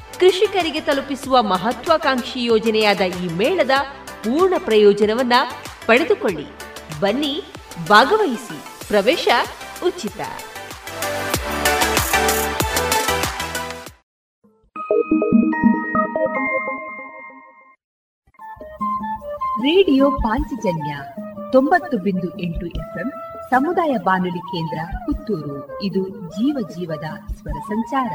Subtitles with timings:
[0.21, 3.71] ಕೃಷಿಕರಿಗೆ ತಲುಪಿಸುವ ಮಹತ್ವಾಕಾಂಕ್ಷಿ ಯೋಜನೆಯಾದ ಈ ಮೇಳದ
[4.05, 5.33] ಪೂರ್ಣ ಪ್ರಯೋಜನವನ್ನ
[5.85, 6.45] ಪಡೆದುಕೊಳ್ಳಿ.
[6.99, 7.43] ಬನ್ನಿ,
[7.87, 8.87] ಭಾಗವಹಿಸಿ.
[8.87, 9.27] ಪ್ರವೇಶ
[9.87, 10.17] ಉಚಿತ.
[19.61, 20.97] ರೇಡಿಯೋ ಪಾಂಚಜನ್ಯ
[21.51, 23.11] ತೊಂಬತ್ತು ಬಿಂದು ಎಂಟು ಎಫ್ಎಂ
[23.49, 25.83] ಸಮುದಾಯ ಬಾನುಲಿ ಕೇಂದ್ರ ಪುತ್ತೂರು.
[25.83, 28.11] ಇದು ಜೀವ ಜೀವದ ಸ್ವರ ಸಂಚಾರ.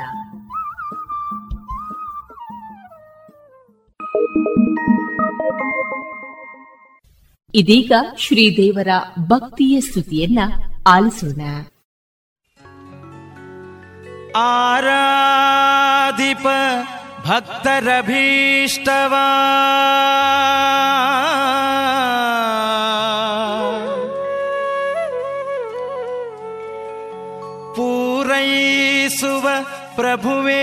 [7.54, 10.38] ಇದೀಗ ಶ್ರೀದೇವರ ಭಕ್ತಿಯ ಸ್ತುತಿಯನ್ನ
[10.86, 11.40] ಆಲಿಸೋಣ.
[14.36, 16.46] ಆರಾಧಿಪ
[17.26, 19.26] ಭಕ್ತರಭೀಷ್ಟವಾ.
[27.76, 29.48] ಪೂರೈಸುವ
[29.94, 30.62] ಪ್ರಭುವೇ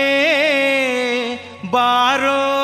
[1.70, 2.54] ಬಾರೋ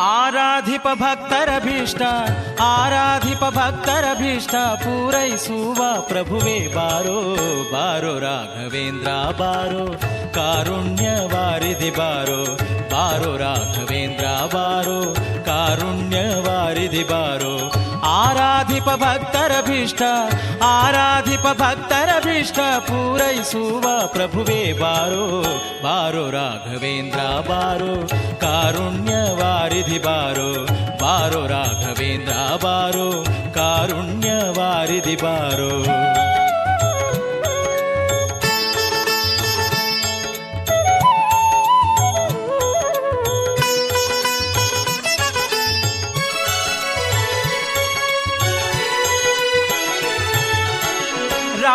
[0.00, 2.02] आराधिप भक्तरीष्ट
[2.62, 4.50] आराधिप भक्तर अभिष्ट
[6.08, 7.18] प्रभुवे बारो
[7.72, 9.10] बारो राघवेन्द्र
[9.40, 9.84] बारो
[10.36, 12.42] कारुण्यवारिधि बारो
[12.94, 15.00] बारो राघवेन्द्र बारो
[15.48, 17.54] कारुण्यवारिधि बारो
[18.14, 20.02] ಆರಾಧಿಪ ಭಕ್ತರಭೀಷ್ಟ
[20.64, 25.24] ಆರಾಧಿಪ ಭಕ್ತರಭೀಷ್ಟ ಪೂರೈಸುವ ಪ್ರಭುವೇ ಬಾರೋ
[25.84, 27.92] ಬಾರೋ ರಾಘವೇಂದ್ರ ಬಾರೋ
[28.40, 30.50] ಕಾರುಣ್ಯ ವಾರಿಧಿ ಬಾರೋ
[31.02, 32.34] ಬಾರೋ ರಾಘವೇಂದ್ರ
[32.64, 33.08] ಬಾರೋ
[33.54, 35.72] ಕಾರುಣ್ಯ ವಾರಿಧಿ ಬಾರೋ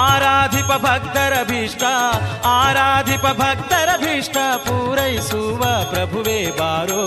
[0.00, 1.84] ಆರಾಧಿಪ ಭಕ್ತರ ಭೀಷ್ಟ
[2.52, 7.02] ಆರಾಧಿಪ ಭಕ್ತರ ಭೀಷ್ಟ ಪೂರೈಸುವ ಪ್ರಭುವೇ ಬಾರೋ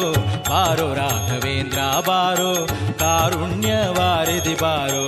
[0.50, 2.52] ಬಾರೋ ರಾಘವೇಂದ್ರ ಬಾರೋ
[3.00, 5.06] ಕಾರುಣ್ಯ ವಾರಿಧಿ ಬಾರೋ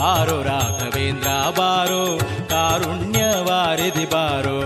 [0.00, 2.02] ಬಾರೋ ರಾಘವೇಂದ್ರ ಬಾರೋ
[2.50, 4.58] ಕಾರುಣ್ಯ ವಾರಿಧಿ ಬಾರೋ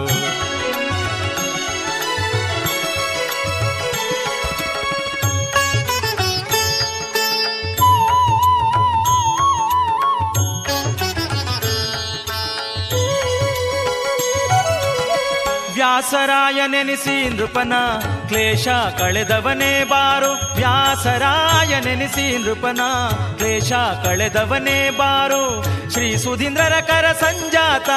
[15.93, 17.73] ವ್ಯಾಸರಾಯ ನೆನೆಸಿ ನೃಪನ
[18.29, 18.69] ಕ್ಲೇಶ
[18.99, 20.55] ಕಳೆದವನೇ ಬಾರೋ.
[20.55, 22.81] ವ್ಯಾಸರಾಯ ನೆನೆಸಿ ನೃಪನ
[23.37, 25.65] ಕ್ಲೇಶ ಕಳೆದವನೇ ಬಾರೋ.
[25.91, 27.91] ಶ್ರೀ ಸುಧೀಂದ್ರರ ಕರ ಸಂಜಾತ,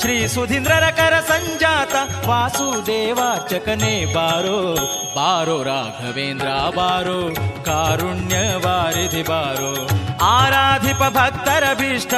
[0.00, 1.94] ಶ್ರೀ ಸುಧೀಂದ್ರರ ಕರ ಸಂಜಾತ
[2.26, 4.74] ವಾಸುದೇವಾರ್ಚಕನೇ ಬಾರೋ.
[5.16, 7.34] ಬಾರೋ ರಾಘವೇಂದ್ರ ಬಾರೋ
[7.64, 10.05] ಕಾರುಣ್ಯ ವಾರಿಧಿ ಬಾರೋ.
[10.22, 12.14] ಆರಾಧಿಪ ಭಕ್ತರ ಭೀಷ್ಟ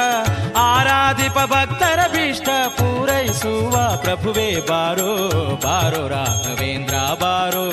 [0.55, 5.09] ಆರಾಧಿಪ ಭಕ್ತರ ಭೀಷ್ಟ ಪೂರೈಸುವ ಪ್ರಭುವೇ ಬಾರೋ
[5.55, 7.65] ಬಾರೋ ರಾಘವೇಂದ್ರ ಬಾರೋ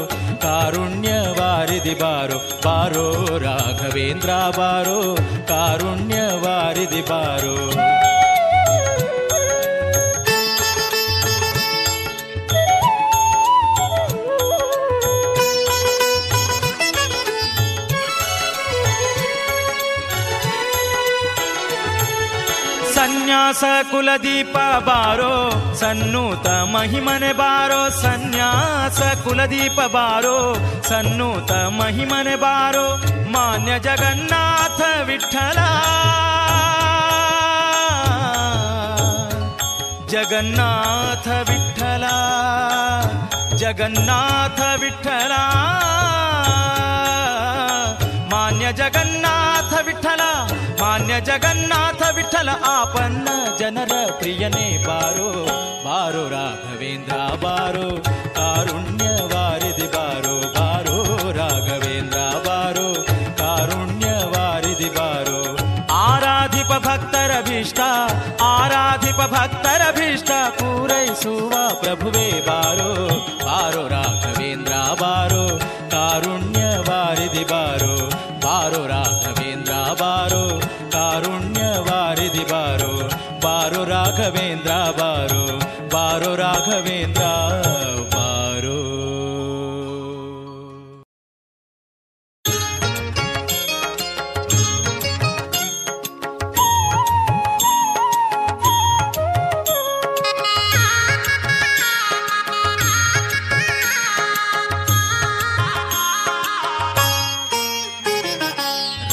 [0.42, 1.08] ಕಾರುಣ್ಯ
[1.40, 3.06] ವಾರಿಧಿ ಬಾರೋ ಬಾರೋ
[3.38, 4.98] ರಾಘವೇಂದ್ರ ಬಾರೋ
[5.48, 7.56] ಕಾರುಣ್ಯ ವಾರಿಧಿ ಬಾರೋ
[23.26, 24.56] ಸನ್ಯಾಸ ಕುಲದೀಪ
[24.86, 25.30] ಬಾರೋ
[25.78, 30.34] ಸನ್ನೂತ ಮಹಿಮನೆ ಬಾರೋ ಸನ್ಯಾಸ ಕುಲದೀಪ ಬಾರೋ
[30.88, 32.84] ಸನ್ನೂತ ಮಹಿಮನೆ ಬಾರೋ
[33.34, 35.58] ಮಾನ್ಯ ಜಗನ್ನಾಥ ವಿಠಲ
[40.08, 42.04] ಜಗನ್ನಾಥ ವಿಠಲ
[43.56, 45.34] ಜಗನ್ನಾಥ ವಿಠಲ
[48.32, 48.72] ಮಾನ್ಯ ಜಗನ್ನಾಥ ವಿಠಲ ಮಾನ್ಯ
[51.18, 55.46] ಜಗನ್ನಾಥ ವಿಠಲ ಆಪನ್ನ ಜನರ ಪ್ರಿಯನೇ ಬಾರೋ
[55.84, 58.02] ಬಾರೋ ರಾಘವೇಂದ್ರ ಬಾರೋ.
[84.26, 85.42] ಬಾರೋ ರಾಘವೇಂದ್ರ ಬಾರೋ
[85.88, 87.22] ಬಾರೋ ರಾಘವೇಂದ್ರ
[88.14, 88.78] ಬಾರೋ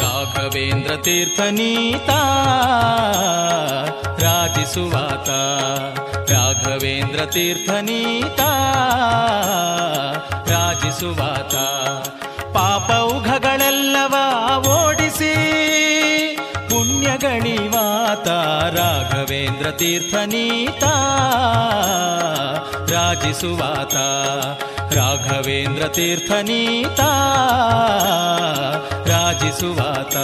[0.01, 0.91] ರಾಘವೇಂದ್ರ
[4.75, 5.32] ರಾಜಿಸುವಾತ
[6.32, 8.39] ರಾಘವೇಂದ್ರ ತೀರ್ಥನೀತ
[10.51, 11.56] ರಾಜಿಸುವಾತ
[12.56, 14.15] ಪಾಪೌಘಗಳೆಲ್ಲವ
[14.72, 15.32] ಓಡಿಸಿ
[16.70, 18.27] ಪುಣ್ಯಗಣಿವಾತ
[18.77, 20.84] ರಾಘವೇಂದ್ರ ತೀರ್ಥನೀತ
[22.94, 23.96] ರಾಜಿಸುವಾತ
[24.98, 27.01] ರಾಘವೇಂದ್ರ ತೀರ್ಥನೀತ
[29.08, 30.15] ರಾಜಿಸುವಾತ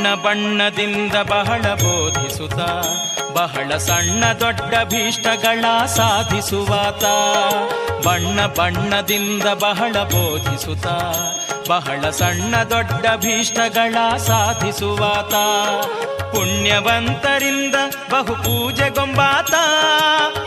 [0.00, 2.60] ಬಣ್ಣ ಬಣ್ಣದಿಂದ ಬಹಳ ಬೋಧಿಸುತ್ತ
[3.36, 7.04] ಬಹಳ ಸಣ್ಣ ದೊಡ್ಡ ಭೀಷ್ಟಗಳ ಸಾಧಿಸುವಾತ.
[8.06, 10.86] ಬಣ್ಣ ಬಣ್ಣದಿಂದ ಬಹಳ ಬೋಧಿಸುತ್ತ
[11.68, 15.34] ಬಹಳ ಸಣ್ಣ ದೊಡ್ಡ ಭೀಷ್ಟಗಳ ಸಾಧಿಸುವಾತ.
[16.32, 17.74] ಪುಣ್ಯವಂತರಿಂದ
[18.10, 19.54] ಬಹು ಪೂಜೆಗೊಂಬಾತ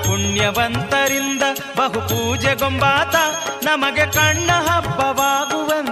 [0.07, 1.43] ಪುಣ್ಯವಂತರಿಂದ
[1.77, 3.15] ಬಹು ಪೂಜೆಗೊಂಬಾತ
[3.63, 5.82] ನಮಗೆ ಕಣ್ಣ ಹಬ್ಬವಾಗುವಂತೆ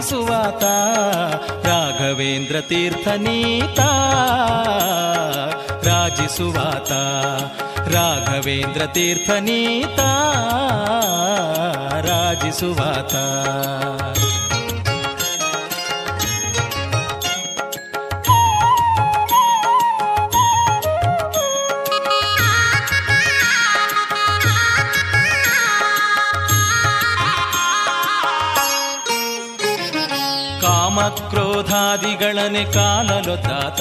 [0.00, 0.64] ಕಾಣಿಸುವಾತ
[1.66, 3.80] ರಾಘವೇಂದ್ರ ತೀರ್ಥನೀತ
[5.84, 6.92] ರಾಜಿಸುವಾತ
[7.94, 10.00] ರಾಘವೇಂದ್ರ ತೀರ್ಥನೀತ
[12.08, 13.14] ರಾಜಿಸುವಾತ
[31.62, 32.64] ಕಾಮಕ್ರೋಧಾದಿಗಳನೆ
[33.36, 33.80] ತಾತ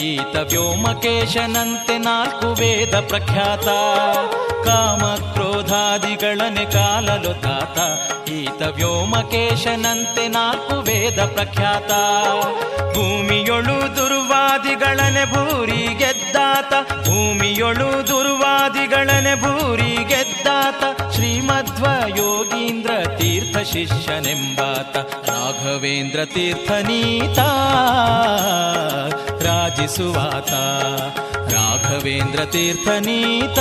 [0.00, 3.68] ಈತ ವ್ಯೋಮಕೇಶನಂತೆ ನಾಲ್ಕು ವೇದ ಪ್ರಖ್ಯಾತ.
[4.64, 7.78] ಕಾಮಕ್ರೋಧಾದಿಗಳನೆ ಕಾಲಲೊದ್ದಾತ
[8.28, 11.90] ಈತ ವ್ಯೋಮಕೇಶನಂತೆ ನಾಲ್ಕು ವೇದ ಪ್ರಖ್ಯಾತ.
[12.94, 15.94] ಭೂಮಿಯೊಳು ದುರ್ವಾದಿಗಳನೆ ಭೂರಿ
[16.70, 17.06] ಗೆದ್ದಾತ.
[17.08, 21.12] ಭೂಮಿಯೊಳು ದುರ್ವಾದಿಗಳನೆ ಭೂರಿ ಗೆದ್ದಾತ.
[21.14, 21.86] ಶ್ರೀಮಧ್ವ
[22.16, 24.96] ಯೋಗೀಂದ್ರ ತೀರ್ಥ ಶಿಷ್ಯನೆಂಬಾತ.
[25.30, 27.38] ರಾಘವೇಂದ್ರ ತೀರ್ಥನೀತ
[29.46, 30.52] ರಾಜಿಸುವಾತ.
[31.54, 33.58] ರಾಘವೇಂದ್ರ ತೀರ್ಥನೀತ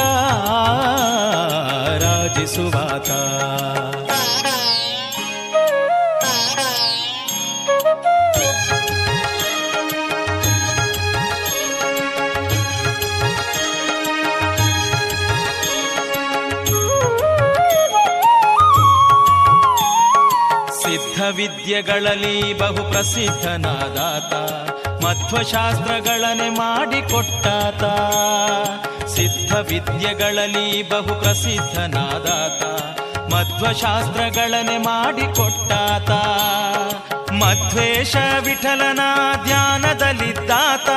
[2.04, 3.10] ರಾಜಿಸುವಾತ.
[21.34, 24.34] ವಿದ್ಯೆಗಳಲ್ಲಿ ಬಹು ಪ್ರಸಿದ್ಧನಾದಾತ
[25.06, 27.84] ಮಧ್ವಶಾಸ್ತ್ರಗಳನೆ ಮಾಡಿಕೊಟ್ಟಾತ.
[29.06, 32.64] ಸಿದ್ಧ ವಿದ್ಯೆಗಳಲ್ಲಿ ಬಹು ಪ್ರಸಿದ್ಧನಾದಾತ
[33.34, 36.12] ಮಧ್ವಶಾಸ್ತ್ರಗಳನೆ ಮಾಡಿಕೊಟ್ಟಾತ.
[37.32, 39.00] ಮಧ್ವೇಶ ವಿಠಲನ
[39.44, 40.90] ಧ್ಯಾನದಲ್ಲಿದ್ದಾತ.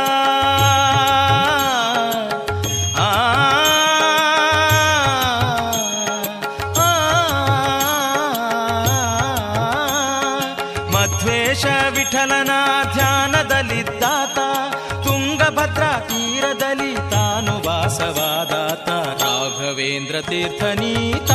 [20.43, 21.31] ತೀರ್ಥನೀತ,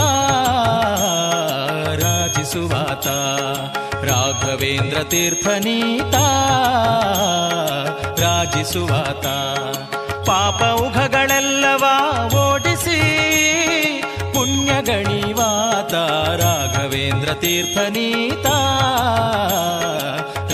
[2.03, 3.07] ರಾಜಿಸುವಾತ.
[4.05, 6.15] ರಾಘವೇಂದ್ರ ತೀರ್ಥನೀತ,
[8.19, 9.25] ರಾಜಿಸುವಾತ.
[10.27, 11.83] ಪಾಪ ಉಘಗಳೆಲ್ಲವ
[12.35, 12.99] ಓಡಿಸಿ
[14.33, 15.93] ಪುಣ್ಯ ಗಣಿವಾತ
[16.41, 18.45] ರಾಘವೇಂದ್ರ ತೀರ್ಥನೀತ,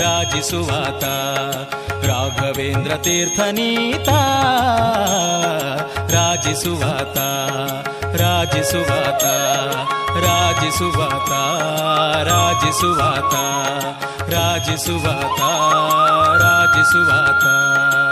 [0.00, 1.04] ರಾಜಿಸುವಾತ.
[2.06, 4.08] ರಾಘವೇಂದ್ರ ತೀರ್ಥನೀತ,
[6.14, 7.18] ರಾಜಿಸುವಾತ.
[8.54, 9.24] ರಾಜಿಸುವಾತ
[10.24, 11.30] ರಾಜಿಸುವಾತ
[12.28, 13.34] ರಾಜಿಸುವಾತ
[14.34, 15.40] ರಾಜಿಸುವಾತ
[16.42, 18.03] ರಾಜಿಸುವಾತ.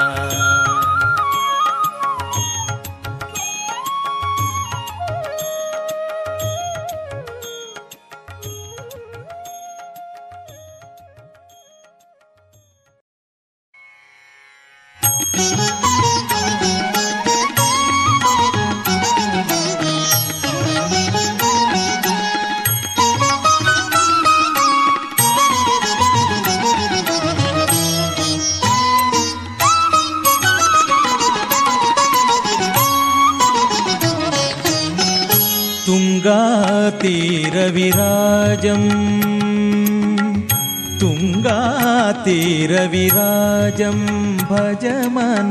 [44.51, 44.85] भज
[45.15, 45.51] मन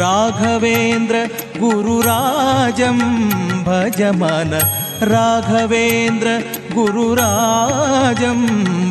[0.00, 1.16] राघवेन्द्र
[1.60, 2.98] गुरुराजं
[3.68, 4.52] भज मन
[5.12, 6.28] राघवेन्द्र
[6.74, 8.40] गुरुराजं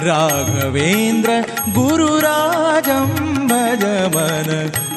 [0.07, 1.31] राघवेन्द्र
[1.77, 3.07] गुरुराजं
[3.51, 3.83] भज
[4.15, 4.49] मन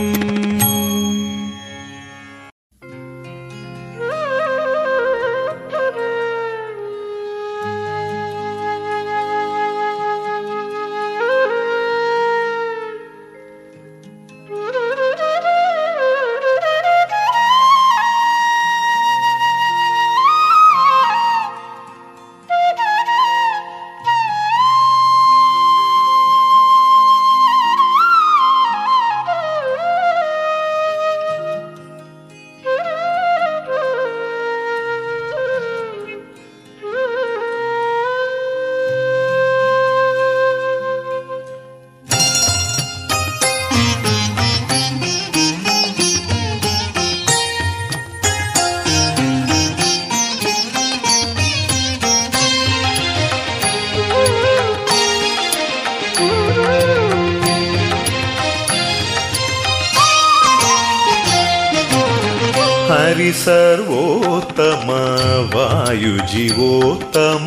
[66.31, 67.47] वायुजीवोत्तम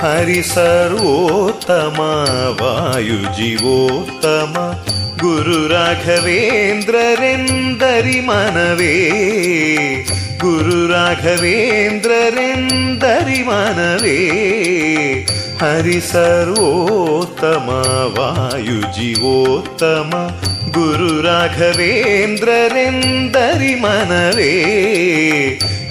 [0.00, 1.98] हरि सर्वोत्तम
[2.60, 4.54] वायुजीवोत्तम
[5.22, 8.96] गुरुराघवेन्द्ररेन्दरि मनवे
[10.42, 14.16] गुरुराघवेन्द्ररेन्दरि मनवे
[15.62, 17.68] हरि सर्वोत्तम
[18.18, 20.10] वायुजीवोत्तम
[20.78, 24.52] गुरुराघवेन्द्ररेन्दरि मनवे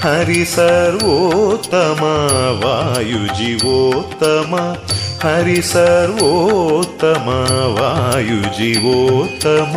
[0.04, 2.02] हरि सर्वोत्तम
[2.64, 4.52] वायुजीवोत्तम
[5.24, 7.28] हरि सर्वोत्तम
[7.78, 9.74] वायुजीवोत्तम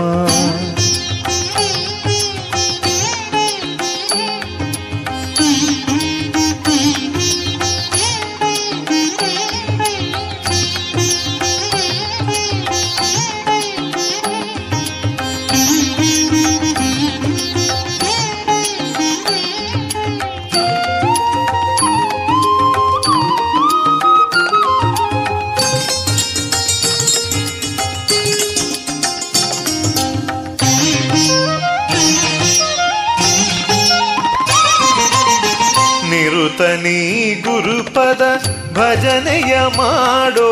[38.90, 40.48] ಭಜನೆಯ ಮಾಡೋ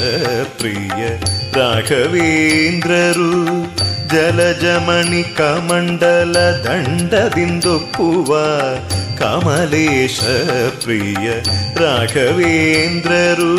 [0.57, 1.01] ಪ್ರಿಯ
[1.53, 3.31] ರಾಘವೇಂದ್ರರು
[4.07, 8.31] ಜಲಜಮಣಿ ಕಮಂಡಲ ದಂಡದಿಂದೊಪ್ಪುವ
[9.17, 10.19] ಕಮಲೇಶ
[10.83, 11.29] ಪ್ರಿಯ
[11.77, 13.53] ರಾಘವೇಂದ್ರರು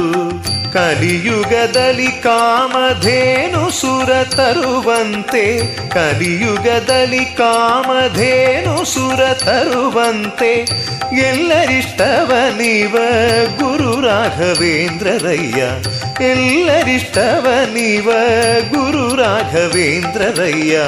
[0.73, 5.45] ಕಲಿಯುಗದಲ್ಲಿ ಕಾಮಧೇನು ಸುರ ತರುವಂತೆ
[5.89, 10.51] ಕಲಿಯುಗದಲ್ಲಿ ಕಾಮಧೇನು ಸುರ ತರುವಂತೆ
[11.23, 12.95] ಎಲ್ಲರಿಷ್ಟವನಿವ
[13.57, 15.61] ಗುರು ರಾಘವೇಂದ್ರರಯ್ಯ
[16.21, 18.11] ಎಲ್ಲರಿಷ್ಟವ ನೀವ
[18.69, 20.79] ಗುರು ರಾಘವೇಂದ್ರರಯ್ಯ.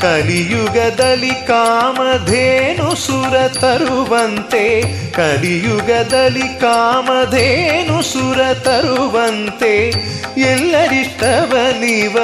[0.00, 9.88] ಕಲಿಯುಗದಲ್ಲಿ ಕಾಮಧೇನು ಸುರ ತರುವಂತೆ, ಕಲಿಯುಗದಲ್ಲಿ ಕಾಮಧೇನು ಸುರ ತರುವಂತೆ
[10.36, 12.14] ಎಲ್ಲರಿಷ್ಟವ ನೀವ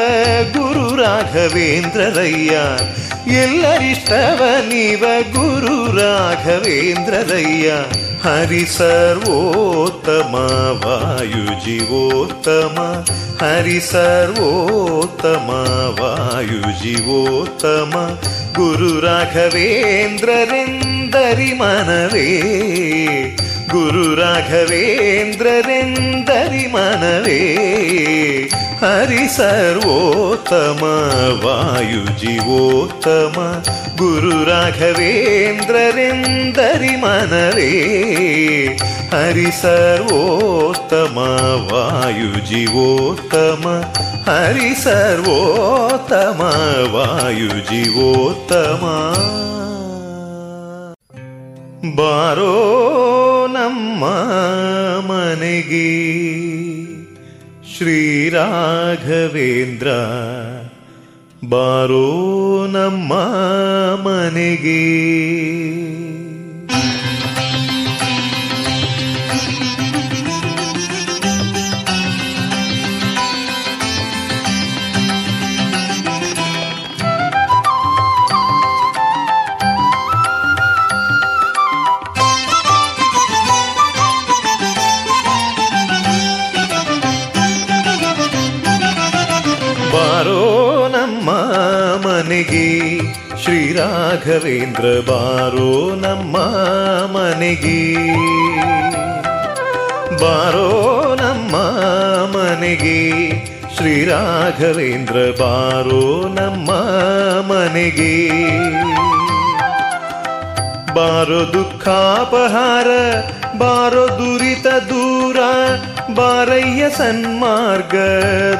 [0.52, 2.58] ಗುರು ರಾಘವೇಂದ್ರರಯ್ಯ.
[3.34, 7.72] ಎಲ್ಲರಿಷ್ಟವ ನೀವ ಗುರು ರಾಘವೇಂದ್ರರಯ್ಯ.
[8.24, 10.34] हरि सर्वोत्तम
[10.84, 12.76] वायुजीवोत्तम
[13.40, 15.50] हरि सर्वोत्तम
[15.98, 17.92] वायुजीवोत्तम
[18.58, 22.24] गुरुराघवेन्द्रेन्दरि मनवे
[23.68, 27.58] குரு ராகவேந்திரரெந்தரி மனவே
[28.80, 30.80] ஹரி சர்வோத்தம
[31.42, 33.62] வாயு ஜீவோத்தம.
[33.96, 37.72] குரு ராகவேந்திரரெந்தரி மனவே
[39.10, 41.16] ஹரி சர்வோத்தம
[41.70, 43.84] வாயு ஜீவோத்தம.
[44.26, 46.40] ஹரி சர்வோத்தம
[46.90, 48.96] வாயு ஜீவோத்தமா.
[51.95, 52.53] ಬಾರೋ
[53.47, 54.05] ನಮ್ಮ
[55.05, 55.89] ಮನೆಗೆ
[57.73, 59.89] ಶ್ರೀರಾಘವೇಂದ್ರ
[61.49, 62.07] ಬಾರೋ
[62.67, 63.13] ನಮ್ಮ
[64.03, 64.81] ಮನೆಗೆ
[93.74, 96.36] ಶ್ರೀರಾಘವೇಂದ್ರ ಬಾರೋ ನಮ್ಮ
[97.16, 97.94] ಮನೆಗೆ.
[100.22, 101.56] ಬಾರೋ ನಮ್ಮ
[102.36, 103.30] ಮನೆಗೆ.
[103.76, 106.70] ಶ್ರೀ ರಾಘವೇಂದ್ರ ಬಾರೋ ನಮ್ಮ
[107.52, 108.30] ಮನೆಗೆ.
[110.94, 112.86] ಬಾರೋ ದುಃಖಾಪಹಾರ,
[113.58, 115.36] ಬಾರೋ ದುರಿತ ದೂರ,
[116.14, 117.94] ಬಾರಯ್ಯ ಸನ್ಮಾರ್ಗ,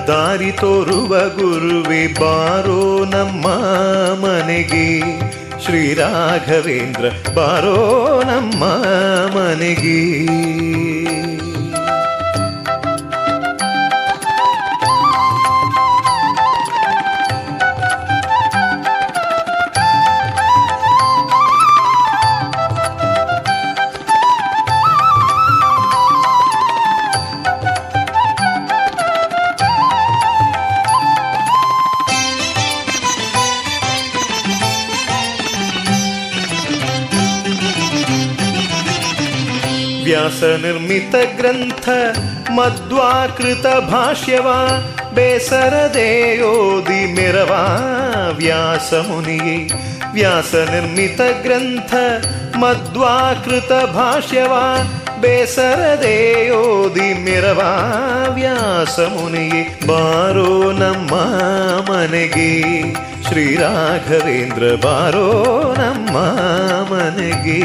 [0.06, 3.46] ದಾರಿ ತೋರುವ ಗುರುವೆ, ಬಾರೋ ನಮ್ಮ
[4.24, 5.18] ಮನೆಗೆ.
[5.64, 7.76] ಶ್ರೀರಾಘವೇಂದ್ರ, ಬಾರೋ
[8.26, 8.64] ನಮ್ಮ
[9.38, 10.24] ಮನೆಗೆ.
[40.23, 41.87] ವ್ಯಾಸ ನಿರ್ಮಿತ ಗ್ರಂಥ
[42.51, 43.65] ಮಧ್ವಾಕೃತ
[53.93, 54.53] ಭಾಷ್ಯವ
[55.15, 56.09] ಬೇಸರದೆ
[56.51, 57.73] ಓದಿ ಮೆರವಾ
[58.35, 61.13] ವ್ಯಾಸ ಮುನಿಯೇ ಬಾರೋ ನಮ್ಮ
[61.91, 62.51] ಮನೆಗೆ
[63.27, 65.27] ಶ್ರೀರಾಘವೇಂದ್ರ ಬಾರೋ
[65.77, 66.15] ನಮ್ಮ
[66.93, 67.59] ಮನೆಗೆ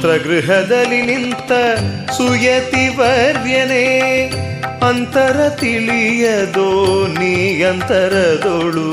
[0.00, 1.52] ಮಂತ್ರಗೃಹದಲ್ಲಿ ನಿಂತ
[2.16, 3.86] ಸುಯತಿ ವರ್ಯನೇ,
[4.88, 6.68] ಅಂತರ ತಿಳಿಯದೋ
[7.06, 8.86] ನೀ ಅಂತರದೋಳು.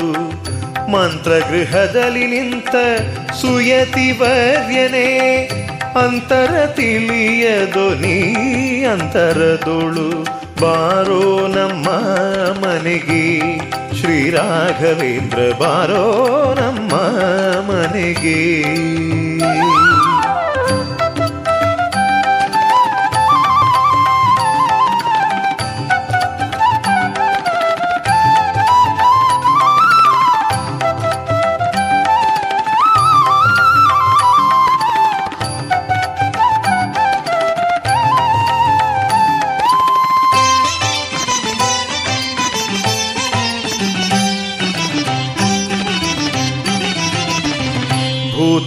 [0.90, 2.74] ಮಂತ್ರಗೃಹದಲ್ಲಿ ನಿಂತ
[3.40, 5.08] ಸುಯತಿ ವರ್ಯನೇ,
[6.04, 8.18] ಅಂತರ ತಿಳಿಯದೋ ನೀ
[8.84, 10.08] ಅಂತರದೋಳು.
[10.60, 11.88] ಬಾರೋ ನಮ್ಮ
[12.66, 13.24] ಮನೆಗೆ
[14.00, 16.06] ಶ್ರೀರಾಘವೇಂದ್ರ ಬಾರೋ
[16.60, 16.92] ನಮ್ಮ
[17.70, 18.38] ಮನೆಗೆ.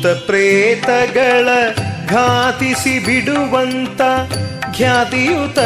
[0.02, 1.48] ಭೂತ ಪ್ರೇತಗಳ
[2.10, 4.02] ಘಾತಿಸಿ ಬಿಡುವಂತ
[4.78, 5.60] ಖ್ಯಾತಿಯುತ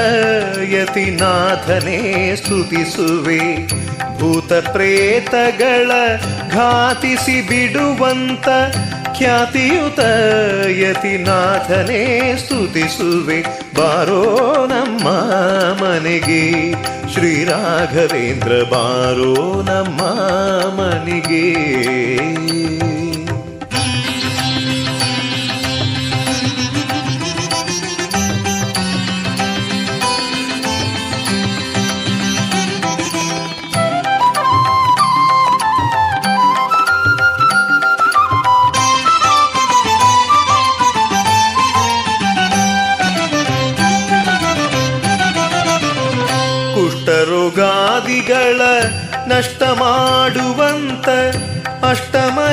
[0.74, 3.68] ಯತಿನಾಥನೇ ಸ್ತುತಿಸುವೆ.
[4.20, 5.92] ಭೂತ ಪ್ರೇತಗಳ
[6.52, 8.48] ಘಾತಿಸಿ ಬಿಡುವಂತ
[9.18, 10.00] ಖ್ಯಾತಿಯುತ
[10.70, 13.42] ಯತಿನಾಥನೇ ಸ್ತುತಿಸುವೆ.
[13.78, 15.08] ಬಾರೋ ನಮ್ಮ
[15.86, 16.72] ಮನೆಗೆ
[17.14, 20.02] ಶ್ರೀರಾಘವೇಂದ್ರ ಬಾರೋ ನಮ್ಮ
[20.82, 21.76] ಮನೆಗೆ.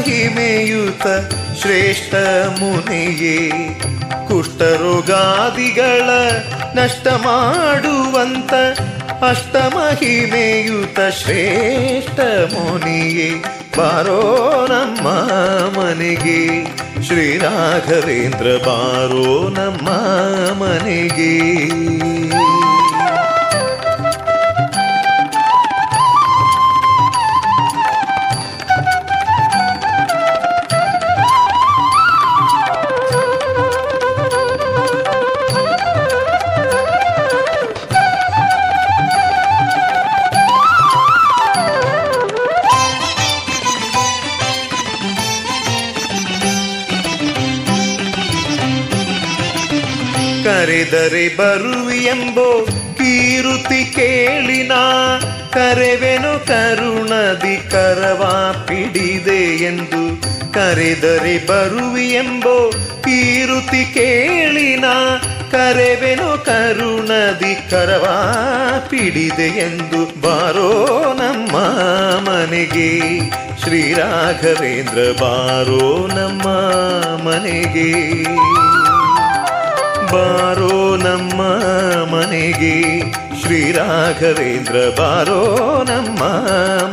[0.02, 1.06] ಅಷ್ಟಮಹಿಮೆಯುತ
[1.60, 2.14] ಶ್ರೇಷ್ಠ
[2.60, 3.50] ಮುನಿಯೇ,
[4.28, 6.10] ಕುಷ್ಠರೋಗಾದಿಗಳ
[6.74, 8.54] ನಷ್ಟ ಮಾಡುವಂತ
[9.22, 12.20] ಅಷ್ಟಮಹಿಮೆಯುತ ಶ್ರೇಷ್ಠ
[12.54, 13.30] ಮುನಿಯೇ,
[13.78, 14.20] ಬಾರೋ
[14.70, 15.08] ನಮ್ಮ
[15.80, 16.64] ಮನೆಗೆ.
[17.06, 19.88] ಶ್ರೀ ರಾಘವೇಂದ್ರ ಬಾರೋ ನಮ್ಮ
[20.62, 21.38] ಮನೆಗೆ.
[50.92, 54.72] ಕರೆದರೆ ಬರುವಿಯೆಂಬೋ ಕೀರುತಿ ಕೇಳಿನ,
[55.52, 60.22] ಕರೆವೆನು ಕರುಣದಿ ಕರವಾ ಪಿಡಿದೆ ಎಂದು.
[60.52, 62.72] ಕರೆದರೆ ಬರುವಿಯೆಂಬೋ
[63.04, 64.84] ಕೀರುತಿ ಕೇಳಿನ,
[65.50, 68.16] ಕರೆವೆನು ಕರುಣದಿ ಕರವಾ
[68.88, 70.20] ಪಿಡಿದೆ ಎಂದು.
[70.20, 70.70] ಬಾರೋ
[71.18, 71.56] ನಮ್ಮ
[72.28, 73.18] ಮನೆಗೆ,
[73.62, 76.46] ಶ್ರೀ ರಾಘವೇಂದ್ರ ಬಾರೋ ನಮ್ಮ
[77.28, 77.92] ಮನೆಗೆ.
[80.12, 81.42] ಬಾರೋ ನಮ್ಮ
[82.16, 83.00] ಮನೆಗೆ.
[83.42, 85.56] ಶ್ರೀ ರಾಘವೇಂದ್ರ ಬಾರೋ
[85.88, 86.22] ನಮ್ಮ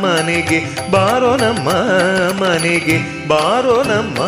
[0.06, 0.90] ಮನೆಗೆ.
[0.90, 1.68] ಬಾರೋ ನಮ್ಮ
[2.44, 3.28] ಮನೆಗೆ.
[3.28, 4.18] ಬಾರೋ ನಮ್ಮ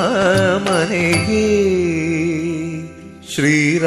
[0.71, 1.73] ಮನೆಗೆ.
[3.35, 3.79] ಶ್ರೀ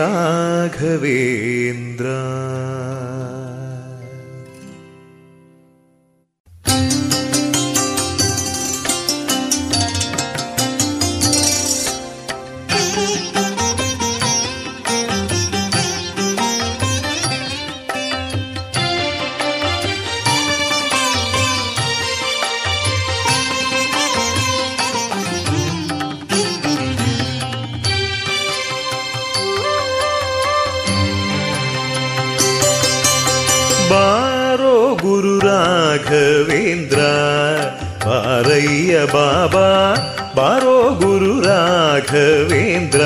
[39.13, 39.95] ಬಾಬಾ,
[40.35, 42.99] ಬಾರೋ ಗುರು ರಾಘವೇಂದ್ರ.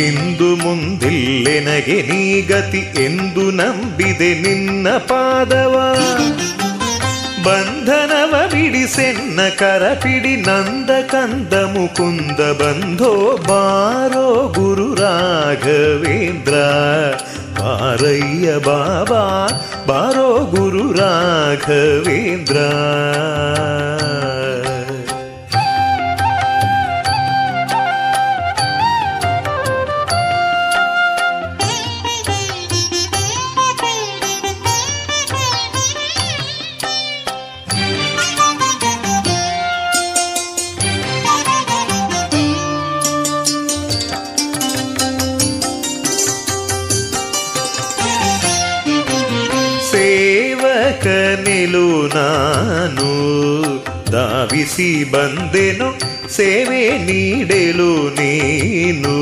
[0.00, 5.96] ಇಂದು ಮುಂದಿಲ್ಲೆನಗೆ ನೀ ಗತಿ ಎಂದು ನಂಬಿದೆ ನಿನ್ನ ಪಾದವ.
[7.44, 16.54] ಬಂಧನವ ಬಿಡಿಸೆನ್ನ ಕರಪಿಡಿ ನಂದ ಕಂದ ಮುಕುಂದ ಬಂಧೋ, ಬಾರೋ ಗುರು ರಾಘವೇಂದ್ರ.
[17.66, 19.22] ಬಾರಯ್ಯ ಬಾಬಾ
[19.86, 22.58] ಬಾರೋ ಗುರು ರಾಘವೇಂದ್ರ
[54.76, 55.86] ಧಾವಿಸಿ ಬಂದೆನು
[56.30, 59.14] ಸೇವೆ ನೀಡೆಲು ನೀನು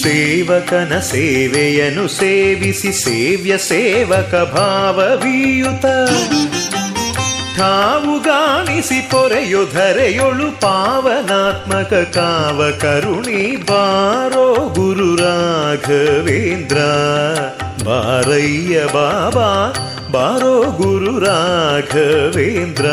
[0.00, 5.84] ಸೇವಕನ ಸೇವೆಯನ್ನು ಸೇವಿಸಿ ಸೇವ್ಯ ಸೇವಕ ಭಾವವೀಯುತ
[7.56, 16.78] ಠಾವು ಗಾಣಿಸಿ ಪೊರೆಯು ಧರೆಯೊಳು ಪಾವನಾತ್ಮಕ ಕಾವ ಕರುಣಿ ಬಾರೋ ಗುರು ರಾಘವೇಂದ್ರ
[17.86, 19.48] ಬಾರಯ್ಯ ಬಾಬಾ
[20.12, 22.86] बारो गुरु राघवेन्द्र।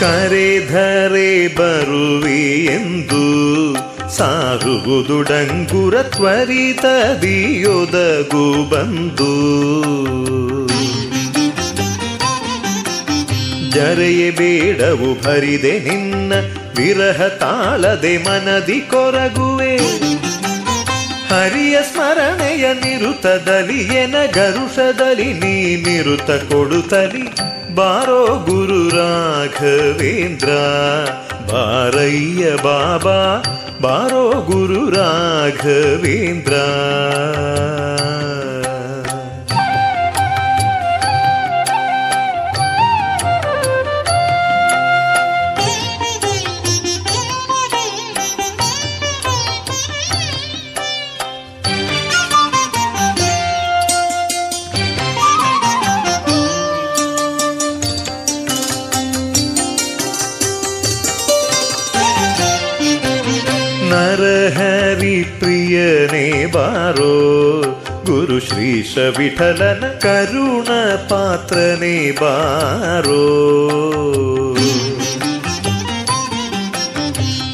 [0.00, 3.24] ಕರೆಧರೆ ಬರುವಿ ಎಂದು
[4.16, 9.32] ಸಾರುವುದು ಡಂಗುರ ತ್ವರಿತದಿಯೊದಗು ಬಂದು.
[13.70, 16.32] ಜರೆಯೇ ಬೇಡವು ಭರಿದೆ ನಿನ್ನ
[16.76, 19.76] ವಿರಹ ತಾಳದೆ ಮನದಿ ಕೊರಗುವೆ.
[21.28, 27.59] ಹರಿಯ ಸ್ಮರಣೆಯ ನಿರುತದಲ್ಲಿ ಎನ ಗರುಷದಲ್ಲಿ ನೀ ನಿರುತ ಕೊಡುತ್ತಲಿ.
[27.80, 30.50] ಬಾರೋ ಗುರು ರಾಘವೇಂದ್ರ
[31.52, 33.18] ಬಾರಯ್ಯ ಬಾಬಾ
[33.80, 36.54] ಬಾರೋ ಗುರು ರಾಘವೇಂದ್ರ
[63.90, 67.16] ನರಹರಿ ಪ್ರಿಯನೇ ಬಾರೋ,
[68.06, 70.68] ಗುರು ಶ್ರೀಶ ವಿಠಲನ ಕರುಣ
[71.08, 73.26] ಪಾತ್ರನೇ ಬಾರೋ.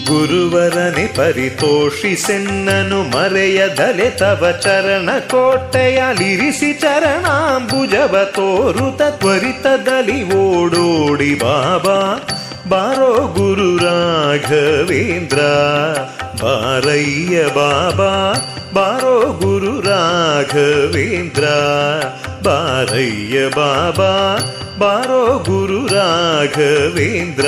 [0.08, 11.98] ಗುರುವರನೆ ಪರಿತೋಷಿಸೆನ್ನನು ಮರೆಯದಲೆ ತವ ಚರಣ ಕೋಟೆಯಲಿರಿಸಿ ಚರಣಾಂಬುಜವ ತೋರುತ ತ್ವರಿತದಲ್ಲಿ ಓಡೋಡಿ ಬಾಬಾ,
[12.68, 15.40] ಬಾರೋ ಗುರು ರಾಘವೇಂದ್ರ.
[16.42, 18.10] ಬಾರಯ್ಯ ಬಾಬಾ
[18.74, 21.44] ಬಾರೋ ಗುರು ರಾಘವೇಂದ್ರ
[22.42, 24.12] ಬಾರಯ್ಯ ಬಾಬಾ
[24.78, 27.46] ಬಾರೋ ಗುರು ರಾಘವೇಂದ್ರ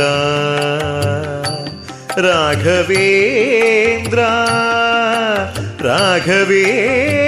[2.20, 4.18] ರಾಘವೇಂದ್ರ
[5.88, 7.27] ರಾಘವೇಂದ್ರ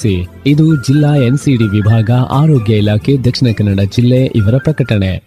[0.45, 5.19] ಇದು ಜಿಲ್ಲಾ ಎನ್ಸಿಡಿ ವಿಭಾಗ ಆರೋಗ್ಯ ಇಲಾಖೆ ದಕ್ಷಿಣ ಕನ್ನಡ ಜಿಲ್ಲೆ ಇವರ ಪ್ರಕಟಣೆ.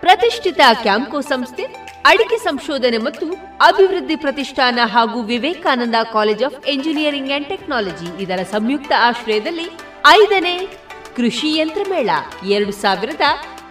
[0.00, 1.62] ಪ್ರತಿಷ್ಠಿತ ಕ್ಯಾಂಕೋ ಸಂಸ್ಥೆ,
[2.04, 9.68] ಅಡಿಕೆ ಸಂಶೋಧನೆ ಮತ್ತು ಅಭಿವೃದ್ಧಿ ಪ್ರತಿಷ್ಠಾನ ಹಾಗೂ Vivekananda college of engineering and technology ಇದರ ಸಂಯುಕ್ತ ಆಶ್ರಯದಲ್ಲಿ
[10.06, 10.68] ಐದನೇ
[11.16, 12.10] ಕೃಷಿ ಯಂತ್ರ ಮೇಳ
[12.46, 13.20] ಎರಡು ಸಾವಿರದ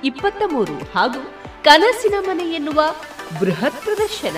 [0.03, 2.81] ಇಪ್ಪತ್ತ ಮೂರು ಹಾಗೂ ಕನಸಿನ ಮನೆ ಎನ್ನುವ
[3.39, 4.37] ಬೃಹತ್ ಪ್ರದರ್ಶನ.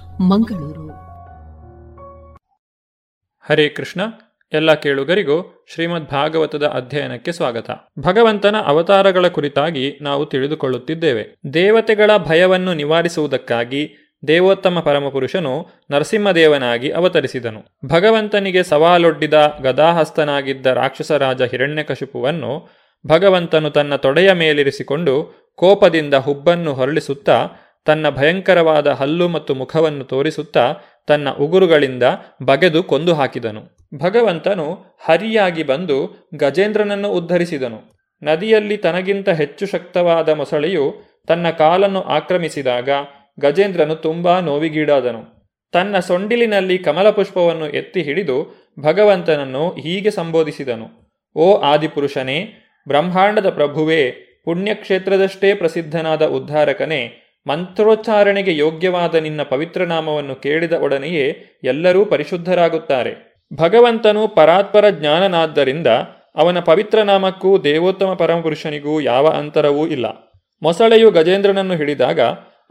[0.19, 0.87] ಮಂಗಳೂರು.
[3.49, 4.01] ಹರೇ ಕೃಷ್ಣ,
[4.53, 7.69] ಎಲ್ಲ ಕೇಳುಗರಿಗೂ ಶ್ರೀಮದ್ ಭಾಗವತದ ಅಧ್ಯಯನಕ್ಕೆ ಸ್ವಾಗತ.
[7.99, 11.35] ಭಗವಂತನ ಅವತಾರಗಳ ಕುರಿತಾಗಿ ನಾವು ತಿಳಿದುಕೊಳ್ಳುತ್ತಿದ್ದೇವೆ.
[11.53, 13.95] ದೇವತೆಗಳ ಭಯವನ್ನು ನಿವಾರಿಸುವುದಕ್ಕಾಗಿ
[14.27, 17.63] ದೇವೋತ್ತಮ ಪರಮಪುರುಷನು ನರಸಿಂಹದೇವನಾಗಿ ಅವತರಿಸಿದನು.
[17.85, 22.69] ಭಗವಂತನಿಗೆ ಸವಾಲೊಡ್ಡಿದ ಗದಾಹಸ್ತನಾಗಿದ್ದ ರಾಕ್ಷಸರಾಜ ಹಿರಣ್ಯಕಶಿಪುವನ್ನು
[23.07, 27.47] ಭಗವಂತನು ತನ್ನ ತೊಡೆಯ ಮೇಲಿರಿಸಿಕೊಂಡು ಕೋಪದಿಂದ ಹುಬ್ಬನ್ನು ಹೊರಳಿಸುತ್ತಾ
[27.85, 30.75] ತನ್ನ ಭಯಂಕರವಾದ ಹಲ್ಲು ಮತ್ತು ಮುಖವನ್ನು ತೋರಿಸುತ್ತಾ
[31.07, 32.03] ತನ್ನ ಉಗುರುಗಳಿಂದ
[32.43, 33.61] ಬಗೆದು ಕೊಂದು ಹಾಕಿದನು.
[33.97, 38.01] ಭಗವಂತನು ಹರಿಯಾಗಿ ಬಂದು ಗಜೇಂದ್ರನನ್ನು ಉದ್ಧರಿಸಿದನು.
[38.23, 40.95] ನದಿಯಲ್ಲಿ ತನಗಿಂತ ಹೆಚ್ಚು ಶಕ್ತವಾದ ಮೊಸಳೆಯು
[41.27, 42.89] ತನ್ನ ಕಾಲನ್ನು ಆಕ್ರಮಿಸಿದಾಗ
[43.39, 45.41] ಗಜೇಂದ್ರನು ತುಂಬಾ ನೋವಿಗೀಡಾದನು.
[45.71, 51.15] ತನ್ನ ಸೊಂಡಿಲಿನಲ್ಲಿ ಕಮಲಪುಷ್ಪವನ್ನು ಎತ್ತಿ ಹಿಡಿದು ಭಗವಂತನನ್ನು ಹೀಗೆ ಸಂಬೋಧಿಸಿದನು.
[51.35, 52.53] ಓ ಆದಿಪುರುಷನೇ,
[52.87, 54.11] ಬ್ರಹ್ಮಾಂಡದ ಪ್ರಭುವೇ,
[54.45, 63.41] ಪುಣ್ಯಕ್ಷೇತ್ರದಷ್ಟೇ ಪ್ರಸಿದ್ಧನಾದ ಉದ್ಧಾರಕನೇ ಮಂತ್ರೋಚ್ಚಾರಣೆಗೆ ಯೋಗ್ಯವಾದ ನಿನ್ನ ಪವಿತ್ರ ನಾಮವನ್ನು ಕೇಳಿದ ಒಡನೆಯೇ ಎಲ್ಲರೂ ಪರಿಶುದ್ಧರಾಗುತ್ತಾರೆ.
[63.53, 65.87] ಭಗವಂತನು ಪರಾತ್ಪರ ಜ್ಞಾನನಾದ್ದರಿಂದ
[66.35, 70.05] ಅವನ ಪವಿತ್ರ ನಾಮಕ್ಕೂ ದೇವೋತ್ತಮ ಪರಮಪುರುಷನಿಗೂ ಯಾವ ಅಂತರವೂ ಇಲ್ಲ.
[70.63, 72.19] ಮೊಸಳೆಯು ಗಜೇಂದ್ರನನ್ನು ಹಿಡಿದಾಗ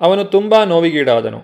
[0.01, 1.41] ಅವನು ತುಂಬಾ ನೋವಿಗೀಡಾದನು.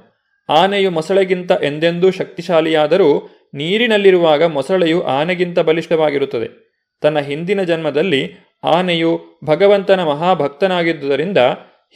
[0.49, 6.67] ಆನೆಯು ಮೊಸಳೆಗಿಂತ ಎಂದೆಂದೂ ಶಕ್ತಿಶಾಲಿಯಾದರೂ ನೀರಿನಲ್ಲಿರುವಾಗ ಮೊಸಳೆಯು ಆನೆಗಿಂತ ಬಲಿಷ್ಠವಾಗಿರುತ್ತದೆ.
[7.01, 11.39] ತನ್ನ ಹಿಂದಿನ ಜನ್ಮದಲ್ಲಿ ಆನೆಯು ಭಗವಂತನ ಮಹಾಭಕ್ತನಾಗಿದ್ದುದರಿಂದ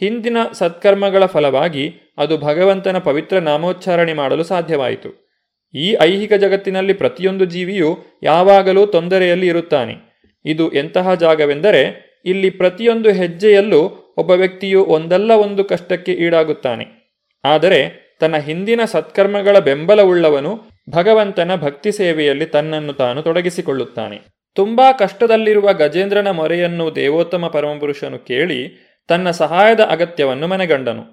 [0.01, 5.31] ಹಿಂದಿನ ಸತ್ಕರ್ಮಗಳ ಫಲವಾಗಿ ಅದು ಭಗವಂತನ ಪವಿತ್ರ ನಾಮೋಚ್ಚಾರಣೆ ಮಾಡಲು ಸಾಧ್ಯವಾಯಿತು.
[5.75, 9.95] ಈ ಐಹಿಕ ಜಗತ್ತಿನಲ್ಲಿ ಪ್ರತಿಯೊಂದು ಜೀವಿಯು ಯಾವಾಗಲೂ ತೊಂದರೆಯಲ್ಲಿ ಇರುತ್ತಾನೆ.
[10.45, 17.15] ಇದು ಎಂತಹ ಜಾಗವೆಂದರೆ, ಇಲ್ಲಿ ಪ್ರತಿಯೊಂದು ಹೆಜ್ಜೆಯಲ್ಲೂ ಒಬ್ಬ ವ್ಯಕ್ತಿಯು ಒಂದಲ್ಲ ಒಂದು ಕಷ್ಟಕ್ಕೆ ಈಡಾಗುತ್ತಾನೆ.
[17.45, 24.21] ಆದರೆ, ತನ್ನ ಹಿಂದಿನ ಸತ್ಕರ್ಮಗಳ ಬೆಂಬಲವುಳ್ಳವನು ಭಗವಂತನ ಭಕ್ತಿ ಸೇವೆಯಲ್ಲಿ ತನ್ನನ್ನು ತಾನು ತೊಡಗಿಸಿಕೊಳ್ಳುತ್ತಾನೆ.
[24.55, 31.05] ತುಂಬಾ ಕಷ್ಟದಲ್ಲಿರುವ ಗಜೇಂದ್ರನ ಮೊರೆಯನ್ನು ದೇವೋತ್ತಮ ಪರಮಪುರುಷನು ಕೇಳಿ ತನ್ನ ಸಹಾಯದ ಅಗತ್ಯವನ್ನು ಮನೆಗಂಡನು.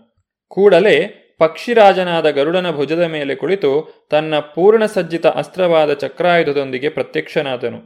[0.48, 0.96] ಕೂಡಲೇ
[1.40, 3.72] ಪಕ್ಷಿರಾಜನಾದ ಗರುಡನ ಭುಜದ ಮೇಲೆ ಕುಳಿತು
[4.10, 7.80] ತನ್ನ ಪೂರ್ಣ ಸಜ್ಜಿತ ಅಸ್ತ್ರವಾದ ಚಕ್ರಾಯುಧದೊಂದಿಗೆ ಪ್ರತ್ಯಕ್ಷನಾದನು.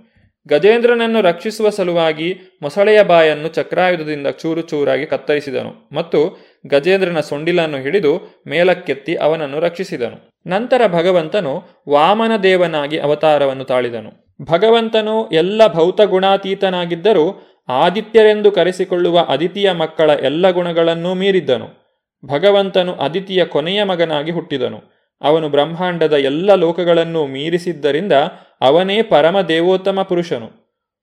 [0.47, 9.59] ಗಜೇಂದ್ರನನ್ನು ರಕ್ಷಿಸುವ ಸಲುವಾಗಿ ಮೊಸಳೆಯ ಬಾಯನ್ನು ಚಕ್ರಾಯುಧದಿಂದ ಚೂರು ಚೂರಾಗಿ ಕತ್ತರಿಸಿದನು ಮತ್ತು ಗಜೇಂದ್ರನ ಸೊಂಡಿಲನ್ನು ಹಿಡಿದು ಮೇಲಕ್ಕೆತ್ತಿ ಅವನನ್ನು
[9.59, 10.39] ರಕ್ಷಿಸಿದನು.
[10.47, 14.11] ನಂತರ ಭಗವಂತನು ವಾಮನ ದೇವನಾಗಿ ಅವತಾರವನ್ನು ತಾಳಿದನು.
[14.41, 21.67] ಭಗವಂತನು ಎಲ್ಲ ಭೌತ ಗುಣಾತೀತನಾಗಿದ್ದರೂ ಆದಿತ್ಯರೆಂದು ಕರೆಸಿಕೊಳ್ಳುವ ಅದಿತಿಯ ಮಕ್ಕಳ ಎಲ್ಲ ಗುಣಗಳನ್ನೂ ಮೀರಿದ್ದನು.
[22.25, 25.01] ಭಗವಂತನು ಅದಿತಿಯ ಕೊನೆಯ ಮಗನಾಗಿ ಹುಟ್ಟಿದನು.
[25.21, 28.13] ಅವನು ಬ್ರಹ್ಮಾಂಡದ ಎಲ್ಲ ಲೋಕಗಳನ್ನು ಮೀರಿಸಿದ್ದರಿಂದ
[28.61, 30.61] ಅವನೇ ಪರಮ ದೇವೋತ್ತಮ ಪುರುಷನು.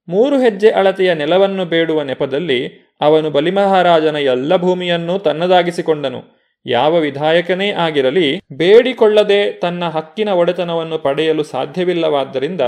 [0.09, 2.67] ಮೂರು ಹೆಜ್ಜೆ ಅಳತೆಯ ನೆಲವನ್ನು ಬೇಡುವ ನೆಪದಲ್ಲಿ
[3.01, 6.39] ಅವನು ಬಲಿಮಹಾರಾಜನ ಎಲ್ಲ ಭೂಮಿಯನ್ನು ತನ್ನದಾಗಿಸಿಕೊಂಡನು.
[6.67, 12.61] ಯಾವ ವಿಧಾಯಕನೇ ಆಗಿರಲಿ, ಬೇಡಿಕೊಳ್ಳದೆ ತನ್ನ ಹಕ್ಕಿನ ಒಡೆತನವನ್ನು ಪಡೆಯಲು ಸಾಧ್ಯವಿಲ್ಲವಾದ್ದರಿಂದ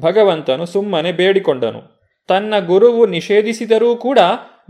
[0.00, 1.95] ಭಗವಂತನು ಸುಮ್ಮನೆ ಬೇಡಿಕೊಂಡನು.
[2.26, 4.18] ತನ್ನ ಗುರುವು ನಿಷೇಧಿಸಿದರೂ ಕೂಡ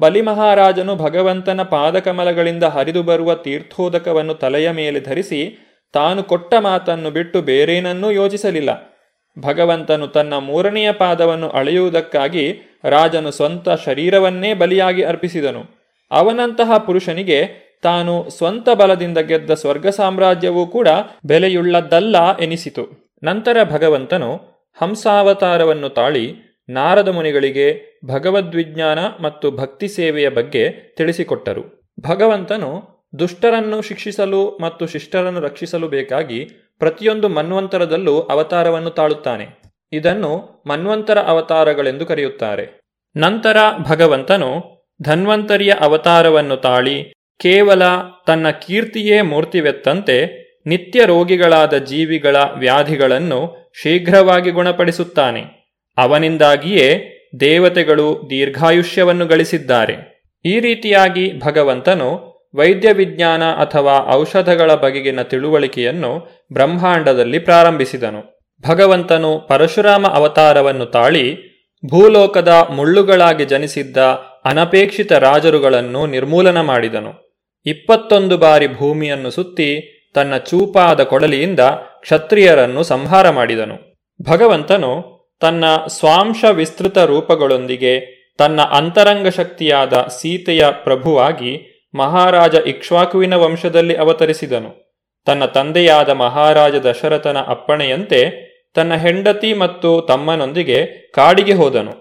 [0.00, 5.58] ಬಲಿಮಹಾರಾಜನು ಭಗವಂತನ ಪಾದಕಮಲಗಳಿಂದ ಹರಿದು ಬರುವ ತೀರ್ಥೋದಕವನ್ನು ತಲೆಯ ಮೇಲೆ ಧರಿಸಿ
[5.92, 8.96] ತಾನು ಕೊಟ್ಟ ಮಾತನ್ನು ಬಿಟ್ಟು ಬೇರೇನನ್ನೂ ಯೋಚಿಸಲಿಲ್ಲ.
[9.38, 15.62] ಭಗವಂತನು ತನ್ನ ಮೂರನೆಯ ಪಾದವನ್ನು ಅಳೆಯುವುದಕ್ಕಾಗಿ ರಾಜನು ಸ್ವಂತ ಶರೀರವನ್ನೇ ಬಲಿಯಾಗಿ ಅರ್ಪಿಸಿದನು.
[16.10, 20.88] ಅವನಂತಹ ಪುರುಷನಿಗೆ ತಾನು ಸ್ವಂತ ಬಲದಿಂದ ಗೆದ್ದ ಸ್ವರ್ಗ ಸಾಮ್ರಾಜ್ಯವೂ ಕೂಡ
[21.24, 23.14] ಬೆಲೆಯುಳ್ಳದ್ದಲ್ಲ ಎನಿಸಿತು.
[23.24, 24.34] ನಂತರ ಭಗವಂತನು
[24.82, 31.92] ಹಂಸಾವತಾರವನ್ನು ತಾಳಿ ನಾರದ ಮುನಿಗಳಿಗೆ ಭಗವದ್ವಿಜ್ಞಾನ ಮತ್ತು ಭಕ್ತಿ ಸೇವೆಯ ಬಗ್ಗೆ ತಿಳಿಸಿಕೊಟ್ಟರು.
[32.00, 36.44] ಭಗವಂತನು ದುಷ್ಟರನ್ನು ಶಿಕ್ಷಿಸಲು ಮತ್ತು ಶಿಷ್ಟರನ್ನು ರಕ್ಷಿಸಲು ಬೇಕಾಗಿ
[36.78, 39.62] ಪ್ರತಿಯೊಂದು ಮನ್ವಂತರದಲ್ಲೂ ಅವತಾರವನ್ನು ತಾಳುತ್ತಾನೆ.
[39.92, 42.80] ಇದನ್ನು ಮನ್ವಂತರ ಅವತಾರಗಳೆಂದು ಕರೆಯುತ್ತಾರೆ.
[43.16, 43.56] ನಂತರ
[43.90, 47.82] ಭಗವಂತನು ಧನ್ವಂತರಿಯ ಅವತಾರವನ್ನು ತಾಳಿ ಕೇವಲ
[48.26, 55.55] ತನ್ನ ಕೀರ್ತಿಯೇ ಮೂರ್ತಿವೆತ್ತಂತೆ ನಿತ್ಯ ರೋಗಿಗಳಾದ ಜೀವಿಗಳ ವ್ಯಾಧಿಗಳನ್ನು ಶೀಘ್ರವಾಗಿ ಗುಣಪಡಿಸುತ್ತಾನೆ.
[55.96, 60.16] ಅವನಿಂದಾಗಿಯೇ ದೇವತೆಗಳು ದೀರ್ಘಾಯುಷ್ಯವನ್ನು ಗಳಿಸಿದ್ದಾರೆ.
[60.44, 68.48] ಈ ರೀತಿಯಾಗಿ ಭಗವಂತನು ವೈದ್ಯ ವಿಜ್ಞಾನ ಅಥವಾ ಔಷಧಗಳ ಬಗೆಗಿನ ತಿಳುವಳಿಕೆಯನ್ನು ಬ್ರಹ್ಮಾಂಡದಲ್ಲಿ ಪ್ರಾರಂಭಿಸಿದನು.
[68.68, 71.56] ಭಗವಂತನು ಪರಶುರಾಮ ಅವತಾರವನ್ನು ತಾಳಿ
[71.90, 73.96] ಭೂಲೋಕದ ಮುಳ್ಳುಗಳಾಗಿ ಜನಿಸಿದ್ದ
[74.44, 77.42] ಅನಪೇಕ್ಷಿತ ರಾಜರುಗಳನ್ನು ನಿರ್ಮೂಲನ ಮಾಡಿದನು.
[77.66, 81.60] ಇಪ್ಪತ್ತೊಂದು ಬಾರಿ ಭೂಮಿಯನ್ನು ಸುತ್ತಿ ತನ್ನ ಚೂಪಾದ ಕೊಡಲಿಯಿಂದ
[82.00, 83.98] ಕ್ಷತ್ರಿಯರನ್ನು ಸಂಹಾರ ಮಾಡಿದನು.
[84.22, 88.00] ಭಗವಂತನು ತನ್ನ ಸ್ವಾಂಶ ವಿಸ್ತೃತ ರೂಪಗಳೊಂದಿಗೆ
[88.38, 95.02] ತನ್ನ ಅಂತರಂಗ ಶಕ್ತಿಯಾದ ಸೀತೆಯ ಪ್ರಭುವಾಗಿ ಮಹಾರಾಜ ಇಕ್ಷ್ವಾಕುವಿನ ವಂಶದಲ್ಲಿ ಅವತರಿಸಿದನು.
[95.24, 101.92] ತನ್ನ ತಂದೆಯಾದ ಮಹಾರಾಜ ದಶರಥನ ಅಪ್ಪಣೆಯಂತೆ ತನ್ನ ಹೆಂಡತಿ ಮತ್ತು ತಮ್ಮನೊಂದಿಗೆ ಕಾಡಿಗೆ ಹೋದನು.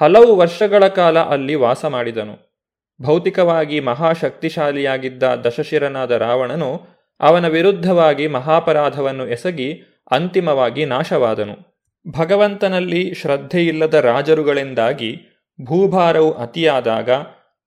[0.00, 2.64] ಹಲವು ವರ್ಷಗಳ ಕಾಲ ಅಲ್ಲಿ ವಾಸ ಮಾಡಿದನು.
[3.02, 6.86] ಭೌತಿಕವಾಗಿ ಮಹಾಶಕ್ತಿಶಾಲಿಯಾಗಿದ್ದ ದಶಶಿರನಾದ ರಾವಣನು
[7.20, 11.69] ಅವನ ವಿರುದ್ಧವಾಗಿ ಮಹಾಪರಾಧವನ್ನು ಎಸಗಿ ಅಂತಿಮವಾಗಿ ನಾಶವಾದನು.
[12.08, 15.18] ಭಗವಂತನಲ್ಲಿ ಶ್ರದ್ಧೆಯಿಲ್ಲದ ರಾಜರುಗಳಿಂದಾಗಿ
[15.64, 17.10] ಭೂಭಾರವು ಅತಿಯಾದಾಗ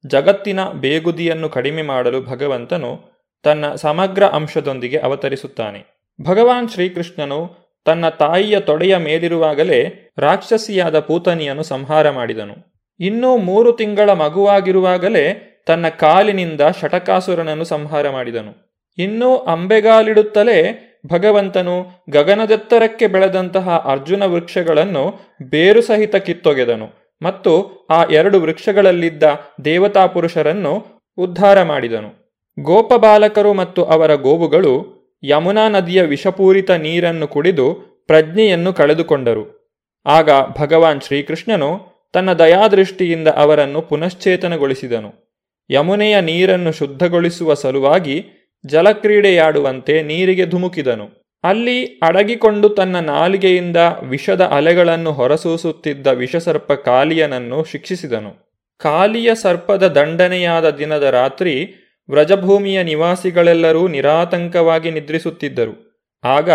[0.07, 3.13] ಜಗತ್ತಿನ ಬೇಗುದಿಯನ್ನು ಕಡಿಮೆ ಮಾಡಲು ಭಗವಂತನು
[3.43, 6.09] ತನ್ನ ಸಮಗ್ರ ಅಂಶದೊಂದಿಗೆ ಅವತರಿಸುತ್ತಾನೆ.
[6.21, 7.55] ಭಗವಾನ್ ಶ್ರೀಕೃಷ್ಣನು
[7.85, 12.55] ತನ್ನ ತಾಯಿಯ ತೊಡೆಯ ಮೇಲಿರುವಾಗಲೇ ರಾಕ್ಷಸಿಯಾದ ಪೂತನಿಯನ್ನು ಸಂಹಾರ ಮಾಡಿದನು.
[12.99, 18.81] ಇನ್ನೂ ಮೂರು ತಿಂಗಳ ಮಗುವಾಗಿರುವಾಗಲೇ ತನ್ನ ಕಾಲಿನಿಂದ ಶಟಕಾಸುರನನ್ನು ಸಂಹಾರ ಮಾಡಿದನು.
[18.97, 25.13] ಇನ್ನೂ ಅಂಬೆಗಾಲಿಡುತ್ತಲೇ ಭಗವಂತನು ಗಗನದೆತ್ತರಕ್ಕೆ ಬೆಳೆದಂತಹ ಅರ್ಜುನ ವೃಕ್ಷಗಳನ್ನು
[25.49, 29.23] ಬೇರು ಸಹಿತ ಕಿತ್ತೊಗೆದನು ಮತ್ತು ಆ ಎರಡು ವೃಕ್ಷಗಳಲ್ಲಿದ್ದ
[29.65, 32.39] ದೇವತಾ ಪುರುಷರನ್ನು ಉದ್ಧಾರ ಮಾಡಿದನು.
[32.59, 37.73] ಗೋಪಬಾಲಕರು ಮತ್ತು ಅವರ ಗೋವುಗಳು ಯಮುನಾ ನದಿಯ ವಿಷಪೂರಿತ ನೀರನ್ನು ಕುಡಿದು
[38.07, 39.63] ಪ್ರಜ್ಞೆಯನ್ನು ಕಳೆದುಕೊಂಡರು.
[40.05, 40.29] ಆಗ
[40.59, 41.69] ಭಗವಾನ್ ಶ್ರೀಕೃಷ್ಣನು
[42.13, 45.33] ತನ್ನ ದಯಾದೃಷ್ಟಿಯಿಂದ ಅವರನ್ನು ಪುನಶ್ಚೇತನಗೊಳಿಸಿದನು.
[45.69, 48.25] ಯಮುನೆಯ ನೀರನ್ನು ಶುದ್ಧಗೊಳಿಸುವ ಸಲುವಾಗಿ
[48.65, 51.23] ಜಲಕ್ರೀಡೆಯಾಡುವಂತೆ ನೀರಿಗೆ ಧುಮುಕಿದನು.
[51.43, 58.59] ಅಲ್ಲಿ ಅಡಗಿಕೊಂಡು ತನ್ನ ನಾಲಿಗೆಯಿಂದ ವಿಷದ ಅಲೆಗಳನ್ನು ಹೊರಸೂಸುತ್ತಿದ್ದ ವಿಷಸರ್ಪ ಕಾಲಿಯನನ್ನು ಶಿಕ್ಷಿಸಿದನು.
[58.77, 61.73] ಕಾಲಿಯ ಸರ್ಪದ ದಂಡನೆಯಾದ ದಿನದ ರಾತ್ರಿ
[62.09, 66.05] ವ್ರಜಭೂಮಿಯ ನಿವಾಸಿಗಳೆಲ್ಲರೂ ನಿರಾತಂಕವಾಗಿ ನಿದ್ರಿಸುತ್ತಿದ್ದರು.
[66.23, 66.49] ಆಗ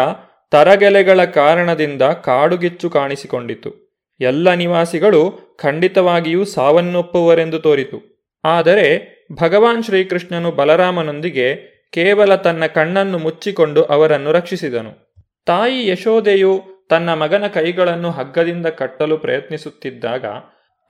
[0.50, 3.88] ತರಗೆಲೆಗಳ ಕಾರಣದಿಂದ ಕಾಡುಗಿಚ್ಚು ಕಾಣಿಸಿಕೊಂಡಿತು.
[4.20, 8.28] ಎಲ್ಲ ನಿವಾಸಿಗಳು ಖಂಡಿತವಾಗಿಯೂ ಸಾವನ್ನೊಪ್ಪುವರೆಂದು ತೋರಿತು.
[8.44, 15.14] ಆದರೆ ಭಗವಾನ್ ಶ್ರೀಕೃಷ್ಣನು ಬಲರಾಮನೊಂದಿಗೆ ಕೇವಲ ತನ್ನ ಕಣ್ಣನ್ನು ಮುಚ್ಚಿಕೊಂಡು ಅವರನ್ನು ರಕ್ಷಿಸಿದನು.
[15.46, 20.24] ತಾಯಿ ಯಶೋದೆಯು ತನ್ನ ಮಗನ ಕೈಗಳನ್ನು ಹಗ್ಗದಿಂದ ಕಟ್ಟಲು ಪ್ರಯತ್ನಿಸುತ್ತಿದ್ದಾಗ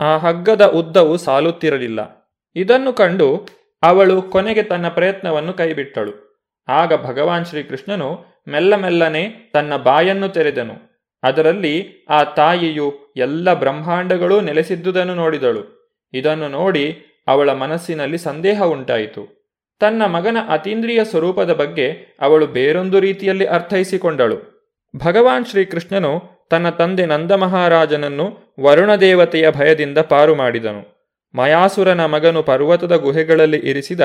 [0.01, 2.31] ಆ ಹಗ್ಗದ ಉದ್ದವು ಸಾಲುತ್ತಿರಲಿಲ್ಲ.
[2.57, 3.49] ಇದನ್ನು ಕಂಡು
[3.83, 6.45] ಅವಳು ಕೊನೆಗೆ ತನ್ನ ಪ್ರಯತ್ನವನ್ನು ಕೈಬಿಟ್ಟಳು.
[6.69, 10.75] ಆಗ ಭಗವಾನ್ ಶ್ರೀಕೃಷ್ಣನು ಮೆಲ್ಲಮೆಲ್ಲನೆ ತನ್ನ ಬಾಯನ್ನು ತೆರೆದನು.
[11.23, 15.95] ಅದರಲ್ಲಿ ಆ ತಾಯಿಯು ಎಲ್ಲ ಬ್ರಹ್ಮಾಂಡಗಳೂ ನೆಲೆಸಿದ್ದುದನ್ನು ನೋಡಿದಳು.
[16.13, 19.38] ಇದನ್ನು ನೋಡಿ ಅವಳ ಮನಸ್ಸಿನಲ್ಲಿ ಸಂದೇಹ ಉಂಟಾಯಿತು.
[19.79, 24.59] ತನ್ನ ಮಗನ ಅತೀಂದ್ರಿಯ ಸ್ವರೂಪದ ಬಗ್ಗೆ ಅವಳು ಬೇರೊಂದು ರೀತಿಯಲ್ಲಿ ಅರ್ಥೈಸಿಕೊಂಡಳು.
[24.97, 30.99] ಭಗವಾನ್ ಶ್ರೀಕೃಷ್ಣನು ತನ್ನ ತಂದೆ ನಂದಮಹಾರಾಜನನ್ನು ವರುಣದೇವತೆಯ ಭಯದಿಂದ ಪಾರು ಮಾಡಿದನು.
[31.35, 34.01] ಮಯಾಸುರನ ಮಗನು ಪರ್ವತದ ಗುಹೆಗಳಲ್ಲಿ ಇರಿಸಿದ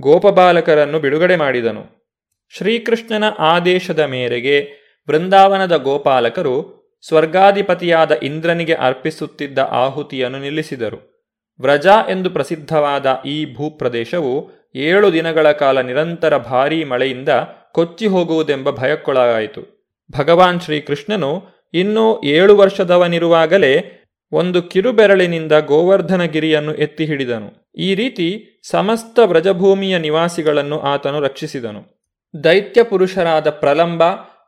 [0.00, 2.14] ಗೋಪಬಾಲಕರನ್ನು ಬಿಡುಗಡೆ ಮಾಡಿದನು.
[2.56, 4.68] ಶ್ರೀಕೃಷ್ಣನ ಆದೇಶದ ಮೇರೆಗೆ
[5.08, 11.18] ಬೃಂದಾವನದ ಗೋಪಾಲಕರು ಸ್ವರ್ಗಾಧಿಪತಿಯಾದ ಇಂದ್ರನಿಗೆ ಅರ್ಪಿಸುತ್ತಿದ್ದ ಆಹುತಿಯನ್ನು ನಿಲ್ಲಿಸಿದರು.
[11.60, 17.28] ವ್ರಜ ಎಂದು ಪ್ರಸಿದ್ಧವಾದ ಈ ಭೂಪ್ರದೇಶವು ಏಳು ದಿನಗಳ ಕಾಲ ನಿರಂತರ ಭಾರೀ ಮಳೆಯಿಂದ
[17.72, 19.92] ಕೊಚ್ಚಿ ಹೋಗುವುದೆಂಬ ಭಯಕ್ಕೊಳಗಾಯಿತು.
[20.12, 27.72] ಭಗವಾನ್ ಶ್ರೀಕೃಷ್ಣನು ಇನ್ನೂ ಏಳು ವರ್ಷದವನಿರುವಾಗಲೇ ಒಂದು ಕಿರುಬೆರಳಿನಿಂದ ಗೋವರ್ಧನಗಿರಿಯನ್ನು ಎತ್ತಿ ಹಿಡಿದನು.
[27.78, 32.10] ಈ ರೀತಿ ಸಮಸ್ತ ವ್ರಜಭೂಮಿಯ ನಿವಾಸಿಗಳನ್ನು ಆತನು ರಕ್ಷಿಸಿದನು.
[32.44, 34.02] ದೈತ್ಯ ಪುರುಷರಾದ ಪ್ರಲಂಬ,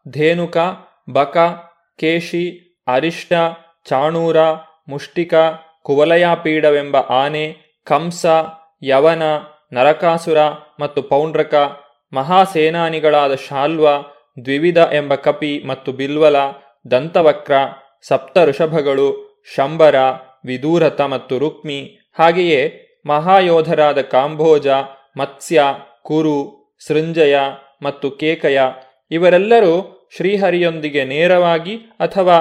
[0.09, 0.57] ಧೇನುಕ,
[1.13, 1.37] ಬಕ,
[1.99, 3.33] ಕೇಶಿ, ಅರಿಷ್ಟ,
[3.89, 4.37] ಚಾಣೂರ,
[4.89, 5.35] ಮುಷ್ಟಿಕ,
[5.83, 8.27] ಕುವಲಯಾಪೀಡವೆಂಬ ಆನೆ, ಕಂಸ,
[8.83, 9.23] ಯವನ
[9.73, 10.39] ನರಕಾಸುರ
[10.81, 11.55] ಮತ್ತು ಪೌಂಡ್ರಕ,
[12.13, 13.89] ಮಹಾಸೇನಾನಿಗಳಾದ ಶಾಲ್ವ,
[14.45, 16.37] ದ್ವಿವಿಧ ಎಂಬ ಕಪಿ ಮತ್ತು ಬಿಲ್ವಲ,
[16.91, 17.53] ದಂತವಕ್ರ
[18.09, 19.09] ಸಪ್ತ ಋಷಭಗಳು
[19.55, 19.97] ಶಂಬರ
[20.45, 21.81] ವಿದೂರತ ಮತ್ತು ರುಕ್ಮಿ,
[22.19, 22.63] ಹಾಗೆಯೇ
[23.07, 24.69] ಮಹಾಯೋಧರಾದ ಕಾಂಭೋಜ,
[25.17, 25.61] ಮತ್ಸ್ಯ,
[26.03, 26.39] ಕುರು,
[26.87, 27.37] ಸೃಂಜಯ
[27.83, 28.59] ಮತ್ತು ಕೇಕಯ,
[29.11, 29.75] ಇವರೆಲ್ಲರೂ
[30.17, 32.37] ಶ್ರೀಹರಿಯೊಂದಿಗೆ ನೇರವಾಗಿ ಅಥವಾ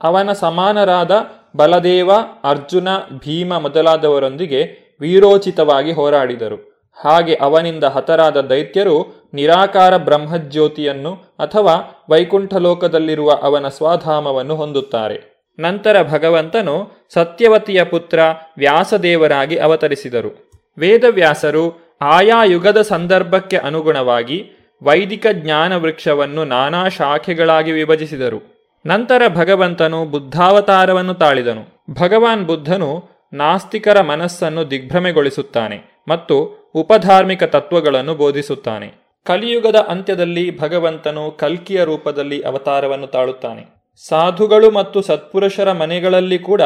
[0.00, 1.12] ಅವನ ಸಮಾನರಾದ
[1.56, 2.10] ಬಲದೇವ,
[2.44, 2.88] ಅರ್ಜುನ,
[3.24, 4.60] ಭೀಮ ಮೊದಲಾದವರೊಂದಿಗೆ
[5.00, 6.88] ವೀರೋಚಿತವಾಗಿ ಹೋರಾಡಿದರು.
[7.04, 15.38] ಹಾಗೆ ಅವನಿಂದ ಹತರಾದ ದೈತ್ಯರು ನಿರಾಕಾರ ಬ್ರಹ್ಮಜ್ಯೋತಿಯನ್ನು ಅಥವಾ ವೈಕುಂಠಲೋಕದಲ್ಲಿರುವ ಅವನ ಸ್ವಧಾಮವನ್ನು ಹೊಂದುತ್ತಾರೆ.
[15.58, 18.18] ನಂತರ ಭಗವಂತನು ಸತ್ಯವತಿಯ ಪುತ್ರ
[18.58, 20.50] ವ್ಯಾಸದೇವರಾಗಿ ಅವತರಿಸಿದರು.
[20.78, 24.50] ವೇದವ್ಯಾಸರು ಆಯಾ ಯುಗದ ಸಂದರ್ಭಕ್ಕೆ ಅನುಗುಣವಾಗಿ
[24.82, 28.70] ವೈದಿಕ ಜ್ಞಾನ ವೃಕ್ಷವನ್ನು ನಾನಾ ಶಾಖೆಗಳಾಗಿ ವಿಭಜಿಸಿದರು.
[28.86, 31.84] ನಂತರ ಭಗವಂತನು ಬುದ್ಧಾವತಾರವನ್ನು ತಾಳಿದನು.
[32.00, 38.94] ಭಗವಾನ್ ಬುದ್ಧನು ನಾಸ್ತಿಕರ ಮನಸ್ಸನ್ನು ದಿಗ್ಭ್ರಮೆಗೊಳಿಸುತ್ತಾನೆ ಮತ್ತು ಉಪಧಾರ್ಮಿಕ ತತ್ವಗಳನ್ನು ಬೋಧಿಸುತ್ತಾನೆ.
[39.24, 43.78] ಕಲಿಯುಗದ ಅಂತ್ಯದಲ್ಲಿ ಭಗವಂತನು ಕಲ್ಕಿಯ ರೂಪದಲ್ಲಿ ಅವತಾರವನ್ನು ತಾಳುತ್ತಾನೆ.
[44.08, 46.62] ಸಾಧುಗಳು ಮತ್ತು ಸತ್ಪುರುಷರ ಮನೆಗಳಲ್ಲಿ ಕೂಡ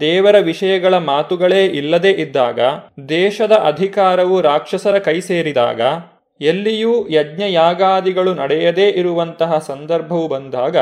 [0.00, 2.60] ದೇವರ ವಿಷಯಗಳ ಮಾತುಗಳೇ ಇಲ್ಲದೇ ಇದ್ದಾಗ,
[3.08, 5.80] ದೇಶದ ಅಧಿಕಾರವು ರಾಕ್ಷಸರ ಕೈ ಸೇರಿದಾಗ,
[6.40, 10.76] ಎಲ್ಲಿಯೂ ಯಜ್ಞಯಾಗಾದಿಗಳು ನಡೆಯದೇ ಇರುವಂತಹ ಸಂದರ್ಭವು ಬಂದಾಗ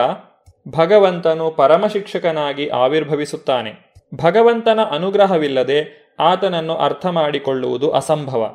[0.68, 3.91] ಭಗವಂತನು ಪರಮಶಿಕ್ಷಕನಾಗಿ ಆವಿರ್ಭವಿಸುತ್ತಾನೆ.
[4.14, 8.54] ಭಗವಂತನ ಅನುಗ್ರಹವಿಲ್ಲದೆ ಆತನನ್ನು ಅರ್ಥ ಮಾಡಿಕೊಳ್ಳುವುದು ಅಸಂಭವ.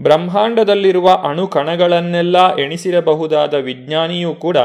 [0.00, 4.56] ಬ್ರಹ್ಮಾಂಡದಲ್ಲಿರುವ ಅಣು ಕಣಗಳನ್ನೆಲ್ಲ ಎಣಿಸಿರಬಹುದಾದ ವಿಜ್ಞಾನಿಯೂ ಕೂಡ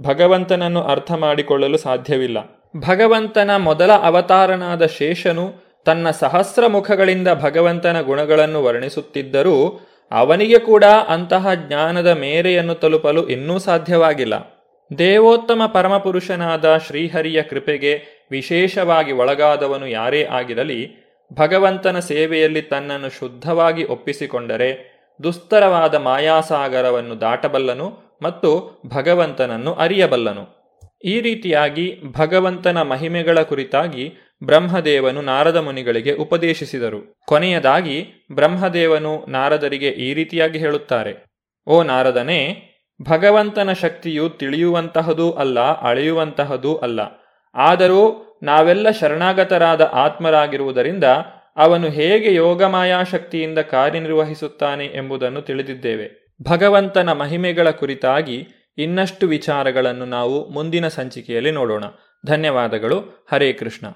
[0.00, 2.60] ಭಗವಂತನನ್ನು ಅರ್ಥ ಮಾಡಿಕೊಳ್ಳಲು ಸಾಧ್ಯವಿಲ್ಲ.
[2.76, 9.80] ಭಗವಂತನ ಮೊದಲ ಅವತಾರನಾದ ಶೇಷನು ತನ್ನ ಸಹಸ್ರ ಮುಖಗಳಿಂದ ಭಗವಂತನ ಗುಣಗಳನ್ನು ವರ್ಣಿಸುತ್ತಿದ್ದರೂ
[10.12, 14.55] ಅವನಿಗೆ ಕೂಡ ಅಂತಹ ಜ್ಞಾನದ ಮೇರೆಯನ್ನು ತಲುಪಲು ಇನ್ನೂ ಸಾಧ್ಯವಾಗಿಲ್ಲ.
[14.90, 20.80] ದೇವೋತ್ತಮ ಪರಮಪುರುಷನಾದ ಶ್ರೀಹರಿಯ ಕೃಪೆಗೆ ವಿಶೇಷವಾಗಿ ಒಳಗಾದವನು ಯಾರೇ ಆಗಿರಲಿ,
[21.32, 24.70] ಭಗವಂತನ ಸೇವೆಯಲ್ಲಿ ತನ್ನನ್ನು ಶುದ್ಧವಾಗಿ ಒಪ್ಪಿಸಿಕೊಂಡರೆ
[25.22, 27.88] ದುಸ್ತರವಾದ ಮಾಯಾಸಾಗರವನ್ನು ದಾಟಬಲ್ಲನು
[28.22, 30.44] ಮತ್ತು ಭಗವಂತನನ್ನು ಅರಿಯಬಲ್ಲನು.
[31.04, 34.12] ಈ ರೀತಿಯಾಗಿ ಭಗವಂತನ ಮಹಿಮೆಗಳ ಕುರಿತಾಗಿ
[34.44, 37.24] ಬ್ರಹ್ಮದೇವನು ನಾರದ ಮುನಿಗಳಿಗೆ ಉಪದೇಶಿಸಿದರು.
[37.26, 37.98] ಕೊನೆಯದಾಗಿ
[38.32, 41.12] ಬ್ರಹ್ಮದೇವನು ನಾರದರಿಗೆ ಈ ರೀತಿಯಾಗಿ ಹೇಳುತ್ತಾರೆ,
[41.66, 42.65] ಓ ನಾರದನೇ
[43.02, 47.00] ಭಗವಂತನ ಶಕ್ತಿಯು ತಿಳಿಯುವಂತಹದೂ ಅಲ್ಲ, ಅಳೆಯುವಂತಹದೂ ಅಲ್ಲ.
[47.54, 51.04] ಆದರೂ ನಾವೆಲ್ಲ ಶರಣಾಗತರಾದ ಆತ್ಮರಾಗಿರುವುದರಿಂದ
[51.56, 56.34] ಅವನು ಹೇಗೆ ಯೋಗಮಾಯಾ ಶಕ್ತಿಯಿಂದ ಕಾರ್ಯನಿರ್ವಹಿಸುತ್ತಾನೆ ಎಂಬುದನ್ನು ತಿಳಿದಿದ್ದೇವೆ.
[56.42, 61.84] ಭಗವಂತನ ಮಹಿಮೆಗಳ ಕುರಿತಾಗಿ ಇನ್ನಷ್ಟು ವಿಚಾರಗಳನ್ನು ನಾವು ಮುಂದಿನ ಸಂಚಿಕೆಯಲ್ಲಿ ನೋಡೋಣ.
[62.26, 63.26] ಧನ್ಯವಾದಗಳು.
[63.32, 63.86] ಹರೇ ಕೃಷ್ಣ.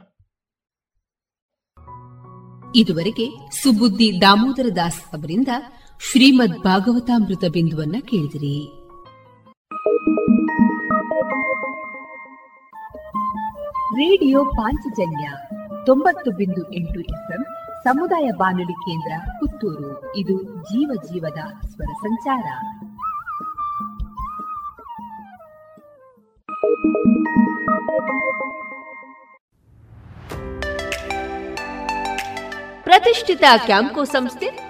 [2.75, 3.27] ಇದುವರೆಗೆ
[3.63, 5.49] ಸುಬುದ್ದಿ ದಾಮೋದರ ದಾಸ್ ಅವರಿಂದ
[6.11, 8.80] ಶ್ರೀಮದ್ ಭಾಗವತಾಮೃತ ಬಿಂದುವನ್ನ ಕೇಳಿದಿರಿ.
[13.95, 15.31] ರೇಡಿಯೋ ಪಾಂಚಜನ್ಯ
[15.87, 17.45] ತೊಂಬತ್ತು ಬಿಂದು ಎಂಟು ಎಫ್ಎಂ
[17.85, 20.17] ಸಮುದಾಯ ಬಾನುಲಿ ಕೇಂದ್ರ ಪುತ್ತೂರು.
[20.17, 22.43] ಇದು ಜೀವ ಜೀವದ ಸ್ವರ ಸಂಚಾರ.
[32.83, 34.70] ಪ್ರತಿಷ್ಠಿತ ಕ್ಯಾಂಕೋ ಸಂಸ್ಥೆ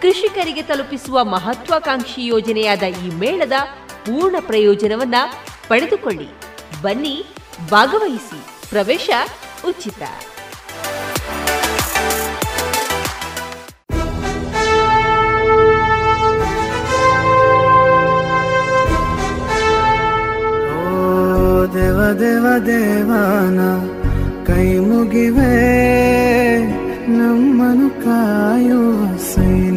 [0.00, 3.52] ಕೃಷಿಕರಿಗೆ ತಲುಪಿಸುವ ಮಹತ್ವಾಕಾಂಕ್ಷಿ ಯೋಜನೆಯಾದ ಈ ಮೇಳದ
[3.86, 5.14] ಪೂರ್ಣ ಪ್ರಯೋಜನವನ್ನ
[5.68, 6.28] ಪಡೆದುಕೊಳ್ಳಿ.
[6.82, 7.26] ಬನ್ನಿ,
[7.70, 8.68] ಭಾಗವಹಿಸಿ.
[8.70, 9.10] ಪ್ರವೇಶ
[9.68, 10.02] ಉಚಿತ.
[21.74, 23.60] ದೇವ ದೇವ, ದೇವಾನ,
[24.46, 25.80] ಕೈ ಮುಗಿವೆ
[27.06, 29.09] ನಮ್ಮನು ಕಾಯುವ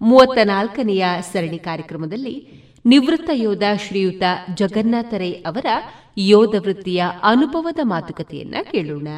[0.00, 2.48] ಮೂವತ್ತ ನಾಲ್ಕನೆಯ ಸರಣಿ ಕಾರ್ಯಕ್ರಮದಲ್ಲಿ
[2.84, 4.22] ನಿವೃತ್ತ ಯೋಧ ಶ್ರೀಯುತ
[4.54, 5.66] ಜಗನ್ನಾಥ ರೈ ಅವರ
[6.18, 9.08] ಯೋಧ ವೃತ್ತಿಯ ಅನುಭವದ ಮಾತುಕತೆಯನ್ನ ಕೇಳೋಣ.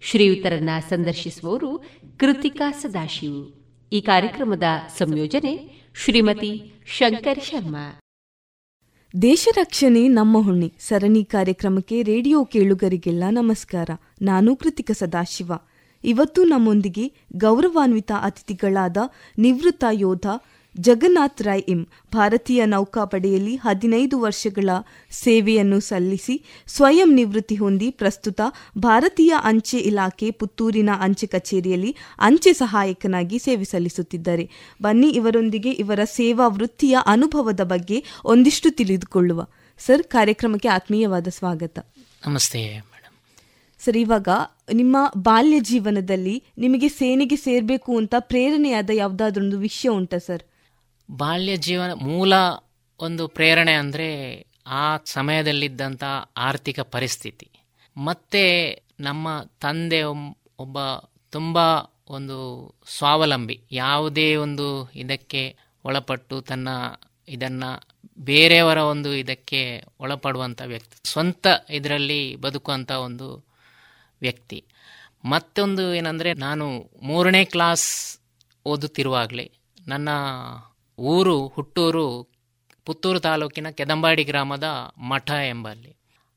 [0.00, 1.84] ಶ್ರೀಯುತರನ್ನ ಸಂದರ್ಶಿಸುವವರು
[2.16, 3.54] ಕೃತಿಕಾ ಸದಾಶಿವ.
[3.92, 4.62] ಈ ಕಾರ್ಯಕ್ರಮದ
[4.98, 8.00] ಸಂಯೋಜನೆ ಶ್ರೀಮತಿ ಶಂಕರ್ ಶರ್ಮಾ.
[9.22, 13.90] ದೇಶ ರಕ್ಷಣೆ ನಮ್ಮ ಹುಣ್ಣಿ ಸರಣಿ ಕಾರ್ಯಕ್ರಮಕ್ಕೆ ರೇಡಿಯೋ ಕೇಳುಗರಿಗೆಲ್ಲ ನಮಸ್ಕಾರ.
[14.22, 15.52] ನಾನು ಕೃತಿಕ ಸದಾಶಿವ.
[16.04, 18.96] ಇವತ್ತು ನಮ್ಮೊಂದಿಗೆ ಗೌರವಾನ್ವಿತ ಅತಿಥಿಗಳಾದ
[19.38, 20.26] ನಿವೃತ್ತ ಯೋಧ
[20.80, 21.86] ಜಗನ್ನಾಥ್ ರಾಯ್ ಇಂ.
[22.14, 24.70] ಭಾರತೀಯ ನೌಕಾಪಡೆಯಲ್ಲಿ ಹದಿನೈದು ವರ್ಷಗಳ
[25.10, 28.40] ಸೇವೆಯನ್ನು ಸಲ್ಲಿಸಿ ಸ್ವಯಂ ನಿವೃತ್ತಿ ಹೊಂದಿ ಪ್ರಸ್ತುತ
[28.78, 34.50] ಭಾರತೀಯ ಅಂಚೆ ಇಲಾಖೆ ಪುತ್ತೂರಿನ ಅಂಚೆ ಕಚೇರಿಯಲ್ಲಿ ಅಂಚೆ ಸಹಾಯಕನಾಗಿ ಸೇವೆ ಸಲ್ಲಿಸುತ್ತಿದ್ದಾರೆ.
[34.82, 39.46] ಬನ್ನಿ ಇವರೊಂದಿಗೆ ಇವರ ಸೇವಾ ವೃತ್ತಿಯ ಅನುಭವದ ಬಗ್ಗೆ ಒಂದಿಷ್ಟು ತಿಳಿದುಕೊಳ್ಳುವ.
[39.78, 41.78] ಸರ್, ಕಾರ್ಯಕ್ರಮಕ್ಕೆ ಆತ್ಮೀಯವಾದ ಸ್ವಾಗತ.
[42.26, 42.87] ನಮಸ್ತೆ.
[43.80, 44.28] ಸರ್, ಇವಾಗ
[44.72, 50.42] ನಿಮ್ಮ ಬಾಲ್ಯ ಜೀವನದಲ್ಲಿ ನಿಮಗೆ ಸೇನೆಗೆ ಸೇರಬೇಕು ಅಂತ ಪ್ರೇರಣೆಯಾದ ಯಾವುದಾದ್ರೊಂದು ವಿಷಯ ಉಂಟಾ ಸರ್?
[51.08, 52.32] ಬಾಲ್ಯ ಜೀವನ, ಮೂಲ
[53.00, 54.08] ಒಂದು ಪ್ರೇರಣೆ ಅಂದರೆ
[54.66, 56.04] ಆ ಸಮಯದಲ್ಲಿದ್ದಂಥ
[56.36, 57.48] ಆರ್ಥಿಕ ಪರಿಸ್ಥಿತಿ.
[57.96, 58.44] ಮತ್ತೆ
[59.00, 59.28] ನಮ್ಮ
[59.60, 60.00] ತಂದೆ
[60.64, 60.78] ಒಬ್ಬ
[61.32, 61.58] ತುಂಬ
[62.10, 62.36] ಒಂದು
[62.96, 65.42] ಸ್ವಾವಲಂಬಿ, ಯಾವುದೇ ಒಂದು ಇದಕ್ಕೆ
[65.84, 66.68] ಒಳಪಟ್ಟು ತನ್ನ
[67.28, 67.70] ಇದನ್ನು
[68.24, 69.60] ಬೇರೆಯವರ ಒಂದು ಇದಕ್ಕೆ
[70.00, 70.94] ಒಳಪಡುವಂಥ ವ್ಯಕ್ತಿ.
[71.10, 73.28] ಸ್ವಂತ ಇದರಲ್ಲಿ ಬದುಕುವಂಥ ಒಂದು
[74.20, 74.64] ವ್ಯಕ್ತಿ.
[75.24, 78.18] ಮತ್ತೊಂದು ಏನಂದರೆ, ನಾನು ಮೂರನೇ ಕ್ಲಾಸ್
[78.66, 79.50] ಓದುತ್ತಿರುವಾಗಲೇ
[79.86, 80.08] ನನ್ನ
[80.98, 82.32] ಊರು ಹುಟ್ಟೂರು,
[82.84, 84.64] ಪುತ್ತೂರು ತಾಲೂಕಿನ ಕೆದಂಬಾಡಿ ಗ್ರಾಮದ
[84.98, 85.96] ಮಠ ಎಂಬಲ್ಲಿ.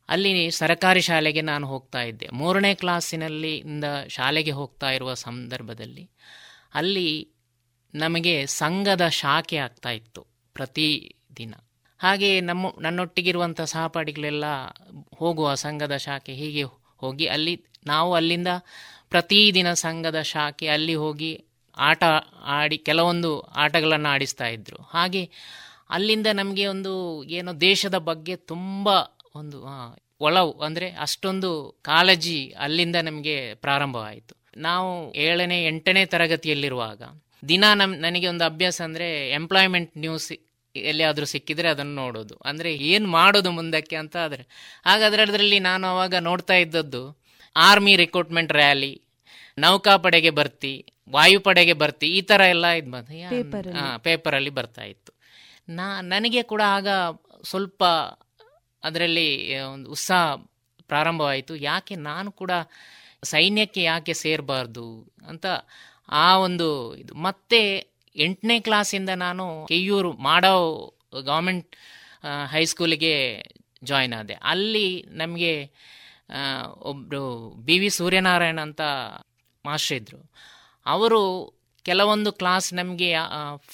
[0.09, 2.29] ಅಲ್ಲಿ ಸರಕಾರಿ ಶಾಲೆಗೆ ನಾನು ಹೋಗ್ತಾ ಇದ್ದೆ.
[2.33, 6.09] ಮೂರನೇ ಕ್ಲಾಸಿನಲ್ಲಿ ಇಂದ ಶಾಲೆಗೆ ಹೋಗ್ತಾ ಇರುವ ಸಂದರ್ಭದಲ್ಲಿ
[6.73, 7.29] ಅಲ್ಲಿ
[7.93, 11.53] ನಮಗೆ ಸಂಘದ ಶಾಖೆ ಆಗ್ತಾ ಇತ್ತು ಪ್ರತಿ ದಿನ
[11.99, 14.43] ಹಾಗೆ ನಮ್ಮ ನನ್ನೊಟ್ಟಿಗಿರುವಂಥ ಸಹಪಾಠಿಗಳೆಲ್ಲ
[15.15, 16.63] ಹೋಗುವ ಸಂಘದ ಶಾಖೆ ಹೀಗೆ
[16.97, 18.47] ಹೋಗಿ ಅಲ್ಲಿ ನಾವು ಅಲ್ಲಿಂದ
[19.09, 21.45] ಪ್ರತಿದಿನ ಸಂಘದ ಶಾಖೆ ಅಲ್ಲಿ ಹೋಗಿ
[21.77, 22.03] ಆಟ
[22.45, 25.29] ಆಡಿ ಕೆಲವೊಂದು ಆಟಗಳನ್ನು ಆಡಿಸ್ತಾ ಇದ್ದರು ಹಾಗೆ
[25.89, 28.89] ಅಲ್ಲಿಂದ ನಮಗೆ ಒಂದು ಏನು ದೇಶದ ಬಗ್ಗೆ ತುಂಬ
[29.35, 29.61] ಒಂದು
[30.21, 34.35] ಒಳವು ಅಂದರೆ ಅಷ್ಟೊಂದು ಕಾಳಜಿ ಅಲ್ಲಿಂದ ನಮಗೆ ಪ್ರಾರಂಭವಾಯಿತು.
[34.57, 37.03] ನಾವು ಏಳನೇ, ಎಂಟನೇ ತರಗತಿಯಲ್ಲಿರುವಾಗ
[37.47, 40.31] ದಿನ ನಮ್, ನನಗೆ ಒಂದು ಅಭ್ಯಾಸ ಅಂದರೆ ಎಂಪ್ಲಾಯ್ಮೆಂಟ್ ನ್ಯೂಸ್
[40.75, 42.35] ಎಲ್ಲಿಯಾದರೂ ಸಿಕ್ಕಿದರೆ ಅದನ್ನು ನೋಡೋದು.
[42.35, 44.47] ಅಂದರೆ ಏನು ಮಾಡೋದು ಮುಂದಕ್ಕೆ ಅಂತ ಆದರೆ,
[44.85, 47.20] ಹಾಗಾದರೆ ಅದರಲ್ಲಿ ನಾನು ಅವಾಗ ನೋಡ್ತಾ ಇದ್ದದ್ದು
[47.55, 49.01] ಆರ್ಮಿ ರಿಕ್ರೂಟ್ಮೆಂಟ್ ರ್ಯಾಲಿ
[49.57, 53.11] ನೌಕಾಪಡೆಗೆ ಬರ್ತಿ ವಾಯುಪಡೆಗೆ ಬರ್ತಿ ಈ ಥರ ಎಲ್ಲ ಇದು ಬಂದು
[54.03, 54.49] ಪೇಪರಲ್ಲಿ.
[54.49, 55.11] ಬರ್ತಾ ಇತ್ತು.
[55.69, 56.87] ನಾ ನನಗೆ ಕೂಡ ಆಗ
[57.43, 57.83] ಸ್ವಲ್ಪ
[58.83, 60.35] ಅದರಲ್ಲಿ ಒಂದು ಉತ್ಸಾಹ
[60.83, 61.55] ಪ್ರಾರಂಭವಾಯಿತು.
[61.55, 62.51] ಯಾಕೆ ನಾನು ಕೂಡ
[63.23, 65.45] ಸೈನ್ಯಕ್ಕೆ ಯಾಕೆ ಸೇರಬಾರ್ದು ಅಂತ
[66.09, 67.13] ಆ ಒಂದು ಇದು.
[67.13, 67.61] ಮತ್ತೆ
[68.15, 70.55] ಎಂಟನೇ ಕ್ಲಾಸಿಂದ ನಾನು ಕೆಯೂರು ಮಾಡೋ
[71.25, 71.75] ಗೌರ್ಮೆಂಟ್
[72.51, 73.43] ಹೈಸ್ಕೂಲಿಗೆ
[73.83, 74.33] ಜಾಯ್ನ್ ಆದೆ.
[74.33, 75.71] ಅಲ್ಲಿ ನಮಗೆ
[76.83, 77.23] ಒಬ್ಬರು
[77.65, 78.81] ಬಿ ವಿ ಸೂರ್ಯನಾರಾಯಣ ಅಂತ
[79.65, 80.21] ಮಾಸ್ಟರ್ ಇದ್ದರು
[80.85, 81.19] ಅವರು
[81.85, 83.07] ಕೆಲವೊಂದು ಕ್ಲಾಸ್ ನಮಗೆ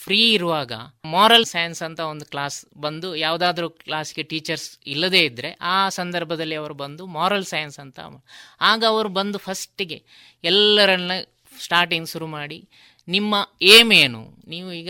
[0.01, 0.73] ಫ್ರೀ ಇರುವಾಗ
[1.11, 7.05] ಮಾರಲ್ ಸೈನ್ಸ್ ಅಂತ ಒಂದು ಕ್ಲಾಸ್ ಬಂದು ಯಾವುದಾದ್ರೂ ಕ್ಲಾಸ್ಗೆ ಟೀಚರ್ಸ್ ಇಲ್ಲದೇ ಇದ್ದರೆ ಆ ಸಂದರ್ಭದಲ್ಲಿ ಅವರು ಬಂದು
[7.17, 7.99] ಮಾರಲ್ ಸೈನ್ಸ್ ಅಂತ
[8.61, 9.99] ಆಗ ಅವರು ಬಂದು ಫಸ್ಟಿಗೆ
[10.43, 11.11] ಎಲ್ಲರನ್ನ
[11.59, 12.59] ಸ್ಟಾರ್ಟಿಂಗ್ ಶುರು ಮಾಡಿ
[13.07, 13.35] ನಿಮ್ಮ
[13.69, 14.21] ಏಮ್ ಏನು?
[14.47, 14.89] ನೀವು ಈಗ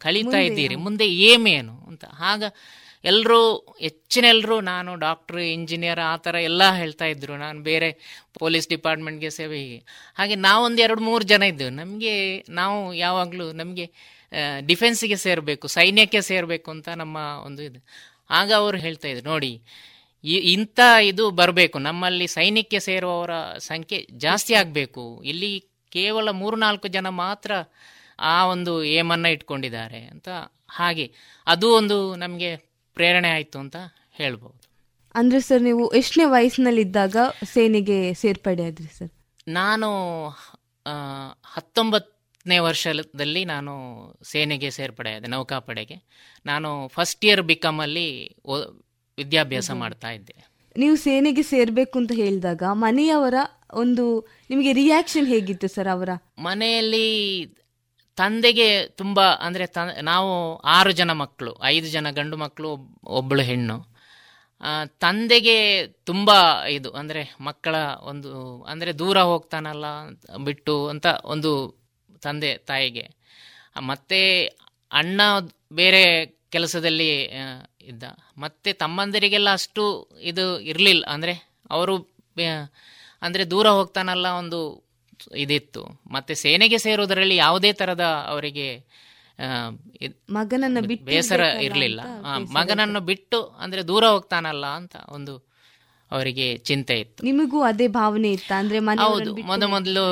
[0.00, 1.74] ಕಳೀತಾ ಇದ್ದೀರಿ ಮುಂದೆ ಏಮ್ ಏನು?
[1.88, 2.04] ಅಂತ.
[2.30, 2.42] ಆಗ
[3.04, 3.40] ಎಲ್ಲರೂ
[3.80, 7.90] ಹೆಚ್ಚಿನ ಎಲ್ಲರೂ ನಾನು ಡಾಕ್ಟ್ರು, ಇಂಜಿನಿಯರ್, ಆ ಥರ ಎಲ್ಲ ಹೇಳ್ತಾ ಇದ್ದರು ನಾನು ಬೇರೆ
[8.38, 10.36] ಪೊಲೀಸ್ ಡಿಪಾರ್ಟ್ಮೆಂಟ್ಗೆ ಸೇವೆ ಹೀಗೆ.
[10.36, 11.70] ನಾವೊಂದು ಎರಡು ಮೂರು ಜನ ಇದ್ದೆವು.
[11.70, 12.14] ನಮಗೆ,
[12.48, 13.86] ನಾವು ಯಾವಾಗಲೂ ನಮಗೆ
[14.66, 17.80] ಡಿಫೆನ್ಸಿಗೆ ಸೇರಬೇಕು, ಸೈನ್ಯಕ್ಕೆ ಸೇರಬೇಕು ಅಂತ ನಮ್ಮ ಒಂದು ಇದು.
[18.30, 19.52] ಆಗ ಅವರು ಹೇಳ್ತಾ ಇದ್ರು, ನೋಡಿ
[20.54, 21.78] ಇಂಥ ಇದು ಬರಬೇಕು.
[21.78, 25.22] ನಮ್ಮಲ್ಲಿ ಸೈನ್ಯಕ್ಕೆ ಸೇರುವವರ ಸಂಖ್ಯೆ ಜಾಸ್ತಿ ಆಗಬೇಕು.
[25.24, 25.50] ಇಲ್ಲಿ
[25.92, 27.52] ಕೇವಲ ಮೂರು ನಾಲ್ಕು ಜನ ಮಾತ್ರ
[28.18, 30.28] ಆ ಒಂದು ಏಮನ್ನು ಇಟ್ಕೊಂಡಿದ್ದಾರೆ ಅಂತ
[30.68, 31.12] ಹಾಗೆ.
[31.46, 32.50] ಅದು ಒಂದು ನಮಗೆ
[32.98, 33.76] ಪ್ರೇರಣೆ ಆಯಿತು ಅಂತ
[34.20, 34.58] ಹೇಳ್ಬೋದು.
[35.14, 37.16] ಅಂದರೆ ಸರ್ ನೀವು ಎಷ್ಟನೇ ವಯಸ್ಸಿನಲ್ಲಿದ್ದಾಗ
[37.52, 39.10] ಸೇನೆಗೆ ಸೇರ್ಪಡೆ ಆದ್ರಿ ಸರ್?
[39.58, 39.88] ನಾನು
[41.54, 43.72] ಹತ್ತೊಂಬತ್ತನೇ ವರ್ಷದಲ್ಲಿ ನಾನು
[44.32, 45.96] ಸೇನೆಗೆ ಸೇರ್ಪಡೆ ಆದೆ ನೌಕಾಪಡೆಗೆ.
[46.46, 48.08] ನಾನು ಫಸ್ಟ್ ಇಯರ್ ಬಿಕಮಲ್ಲಿ
[49.18, 50.36] ವಿದ್ಯಾಭ್ಯಾಸ ಮಾಡ್ತಾ ಇದ್ದೆ.
[50.76, 53.36] ನೀವು ಸೇನೆಗೆ ಸೇರ್ಬೇಕು ಅಂತ ಹೇಳಿದಾಗ ಮನೆಯವರ
[53.82, 54.04] ಒಂದು
[54.50, 56.10] ನಿಮಗೆ ರಿಯಾಕ್ಷನ್ ಹೇಗಿತ್ತು ಸರ್ ಅವರ?
[56.38, 57.06] ಮನೆಯಲ್ಲಿ
[58.20, 58.68] ತಂದೆಗೆ
[59.00, 59.78] ತುಂಬ, ಅಂದರೆ ತ
[60.10, 60.30] ನಾವು
[60.76, 62.70] ಆರು ಜನ ಮಕ್ಕಳು ಐದು ಜನ ಗಂಡು ಮಕ್ಕಳು
[63.20, 63.76] ಒಬ್ಬಳು ಹೆಣ್ಣು.
[65.04, 65.56] ತಂದೆಗೆ
[66.10, 66.30] ತುಂಬ
[66.76, 67.74] ಇದು, ಅಂದರೆ ಮಕ್ಕಳ
[68.10, 68.30] ಒಂದು,
[68.72, 69.86] ಅಂದರೆ ದೂರ ಹೋಗ್ತಾನಲ್ಲ,
[70.48, 71.52] ಬಿಟ್ಟು ಅಂತ ಒಂದು
[72.26, 73.04] ತಂದೆ ತಾಯಿಗೆ.
[73.90, 74.20] ಮತ್ತೆ
[74.90, 75.20] ಅಣ್ಣ
[75.80, 76.02] ಬೇರೆ
[76.54, 77.08] ಕೆಲಸದಲ್ಲಿ
[77.90, 78.04] ಇದ್ದ.
[78.44, 79.84] ಮತ್ತೆ ತಮ್ಮಂದಿರಿಗೆಲ್ಲ ಅಷ್ಟು
[80.30, 81.34] ಇದು ಇರಲಿಲ್ಲ ಅಂದರೆ
[81.76, 81.94] ಅವರು
[83.22, 84.58] ಅಂದರೆ ದೂರ ಹೋಗ್ತಾನಲ್ಲ ಒಂದು
[85.36, 85.82] ಇದಿತ್ತು.
[86.10, 88.68] ಮತ್ತೆ ಸೇನೆಗೆ ಸೇರುವುದರಲ್ಲಿ ಯಾವುದೇ ತರದ ಅವರಿಗೆ
[90.30, 92.00] ಮಗನನ್ನ ಬಿಟ್ಟು ಬೇಸರ ಇರಲಿಲ್ಲ.
[92.52, 95.34] ಮಗನನ್ನು ಬಿಟ್ಟು ಅಂದ್ರೆ ದೂರ ಹೋಗ್ತಾನಲ್ಲ ಅಂತ ಒಂದು
[96.10, 97.24] ಅವರಿಗೆ ಚಿಂತೆ ಇತ್ತು.
[97.24, 98.52] ನಿಮಗೂ ಅದೇ ಭಾವನೆ ಇತ್ತ?
[98.52, 99.36] ಅಂದ್ರೆ ಹೌದು.
[99.36, 100.04] ಮೊದ ಮೊದಲು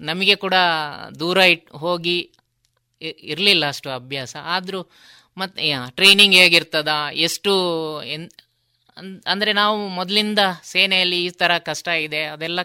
[0.00, 0.54] ನಮಗೆ ಕೂಡ
[1.18, 2.16] ದೂರ ಇಟ್ ಹೋಗಿ
[3.02, 4.36] ಇರಲಿಲ್ಲ ಅಷ್ಟು ಅಭ್ಯಾಸ.
[4.42, 4.80] ಆದ್ರೂ
[5.36, 6.88] ಮತ್ತೆ ಟ್ರೈನಿಂಗ್ ಹೇಗಿರ್ತದ?
[7.12, 7.52] ಎಷ್ಟು
[9.26, 12.60] ಅಂದ್ರೆ ನಾವು ಮೊದಲಿಂದ ಸೇನೆಯಲ್ಲಿ ಈ ತರ ಕಷ್ಟ ಇದೆ ಅದೆಲ್ಲ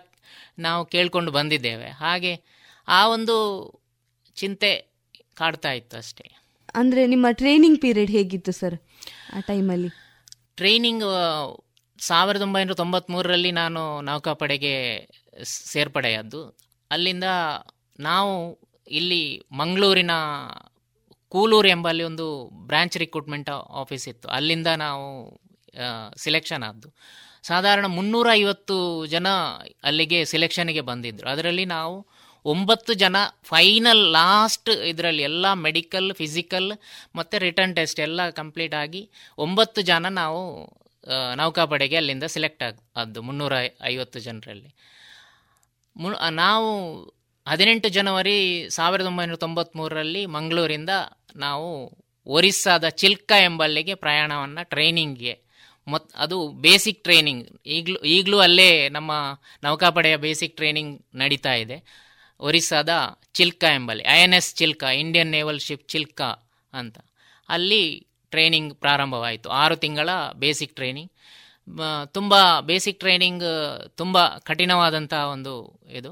[0.60, 1.90] ನಾವು ಕೇಳ್ಕೊಂಡು ಬಂದಿದ್ದೇವೆ.
[2.04, 2.34] ಹಾಗೆ
[2.88, 3.36] ಆ ಒಂದು
[4.36, 4.72] ಚಿಂತೆ
[5.34, 6.26] ಕಾಡ್ತಾ ಇತ್ತು ಅಷ್ಟೇ.
[6.76, 8.78] ಅಂದರೆ ನಿಮ್ಮ ಟ್ರೈನಿಂಗ್ ಪೀರಿಯಡ್ ಹೇಗಿತ್ತು ಸರ್
[9.36, 9.90] ಆ ಟೈಮಲ್ಲಿ
[10.56, 11.04] ಟ್ರೈನಿಂಗ್
[12.00, 14.74] ಸಾವಿರದ ಒಂಬೈನೂರ ತೊಂಬತ್ತ್ಮೂರರಲ್ಲಿ ನಾನು ನೌಕಾಪಡೆಗೆ
[15.44, 16.42] ಸೇರ್ಪಡೆಯಾದ್ದು.
[16.92, 17.28] ಅಲ್ಲಿಂದ
[18.00, 18.34] ನಾವು
[18.88, 20.14] ಇಲ್ಲಿ ಮಂಗಳೂರಿನ
[21.30, 22.28] ಕೂಲೂರು ಎಂಬಲ್ಲಿ ಒಂದು
[22.68, 23.50] ಬ್ರಾಂಚ್ ರಿಕ್ರೂಟ್ಮೆಂಟ್
[23.82, 24.28] ಆಫೀಸ್ ಇತ್ತು.
[24.30, 25.08] ಅಲ್ಲಿಂದ ನಾವು
[26.18, 26.90] ಸಿಲೆಕ್ಷನ್ ಆದ್ದು.
[27.44, 29.28] ಸಾಧಾರಣ ಮುನ್ನೂರ ಐವತ್ತು ಜನ
[29.84, 32.08] ಅಲ್ಲಿಗೆ ಸಿಲೆಕ್ಷನ್ಗೆ ಬಂದಿದ್ದರು ಅದರಲ್ಲಿ ನಾವು
[32.46, 36.72] ಒಂಬತ್ತು ಜನ ಫೈನಲ್ ಲಾಸ್ಟ್ ಇದರಲ್ಲಿ ಎಲ್ಲ ಮೆಡಿಕಲ್ ಫಿಸಿಕಲ್
[37.16, 40.42] ಮತ್ತು ರಿಟರ್ನ್ ಟೆಸ್ಟ್ ಎಲ್ಲ ಕಂಪ್ಲೀಟ್ ಆಗಿ ಒಂಬತ್ತು ಜನ ನಾವು
[41.36, 44.70] ನೌಕಾಪಡೆಗೆ ಅಲ್ಲಿಂದ ಸೆಲೆಕ್ಟ್ ಆಗ ಅದು ಮುನ್ನೂರ ಐವತ್ತು ಜನರಲ್ಲಿ.
[45.98, 46.70] ಮು, ನಾವು
[47.48, 48.38] ಹದಿನೆಂಟು ಜನವರಿ
[48.70, 50.90] ಸಾವಿರದ ಒಂಬೈನೂರ ತೊಂಬತ್ತ್ಮೂರರಲ್ಲಿ ಮಂಗಳೂರಿಂದ
[51.36, 51.70] ನಾವು
[52.28, 55.34] ಒರಿಸ್ಸಾದ ಚಿಲ್ಕ ಎಂಬಲ್ಲಿಗೆ ಪ್ರಯಾಣವನ್ನು ಟ್ರೈನಿಂಗ್ಗೆ
[55.88, 59.12] ಮತ್ತು ಅದು ಬೇಸಿಕ್ ಟ್ರೈನಿಂಗ್ ಈಗಲೂ ಈಗಲೂ ಅಲ್ಲೇ ನಮ್ಮ
[59.64, 61.78] ನೌಕಾಪಡೆಯ ಬೇಸಿಕ್ ಟ್ರೈನಿಂಗ್ ನಡೀತಾ ಇದೆ.
[62.40, 62.92] ಒರಿಸ್ಸಾದ
[63.34, 66.30] ಚಿಲ್ಕಾ ಎಂಬಲ್ಲಿ I N S Chilka Indian naval ship Chilka
[66.74, 66.98] ಅಂತ.
[67.50, 67.84] ಅಲ್ಲಿ
[68.32, 69.48] ಟ್ರೈನಿಂಗ್ ಪ್ರಾರಂಭವಾಯಿತು.
[69.62, 71.12] ಆರು ತಿಂಗಳ ಬೇಸಿಕ್ ಟ್ರೈನಿಂಗ್
[72.14, 73.48] ತುಂಬ ಬೇಸಿಕ್ ಟ್ರೈನಿಂಗ್
[73.96, 75.54] ತುಂಬ ಕಠಿಣವಾದಂಥ ಒಂದು
[75.92, 76.12] ಇದು.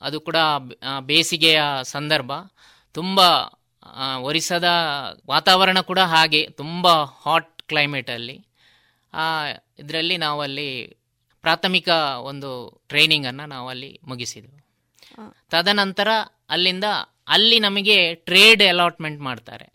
[0.00, 0.38] ಅದು ಕೂಡ
[1.00, 2.32] ಬೇಸಿಗೆಯ ಸಂದರ್ಭ.
[2.94, 3.20] ತುಂಬ
[4.22, 4.68] ಒರಿಸ್ಸಾದ
[5.28, 6.86] ವಾತಾವರಣ ಕೂಡ ಹಾಗೆ, ತುಂಬ
[7.24, 8.36] ಹಾಟ್ ಕ್ಲೈಮೇಟಲ್ಲಿ
[9.14, 9.26] ಆ
[9.78, 10.68] ಇದರಲ್ಲಿ ನಾವು ಅಲ್ಲಿ
[11.44, 11.88] ಪ್ರಾಥಮಿಕ
[12.22, 12.50] ಒಂದು
[12.88, 14.60] ಟ್ರೈನಿಂಗನ್ನು ನಾವು ಅಲ್ಲಿ ಮುಗಿಸಿದೆವು
[15.50, 16.08] ತದನಂತರ
[16.50, 16.86] ಅಲ್ಲಿಂದ
[17.28, 19.66] ಅಲ್ಲಿ ನಮಗೆ ಟ್ರೇಡ್ ಅಲಾಟ್ಮೆಂಟ್ ಮಾಡ್ತಾರೆ.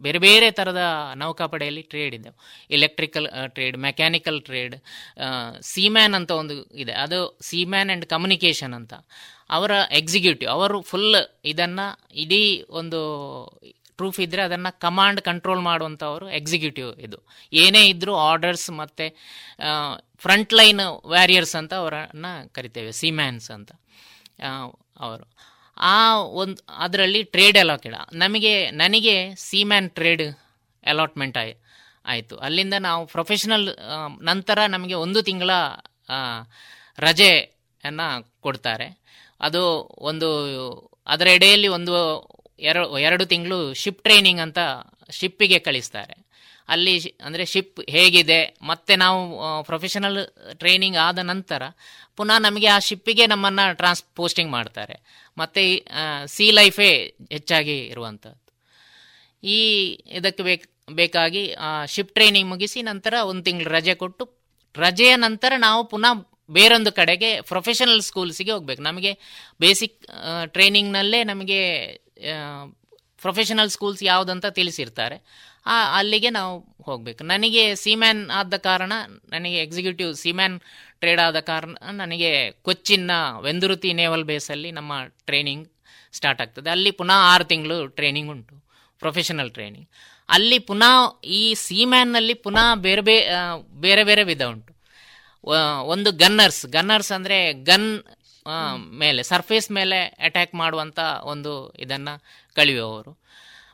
[0.00, 0.82] ಬೇರೆ ಬೇರೆ ಥರದ
[1.14, 2.30] ನೌಕಾಪಡೆಯಲ್ಲಿ ಟ್ರೇಡ್ ಇದೆ
[2.70, 4.74] electrical trade mechanical trade
[5.62, 6.92] seaman ಅಂತ ಒಂದು ಇದೆ.
[6.92, 8.94] ಅದು ಸೀಮ್ಯಾನ್ ಆ್ಯಂಡ್ ಕಮ್ಯುನಿಕೇಷನ್ ಅಂತ.
[9.50, 13.00] ಅವರ ಎಕ್ಸಿಕ್ಯೂಟಿವ್ ಅವರು ಫುಲ್ ಇದನ್ನು ಇಡೀ ಒಂದು
[14.02, 17.18] ಪ್ರೂಫ್ ಇದ್ದರೆ ಅದನ್ನು ಕಮಾಂಡ್ ಕಂಟ್ರೋಲ್ ಮಾಡುವಂಥವರು ಎಕ್ಸಿಕ್ಯೂಟಿವ್ ಇದು.
[17.64, 19.06] ಏನೇ ಇದ್ದರೂ ಆರ್ಡರ್ಸ್ ಮತ್ತು
[20.24, 20.82] ಫ್ರಂಟ್ ಲೈನ್
[21.14, 23.72] ವ್ಯಾರಿಯರ್ಸ್ ಅಂತ ಅವರನ್ನು ಕರಿತೇವೆ ಸಿಮ್ಯಾನ್ಸ್ ಅಂತ
[25.00, 25.24] ಅವರು.
[25.92, 25.98] ಆ
[26.40, 30.24] ಒಂದು, ಅದರಲ್ಲಿ ಟ್ರೇಡ್ ಅಲಾಕೆಡ್ ನಮಗೆ, ನನಗೆ ಸಿಮ್ಯಾನ್ ಟ್ರೇಡ್
[30.86, 31.54] ಅಲಾಟ್ಮೆಂಟ್ ಆಯ್,
[32.12, 32.34] ಆಯಿತು.
[32.46, 33.66] ಅಲ್ಲಿಂದ ನಾವು ಪ್ರೊಫೆಷನಲ್
[34.30, 35.50] ನಂತರ ನಮಗೆ ಒಂದು ತಿಂಗಳ
[36.98, 38.08] ರಜೆಯನ್ನು
[38.46, 38.88] ಕೊಡ್ತಾರೆ.
[39.40, 39.62] ಅದು
[40.10, 40.28] ಒಂದು,
[41.06, 41.92] ಅದರ ಎಡೆಯಲ್ಲಿ ಒಂದು
[42.68, 44.58] ಎರಡು ಎರಡು ತಿಂಗಳು ಶಿಪ್ ಟ್ರೈನಿಂಗ್ ಅಂತ
[45.18, 46.14] ಶಿಪ್ಪಿಗೆ ಕಳಿಸ್ತಾರೆ.
[46.72, 46.94] ಅಲ್ಲಿ
[47.26, 48.40] ಅಂದರೆ ಶಿಪ್ ಹೇಗಿದೆ,
[48.70, 49.20] ಮತ್ತೆ ನಾವು
[49.68, 50.20] ಪ್ರೊಫೆಷನಲ್
[50.60, 51.62] ಟ್ರೈನಿಂಗ್ ಆದ ನಂತರ
[52.18, 54.96] ಪುನಃ ನಮಗೆ ಆ ಶಿಪ್ಪಿಗೆ ನಮ್ಮನ್ನು ಟ್ರಾನ್ಸ್ ಪೋಸ್ಟಿಂಗ್ ಮಾಡ್ತಾರೆ.
[55.40, 55.62] ಮತ್ತು
[56.34, 56.90] ಸೀ ಲೈಫೇ
[57.34, 58.40] ಹೆಚ್ಚಾಗಿ ಇರುವಂಥದ್ದು
[59.42, 59.58] ಈ
[60.18, 60.66] ಇದಕ್ಕೆ ಬೇಕು,
[61.00, 61.42] ಬೇಕಾಗಿ
[61.94, 64.24] ಶಿಪ್ ಟ್ರೈನಿಂಗ್ ಮುಗಿಸಿ ನಂತರ ಒಂದು ತಿಂಗಳು ರಜೆ ಕೊಟ್ಟು,
[64.74, 66.14] ರಜೆಯ ನಂತರ ನಾವು ಪುನಃ
[66.56, 68.82] ಬೇರೊಂದು ಕಡೆಗೆ ಪ್ರೊಫೆಷನಲ್ ಸ್ಕೂಲ್ಸಿಗೆ ಹೋಗ್ಬೇಕು.
[68.88, 69.12] ನಮಗೆ
[69.64, 69.98] ಬೇಸಿಕ್
[70.54, 71.60] ಟ್ರೈನಿಂಗ್ನಲ್ಲೇ ನಮಗೆ
[73.20, 75.22] ಪ್ರೊಫೆಷನಲ್ ಸ್ಕೂಲ್ಸ್ ಯಾವುದಂತ ತಿಳಿಸಿರ್ತಾರೆ.
[75.66, 77.24] ಆ, ಅಲ್ಲಿಗೆ ನಾವು ಹೋಗಬೇಕು.
[77.24, 78.92] ನನಗೆ ಸೀಮ್ಯಾನ್ ಆದ ಕಾರಣ,
[79.28, 80.60] ನನಗೆ ಎಕ್ಸಿಕ್ಯೂಟಿವ್ ಸೀಮ್ಯಾನ್
[81.00, 83.10] ಟ್ರೇಡ್ ಆದ ಕಾರಣ ನನಗೆ ಕೊಚ್ಚಿನ
[83.40, 85.68] ವೆಂದುರುತಿ ನೇವಲ್ ಬೇಸಲ್ಲಿ ನಮ್ಮ ಟ್ರೈನಿಂಗ್
[86.12, 86.70] ಸ್ಟಾರ್ಟ್ ಆಗ್ತದೆ.
[86.70, 88.64] ಅಲ್ಲಿ ಪುನಃ ಆರು ತಿಂಗಳು ಟ್ರೈನಿಂಗ್ ಉಂಟು
[88.98, 89.88] ಪ್ರೊಫೆಷನಲ್ ಟ್ರೈನಿಂಗ್
[90.28, 93.26] ಅಲ್ಲಿ ಪುನಃ ಈ ಸೀಮ್ಯಾನ್ನಲ್ಲಿ ಪುನಃ ಬೇರೆ ಬೇರೆ
[93.80, 94.72] ಬೇರೆ ಬೇರೆ ವಿಧ ಉಂಟು.
[95.84, 98.02] ಒಂದು ಗನ್ನರ್ಸ್ ಗನ್ನರ್ಸ್ ಅಂದರೆ ಗನ್
[98.78, 102.14] ಮೇಲೆ ಸರ್ಫೇಸ್ ಮೇಲೆ ಅಟ್ಯಾಕ್ ಮಾಡುವಂಥ ಒಂದು ಇದನ್ನು
[102.54, 103.12] ಕಳಿಯುವವರು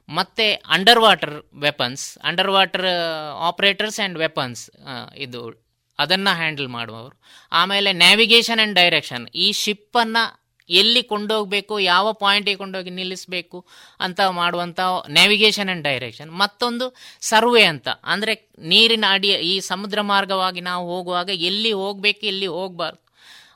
[0.09, 2.87] ಮತ್ತು under water weapons under water
[3.41, 4.71] operators and weapons
[5.17, 5.43] ಇದು
[5.99, 7.17] ಅದನ್ನು ಹ್ಯಾಂಡಲ್ ಮಾಡುವವರು.
[7.53, 10.23] ಆಮೇಲೆ ನ್ಯಾವಿಗೇಷನ್ ಆ್ಯಂಡ್ ಡೈರೆಕ್ಷನ್ ಈ ಶಿಪ್ಪನ್ನು
[10.71, 13.67] ಎಲ್ಲಿ ಕೊಂಡೋಗಬೇಕು ಯಾವ ಪಾಯಿಂಟಿಗೆ ಕೊಂಡೋಗಿ ನಿಲ್ಲಿಸಬೇಕು
[14.01, 20.97] ಅಂತ ಮಾಡುವಂಥ ನ್ಯಾವಿಗೇಷನ್ ಆ್ಯಂಡ್ ಡೈರೆಕ್ಷನ್ ಮತ್ತೊಂದು ಸರ್ವೆ ಅಂತ ಅಂದರೆ ನೀರಿನ ಅಡಿ ಈ ಸಮುದ್ರ ಮಾರ್ಗವಾಗಿ ನಾವು
[20.97, 23.08] ಹೋಗುವಾಗ ಎಲ್ಲಿ ಹೋಗಬೇಕು ಎಲ್ಲಿ ಹೋಗಬಾರ್ದು.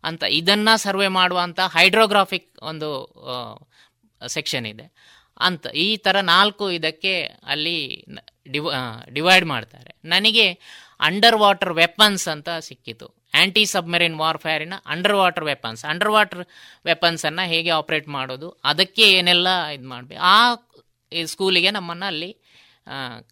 [0.05, 2.89] ಅಂತ ಇದನ್ನು ಸರ್ವೆ ಮಾಡುವಂಥ ಹೈಡ್ರೋಗ್ರಾಫಿಕ್ ಒಂದು
[4.21, 4.87] ಸೆಕ್ಷನ್ ಇದೆ.
[5.47, 7.15] ಅಂತ ಈ ಥರ ನಾಲ್ಕು ಇದಕ್ಕೆ
[7.53, 7.79] ಅಲ್ಲಿ
[8.55, 8.69] ಡಿವ
[9.17, 9.91] ಡಿವೈಡ್ ಮಾಡ್ತಾರೆ.
[10.13, 10.47] ನನಗೆ
[11.09, 13.07] ಅಂಡರ್ ವಾಟರ್ ವೆಪನ್ಸ್ ಅಂತ ಸಿಕ್ಕಿತು.
[13.39, 16.43] Anti submarine ವಾರ್ಫೇರಿನ under water weapons under water
[16.91, 20.39] ವೆಪನ್ಸನ್ನು ಹೇಗೆ ಆಪ್ರೇಟ್ ಮಾಡೋದು, ಅದಕ್ಕೆ ಏನೆಲ್ಲ ಇದು ಮಾಡಬೇಕು ಆ
[21.33, 22.31] ಸ್ಕೂಲಿಗೆ ನಮ್ಮನ್ನು ಅಲ್ಲಿ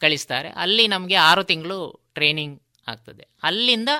[0.03, 0.49] ಕಳಿಸ್ತಾರೆ.
[0.63, 1.79] ಅಲ್ಲಿ ನಮಗೆ ಆರು ತಿಂಗಳು
[2.17, 2.57] ಟ್ರೈನಿಂಗ್
[2.87, 3.25] ಆಗ್ತದೆ.
[3.49, 3.91] ಅಲ್ಲಿಂದ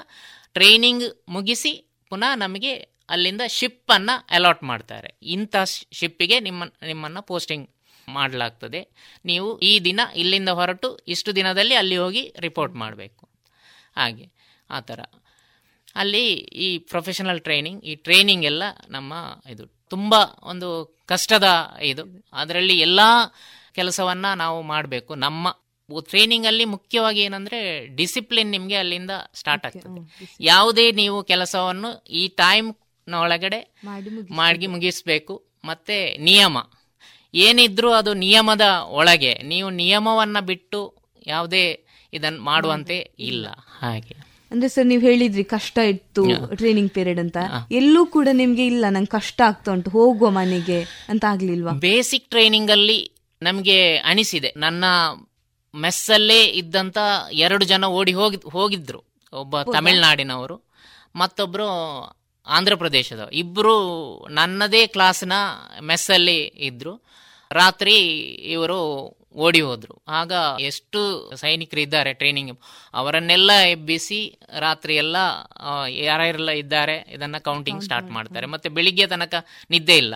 [0.57, 1.07] ಟ್ರೈನಿಂಗ್
[1.37, 1.73] ಮುಗಿಸಿ
[2.11, 2.73] ಪುನಃ ನಮಗೆ
[3.09, 5.11] ಅಲ್ಲಿಂದ ಶಿಪ್ಪನ್ನು ಅಲಾಟ್ ಮಾಡ್ತಾರೆ.
[5.23, 5.57] ಇಂಥ
[5.93, 7.71] ಶಿಪ್ಪಿಗೆ ನಿಮ್ಮ, ನಿಮ್ಮನ್ನು ಪೋಸ್ಟಿಂಗ್
[8.09, 8.81] ಮಾಡಲಾಗ್ತದೆ.
[9.25, 13.29] ನೀವು ಈ ದಿನ ಇಲ್ಲಿಂದ ಹೊರಟು ಇಷ್ಟು ದಿನದಲ್ಲಿ ಅಲ್ಲಿ ಹೋಗಿ ರಿಪೋರ್ಟ್ ಮಾಡಬೇಕು.
[13.97, 14.27] ಹಾಗೆ,
[14.71, 15.01] ಆ ಥರ.
[15.95, 16.27] ಅಲ್ಲಿ
[16.65, 19.13] ಈ ಪ್ರೊಫೆಷನಲ್ ಟ್ರೈನಿಂಗ್, ಈ ಟ್ರೈನಿಂಗ್ ಎಲ್ಲ ನಮ್ಮ
[19.49, 20.69] ಇದು ತುಂಬ ಒಂದು
[21.07, 21.49] ಕಷ್ಟದ
[21.83, 22.05] ಇದು.
[22.33, 23.01] ಅದರಲ್ಲಿ ಎಲ್ಲ
[23.75, 25.15] ಕೆಲಸವನ್ನು ನಾವು ಮಾಡಬೇಕು.
[25.15, 25.49] ನಮ್ಮ
[25.99, 30.27] ಟ್ರೈನಿಂಗಲ್ಲಿ ಮುಖ್ಯವಾಗಿ ಏನಂದ್ರೆ ಡಿಸಿಪ್ಲಿನ್ ನಿಮಗೆ ಅಲ್ಲಿಂದ ಸ್ಟಾರ್ಟ್ ಆಗ್ತದೆ.
[30.41, 33.75] ಯಾವುದೇ ನೀವು ಕೆಲಸವನ್ನು ಈ ಟೈಮ್ನ ಒಳಗಡೆ
[34.31, 35.51] ಮಾಡಿ ಮುಗಿಸ್ಬೇಕು.
[35.65, 36.59] ಮತ್ತೆ ನಿಯಮ.
[37.35, 39.35] ಏನಿದ್ರೂ ಅದು ನಿಯಮದ ಒಳಗೆ.
[39.35, 40.95] ನೀವು ನಿಯಮವನ್ನ ಬಿಟ್ಟು
[41.27, 43.47] ಯಾವುದೇ ಇದನ್ನು ಮಾಡುವಂತೆ ಇಲ್ಲ.
[43.81, 44.31] ಹಾಗೆ.
[44.51, 46.25] ಅಂದ್ರೆ ಸರ್ ನೀವು ಹೇಳಿದ್ರಿ ಕಷ್ಟ ಇತ್ತು
[46.57, 47.37] ಟ್ರೈನಿಂಗ್ ಪೀರಿಯಡ್ ಅಂತ.
[47.71, 51.73] ಎಲ್ಲೂ ಕೂಡ ನಿಮ್ಗೆ ಇಲ್ಲ ನಂಗೆ ಕಷ್ಟ ಆಗ್ತಾ ಉಂಟು ಹೋಗುವ ಮನೆಗೆ ಅಂತ ಆಗ್ಲಿಲ್ವಾ?
[51.73, 53.13] ಬೇಸಿಕ್ ಟ್ರೈನಿಂಗ್ ಅಲ್ಲಿ
[53.43, 54.55] ನಮಗೆ ಅನಿಸಿದೆ.
[54.57, 54.85] ನನ್ನ
[55.75, 56.99] ಮೆಸ್ಸಲ್ಲೇ ಇದ್ದಂಥ
[57.33, 59.05] ಎರಡು ಜನ ಓಡಿ ಹೋಗಿ ಹೋಗಿದ್ರು.
[59.33, 60.71] ಒಬ್ಬ ತಮಿಳ್ನಾಡಿನವರು
[61.17, 61.69] ಮತ್ತೊಬ್ಬರು
[62.47, 63.29] ಆಂಧ್ರ ಪ್ರದೇಶದ.
[63.33, 63.75] ಇಬ್ಬರು
[64.31, 65.33] ನನ್ನದೇ ಕ್ಲಾಸ್ನ
[65.81, 67.05] ಮೆಸ್ಸಲ್ಲಿ ಇದ್ದರು
[67.53, 67.97] ರಾತ್ರಿ
[68.55, 68.81] ಇವರು
[69.35, 70.03] ಓಡಿ ಹೋದರು.
[70.09, 72.59] ಆಗ ಎಷ್ಟು ಸೈನಿಕರು ಇದ್ದಾರೆ ಟ್ರೈನಿಂಗ್
[72.95, 75.17] ಅವರನ್ನೆಲ್ಲ ಎಬ್ಬಿಸಿ ರಾತ್ರಿ ಎಲ್ಲ
[75.89, 78.47] ಯಾರ್ಯಾರೆಲ್ಲ ಇದ್ದಾರೆ ಇದನ್ನ ಕೌಂಟಿಂಗ್ ಸ್ಟಾರ್ಟ್ ಮಾಡ್ತಾರೆ.
[78.47, 79.35] ಮತ್ತೆ ಬೆಳಿಗ್ಗೆ ತನಕ
[79.71, 80.15] ನಿದ್ದೆ ಇಲ್ಲ.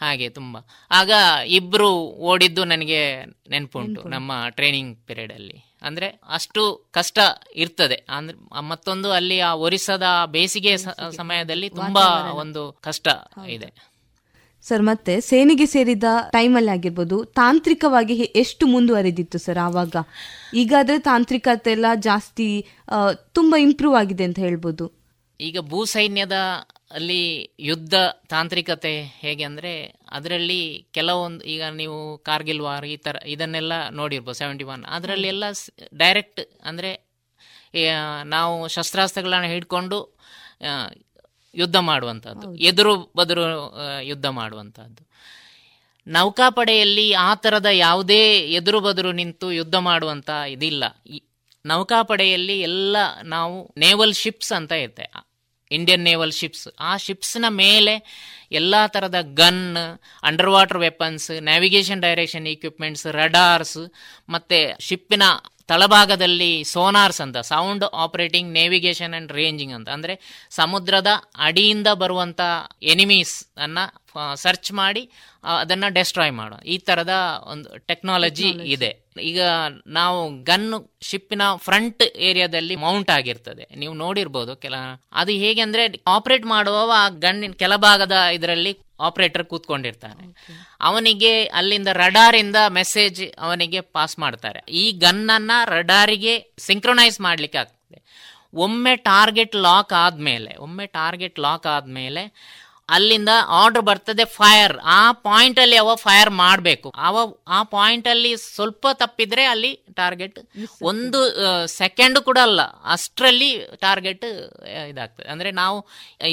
[0.00, 0.56] ಹಾಗೆ ತುಂಬ.
[0.90, 1.10] ಆಗ
[1.46, 1.90] ಇಬ್ರು
[2.30, 3.00] ಓಡಿದ್ದು ನನಗೆ
[3.50, 5.58] ನೆನಪುಂಟು ನಮ್ಮ ಟ್ರೈನಿಂಗ್ ಪೀರಿಯಡ್ ಅಲ್ಲಿ.
[5.82, 7.18] ಅಂದ್ರೆ ಅಷ್ಟು ಕಷ್ಟ
[7.54, 7.98] ಇರ್ತದೆ.
[8.08, 8.36] ಅಂದ್ರೆ
[8.68, 10.76] ಮತ್ತೊಂದು ಅಲ್ಲಿ ಆ ಒರಿಸ್ಸಾದ ಬೇಸಿಗೆ
[11.16, 13.08] ಸಮಯದಲ್ಲಿ ತುಂಬಾ ಒಂದು ಕಷ್ಟ
[13.48, 13.68] ಇದೆ.
[14.62, 19.96] ಸರ್ ಮತ್ತೆ ಸೇನೆಗೆ ಸೇರಿದ ಟೈಮಲ್ಲಿ ಆಗಿರ್ಬೋದು ತಾಂತ್ರಿಕವಾಗಿ ಎಷ್ಟು ಮುಂದುವರೆದಿತ್ತು ಸರ್ ಆವಾಗ?
[20.54, 22.48] ಈಗಾದ್ರೆ ತಾಂತ್ರಿಕತೆ ಎಲ್ಲ ಜಾಸ್ತಿ
[23.32, 24.86] ತುಂಬಾ ಇಂಪ್ರೂವ್ ಆಗಿದೆ ಅಂತ ಹೇಳ್ಬೋದು.
[25.40, 26.36] ಈಗ ಭೂ ಸೈನ್ಯದ
[26.90, 27.94] ಅಲ್ಲಿ ಯುದ್ಧ
[28.28, 29.72] ತಾಂತ್ರಿಕತೆ ಹೇಗೆ ಅಂದರೆ
[30.10, 35.44] ಅದರಲ್ಲಿ ಕೆಲವೊಂದು ಈಗ ನೀವು ಕಾರ್ಗಿಲ್ ವಾರ್ ಈ ಥರ ಇದನ್ನೆಲ್ಲ ನೋಡಿರ್ಬೋದು ಸೆವೆಂಟಿ ಒನ್ ಅದರಲ್ಲಿ ಎಲ್ಲ
[35.96, 37.08] ಡೈರೆಕ್ಟ್ ಅಂದರೆ
[38.24, 40.16] ನಾವು ಶಸ್ತ್ರಾಸ್ತ್ರಗಳನ್ನು ಹಿಡ್ಕೊಂಡು
[41.54, 43.44] ಯುದ್ಧ ಮಾಡುವಂಥದ್ದು ಎದುರು ಬದುರು
[44.02, 45.02] ಯುದ್ಧ ಮಾಡುವಂಥದ್ದು
[46.06, 50.84] ನೌಕಾಪಡೆಯಲ್ಲಿ ಆ ಥರದ ಯಾವುದೇ ಎದುರು ಬದುರು ನಿಂತು ಯುದ್ಧ ಮಾಡುವಂಥ ಇದಿಲ್ಲ.
[51.66, 55.27] ನೌಕಾಪಡೆಯಲ್ಲಿ ಎಲ್ಲ ನಾವು ನೇವಲ್ ಶಿಪ್ಸ್ ಅಂತ ಇರುತ್ತೆ
[55.70, 57.94] ಇಂಡಿಯನ್ ನೇವಲ್ ಶಿಪ್ಸ್ ಆ ಶಿಪ್ಸ್ನ ಮೇಲೆ
[58.52, 59.76] ಎಲ್ಲ ಥರದ gun
[60.22, 63.78] under water weapons navigation direction equipments radars
[64.28, 65.22] ಮತ್ತು ಶಿಪ್ಪಿನ
[65.66, 69.88] ತಳಭಾಗದಲ್ಲಿ ಸೋನಾರ್ಸ್ ಅಂತ sound operating navigation and ranging ಅಂತ.
[69.88, 71.06] ಅಂದರೆ ಸಮುದ್ರದ
[71.36, 72.40] ಅಡಿಯಿಂದ ಬರುವಂಥ
[72.82, 73.78] ಎನಿಮೀಸ್ ಅನ್ನ
[74.34, 75.02] ಸರ್ಚ್ ಮಾಡಿ
[75.58, 76.56] ಅದನ್ನು ಡೆಸ್ಟ್ರಾಯ್ ಮಾಡೋ.
[76.64, 77.14] ಈ ಥರದ
[77.46, 78.90] ಒಂದು ಟೆಕ್ನಾಲಜಿ ಇದೆ.
[79.22, 79.42] ಈಗ
[79.86, 80.66] ನಾವು ಗನ್
[81.02, 83.64] ಶಿಪ್ಪಿನ ಫ್ರಂಟ್ ಏರಿಯಾದಲ್ಲಿ ಮೌಂಟ್ ಆಗಿರ್ತದೆ.
[83.76, 84.74] ನೀವು ನೋಡಿರ್ಬೋದು ಕೆಲ
[85.12, 90.24] ಅದು ಹೇಗೆ ಅಂದರೆ ಆಪರೇಟ್ ಮಾಡುವವ ಆ ಗನ್ನಿನ ಕೆಳಭಾಗದ ಇದರಲ್ಲಿ ಆಪರೇಟರ್ ಕೂತ್ಕೊಂಡಿರ್ತಾನೆ.
[90.80, 94.60] ಅವನಿಗೆ ಅಲ್ಲಿಂದ ರಡಾರಿಂದ ಮೆಸೇಜ್ ಅವನಿಗೆ ಪಾಸ್ ಮಾಡ್ತಾರೆ.
[94.82, 97.98] ಈ ಗನ್ನನ್ನ ರಡಾರಿಗೆ ಸಿಂಕ್ರೊನೈಸ್ ಮಾಡ್ಲಿಕ್ಕೆ ಆಗ್ತದೆ.
[98.54, 102.22] ಒಮ್ಮೆ ಟಾರ್ಗೆಟ್ ಲಾಕ್ ಆದಮೇಲೆ ಒಮ್ಮೆ ಟಾರ್ಗೆಟ್ ಲಾಕ್ ಆದ್ಮೇಲೆ
[102.88, 106.88] ಅಲ್ಲಿಂದ ಆರ್ಡರ್ ಬರ್ತದೆ ಫೈರ್ ಆ ಪಾಯಿಂಟ್ ಅಲ್ಲಿ ಅವ ಫೈರ್ ಮಾಡಬೇಕು.
[107.08, 107.16] ಅವ
[107.56, 110.38] ಆ ಪಾಯಿಂಟ್ ಅಲ್ಲಿ ಸ್ವಲ್ಪ ತಪ್ಪಿದ್ರೆ ಅಲ್ಲಿ ಟಾರ್ಗೆಟ್
[110.90, 111.20] ಒಂದು
[111.80, 112.60] ಸೆಕೆಂಡ್ ಕೂಡ ಅಲ್ಲ.
[112.96, 113.50] ಅಷ್ಟರಲ್ಲಿ
[113.84, 114.26] ಟಾರ್ಗೆಟ್
[114.90, 115.28] ಇದಾಗ್ತದೆ.
[115.34, 115.78] ಅಂದ್ರೆ ನಾವು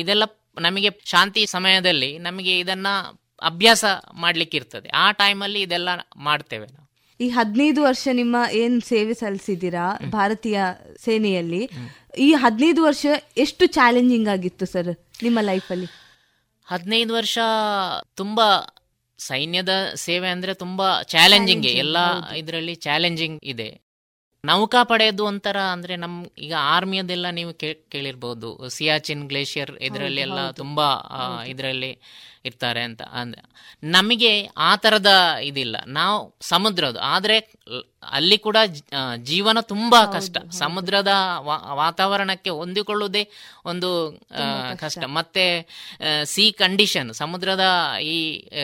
[0.03, 0.23] ಇದೆಲ್ಲ
[0.67, 2.87] ನಮಗೆ ಶಾಂತಿ ಸಮಯದಲ್ಲಿ ನಮಗೆ ಇದನ್ನ
[3.41, 3.85] ಅಭ್ಯಾಸ
[4.23, 4.89] ಮಾಡ್ಲಿಕ್ಕೆ ಇರ್ತದೆ.
[5.03, 5.89] ಆ ಟೈಮಲ್ಲಿ ಇದೆಲ್ಲ
[6.27, 6.83] ಮಾಡ್ತೇವೆ ನಾವು.
[7.19, 9.83] ಈ ಹದಿನೈದು ವರ್ಷ ನಿಮ್ಮ ಏನ್ ಸೇವೆ ಸಲ್ಲಿಸಿದ್ದೀರಾ
[10.15, 10.59] ಭಾರತೀಯ
[11.05, 11.61] ಸೇನೆಯಲ್ಲಿ?
[12.25, 13.05] ಈ ಹದಿನೈದು ವರ್ಷ
[13.43, 14.91] ಎಷ್ಟು ಚಾಲೆಂಜಿಂಗ್ ಆಗಿತ್ತು ಸರ್
[15.23, 15.87] ನಿಮ್ಮ ಲೈಫಲ್ಲಿ
[16.65, 17.37] ಹದಿನೈದು ವರ್ಷ
[18.15, 18.47] ತುಂಬಾ
[19.19, 21.97] ಸೈನ್ಯದ ಸೇವೆ ಅಂದ್ರೆ ತುಂಬಾ ಚಾಲೆಂಜಿಂಗ್ ಎಲ್ಲ
[22.35, 23.67] ಇದರಲ್ಲಿ ಚಾಲೆಂಜಿಂಗ್ ಇದೆ.
[24.45, 27.53] ನೌಕಾಪಡೆಯದು ಒಂಥರ ಅಂದ್ರೆ ನಮ್ ಈಗ ಆರ್ಮಿಯದೆಲ್ಲ ನೀವು
[27.89, 28.49] ಕೇಳಿರ್ಬೋದು.
[28.69, 30.87] ಸಿಯಾಚಿನ್ ಗ್ಲೇಷಿಯರ್ ಇದರಲ್ಲಿ ಎಲ್ಲ ತುಂಬಾ
[31.45, 31.91] ಇದರಲ್ಲಿ
[32.45, 33.01] ಇರ್ತಾರೆ ಅಂತ.
[33.19, 33.41] ಅಂದ್ರೆ
[33.83, 34.31] ನಮಗೆ
[34.67, 35.11] ಆ ಥರದ
[35.43, 35.75] ಇದಿಲ್ಲ.
[35.87, 37.37] ನಾವು ಸಮುದ್ರದ್ದು ಆದರೆ
[38.11, 38.57] ಅಲ್ಲಿ ಕೂಡ
[39.23, 40.37] ಜೀವನ ತುಂಬಾ ಕಷ್ಟ.
[40.53, 41.11] ಸಮುದ್ರದ
[41.73, 43.23] ವಾತಾವರಣಕ್ಕೆ ಹೊಂದಿಕೊಳ್ಳುವುದೇ
[43.65, 43.89] ಒಂದು
[44.79, 45.03] ಕಷ್ಟ.
[45.17, 45.45] ಮತ್ತೆ
[46.25, 47.65] ಸಿ ಕಂಡೀಷನ್ ಸಮುದ್ರದ
[48.07, 48.17] ಈ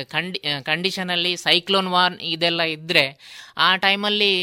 [0.09, 3.05] ಕಂಡಿ ಕಂಡೀಷನ್ ಅಲ್ಲಿ ಸೈಕ್ಲೋನ್ ವಾರ್ ಇದೆಲ್ಲ ಇದ್ರೆ
[3.57, 4.33] ಆ ಟೈಮಲ್ಲಿ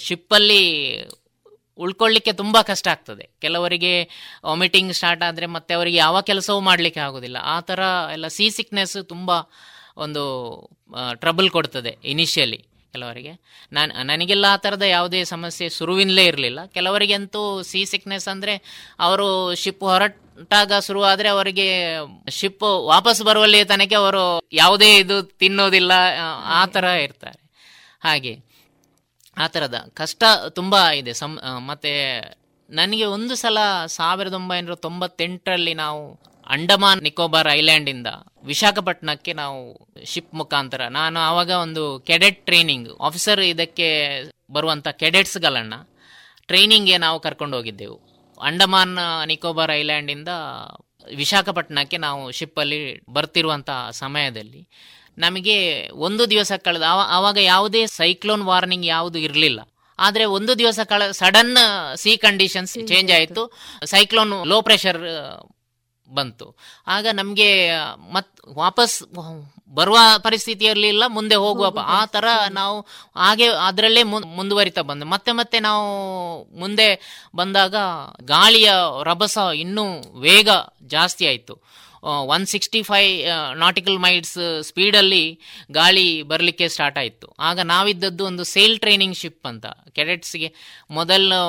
[0.00, 0.62] ಶಿಪ್ಪಲ್ಲಿ
[1.78, 3.24] ಉಳ್ಕೊಳ್ಳಿಕ್ಕೆ ತುಂಬ ಕಷ್ಟ ಆಗ್ತದೆ.
[3.44, 3.92] ಕೆಲವರಿಗೆ
[4.48, 7.38] ವಾಮಿಟಿಂಗ್ ಸ್ಟಾರ್ಟ್ ಆದರೆ ಮತ್ತೆ ಅವರಿಗೆ ಯಾವ ಕೆಲಸವೂ ಮಾಡಲಿಕ್ಕೆ ಆಗೋದಿಲ್ಲ.
[7.54, 7.80] ಆ ಥರ
[8.16, 9.30] ಎಲ್ಲ ಸಿ ಸಿಕ್ನೆಸ್ ತುಂಬ
[10.04, 10.24] ಒಂದು
[11.22, 12.60] ಟ್ರಬಲ್ ಕೊಡ್ತದೆ ಇನಿಷಿಯಲಿ
[12.94, 13.32] ಕೆಲವರಿಗೆ.
[13.76, 16.60] ನಾನು, ನನಗೆಲ್ಲ ಆ ಥರದ ಯಾವುದೇ ಸಮಸ್ಯೆ ಶುರುವಿನಲ್ಲೇ ಇರಲಿಲ್ಲ.
[16.76, 18.54] ಕೆಲವರಿಗೆ ಅಂತೂ ಸಿ ಸಿಕ್ನೆಸ್ ಅಂದರೆ
[19.06, 19.28] ಅವರು
[19.62, 21.66] ಶಿಪ್ ಹೊರಟಾಗ ಶುರುವಾದರೆ ಅವರಿಗೆ
[22.38, 24.24] ಶಿಪ್ ವಾಪಸ್ ಬರುವಲ್ಲಿ ತನಕ ಅವರು
[24.62, 25.92] ಯಾವುದೇ ಇದು ತಿನ್ನೋದಿಲ್ಲ,
[26.60, 27.40] ಆ ಥರ ಇರ್ತಾರೆ.
[28.08, 28.34] ಹಾಗೆ.
[29.36, 30.22] ಆ ಥರದ ಕಷ್ಟ
[30.58, 31.12] ತುಂಬ ಇದೆ.
[31.20, 31.32] ಸಂ
[31.68, 31.92] ಮತ್ತು
[32.70, 33.58] ನನಗೆ ಒಂದು ಸಲ
[33.96, 36.02] ಸಾವಿರದ ಒಂಬೈನೂರ ತೊಂಬತ್ತೆಂಟರಲ್ಲಿ ನಾವು
[36.54, 38.08] ಅಂಡಮಾನ್ ನಿಕೋಬಾರ್ ಐಲ್ಯಾಂಡಿಂದ
[38.50, 39.58] ವಿಶಾಖಪಟ್ಟಣಕ್ಕೆ ನಾವು
[40.12, 43.88] ಶಿಪ್ ಮುಖಾಂತರ, ನಾನು ಆವಾಗ ಒಂದು ಕೆಡೆಟ್ ಟ್ರೈನಿಂಗ್, ಆಫೀಸರ್ ಇದಕ್ಕೆ
[44.56, 45.78] ಬರುವಂಥ ಕೆಡೆಟ್ಸ್ಗಳನ್ನು
[46.50, 47.98] ಟ್ರೈನಿಂಗ್ಗೆ ನಾವು ಕರ್ಕೊಂಡು ಹೋಗಿದ್ದೆವು.
[48.40, 48.96] ಅಂಡಮಾನ್,
[49.32, 50.30] ನಿಕೋಬಾರ್ ಐಲ್ಯಾಂಡಿಂದ
[51.20, 52.80] ವಿಶಾಖಪಟ್ಟಣಕ್ಕೆ ನಾವು ಶಿಪ್ಪಲ್ಲಿ
[53.16, 53.70] ಬರ್ತಿರುವಂಥ
[54.02, 54.60] ಸಮಯದಲ್ಲಿ
[55.18, 59.60] ನಮಗೆ ಒಂದು ದಿವಸ ಕಳೆದ ಆವಾಗ ಯಾವುದೇ ಸೈಕ್ಲೋನ್ ವಾರ್ನಿಂಗ್ ಯಾವುದು ಇರಲಿಲ್ಲ.
[59.98, 61.56] ಆದರೆ ಒಂದು ದಿವಸ ಕಳ ಸಡನ್
[61.96, 63.52] ಸಿ ಕಂಡೀಷನ್ಸ್ ಚೇಂಜ್ ಆಯಿತು.
[63.84, 64.98] ಸೈಕ್ಲೋನ್ ಲೋ ಪ್ರೆಷರ್
[66.08, 66.56] ಬಂತು.
[66.86, 67.72] ಆಗ ನಮಗೆ
[68.12, 69.02] ಮತ್ ವಾಪಸ್
[69.74, 72.80] ಬರುವ ಪರಿಸ್ಥಿತಿ ಇರಲಿಲ್ಲ ಮುಂದೆ ಹೋಗುವ ಆ ಥರ ನಾವು
[73.16, 75.04] ಹಾಗೆ ಅದರಲ್ಲೇ ಮುಂದುವರಿತಾ ಬಂದು.
[75.06, 75.86] ಮತ್ತೆ ಮತ್ತೆ ನಾವು
[76.58, 76.88] ಮುಂದೆ
[77.36, 77.74] ಬಂದಾಗ
[78.22, 79.84] ಗಾಳಿಯ ರಭಸ ಇನ್ನೂ
[80.20, 80.48] ವೇಗ
[80.82, 81.71] ಜಾಸ್ತಿ ಆಯಿತು.
[82.34, 83.02] One sixty five
[83.64, 84.38] nautical miles
[84.68, 85.24] ಸ್ಪೀಡಲ್ಲಿ
[85.78, 87.26] ಗಾಳಿ ಬರಲಿಕ್ಕೆ ಸ್ಟಾರ್ಟ್ ಆಯಿತು.
[87.38, 89.66] ಆಗ ನಾವಿದ್ದದ್ದು ಒಂದು ಸೇಲ್ ಟ್ರೈನಿಂಗ್ ಶಿಪ್ ಅಂತ.
[89.96, 90.48] ಕೆಡೆಟ್ಸ್ಗೆ
[90.90, 91.40] ಮೊದಲು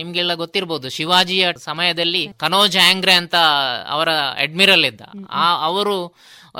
[0.00, 3.36] ನಿಮಗೆಲ್ಲ ಗೊತ್ತಿರ್ಬೋದು ಶಿವಾಜಿಯ ಸಮಯದಲ್ಲಿ ಕನೋಜ್ ಆಂಗ್ರೆ ಅಂತ
[3.96, 4.08] ಅವರ
[4.44, 5.02] ಅಡ್ಮಿರಲ್ ಇದ್ದ.
[5.30, 5.96] ಆ ಅವರು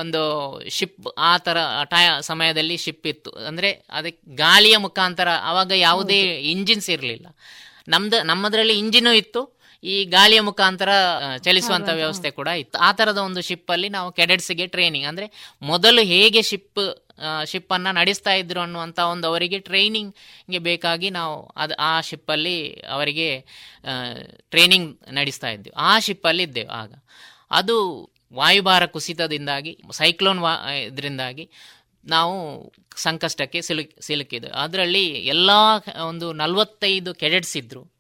[0.00, 0.20] ಒಂದು
[0.70, 1.58] ಶಿಪ್ ಆ ಥರ
[1.92, 3.30] ಟೈ ಸಮಯದಲ್ಲಿ ಶಿಪ್ ಇತ್ತು.
[3.49, 6.20] ಅಂದರೆ ಅದಕ್ಕೆ ಗಾಳಿಯ ಮುಖಾಂತರ ಆವಾಗ ಯಾವುದೇ
[6.54, 7.26] ಇಂಜಿನ್ಸ್ ಇರಲಿಲ್ಲ.
[7.88, 9.42] ನಮ್ದು ನಮ್ಮದರಲ್ಲಿ ಇಂಜಿನೂ ಇತ್ತು.
[9.84, 10.88] ಈ ಗಾಳಿಯ ಮುಖಾಂತರ
[11.38, 12.78] ಚಲಿಸುವಂತ ವ್ಯವಸ್ಥೆ ಕೂಡ ಇತ್ತು.
[12.78, 16.80] ಆ ತರದ ಒಂದು ಶಿಪ್ ಅಲ್ಲಿ ನಾವು ಕೆಡೆಟ್ಸ್ಗೆ ಟ್ರೈನಿಂಗ್ ಅಂದ್ರೆ ಮೊದಲು ಹೇಗೆ ಶಿಪ್
[17.44, 23.40] ಶಿಪ್ ಅನ್ನ ನಡೆಸ್ತಾ ಇದ್ರು ಅನ್ನುವಂತ ಒಂದು ಅವರಿಗೆ ಟ್ರೈನಿಂಗ್ಗೆ ಬೇಕಾಗಿ ನಾವು ಅದು ಆ ಶಿಪ್ ಅಲ್ಲಿ ಅವರಿಗೆ
[24.50, 25.76] ಟ್ರೈನಿಂಗ್ ನಡೆಸ್ತಾ ಇದ್ದೇವೆ.
[25.76, 26.92] ಆ ಶಿಪ್ ಅಲ್ಲಿ ಇದ್ದೇವೆ ಆಗ.
[27.50, 27.76] ಅದು
[28.34, 31.50] ವಾಯುಭಾರ ಕುಸಿತದಿಂದಾಗಿ ಸೈಕ್ಲೋನ್ ವಾ ಇದರಿಂದಾಗಿ
[32.07, 32.36] ನಾವು
[32.96, 34.54] ಸಂಕಷ್ಟಕ್ಕೆ ಸಿಲುಕ್ ಸಿಲುಕಿದ್ದೆವು.
[34.54, 35.50] ಅದರಲ್ಲಿ ಎಲ್ಲ
[36.04, 38.00] ಒಂದು ನಲವತ್ತೈದು ಕೆಡೆಟ್ಸ್ ಇದ್ರು.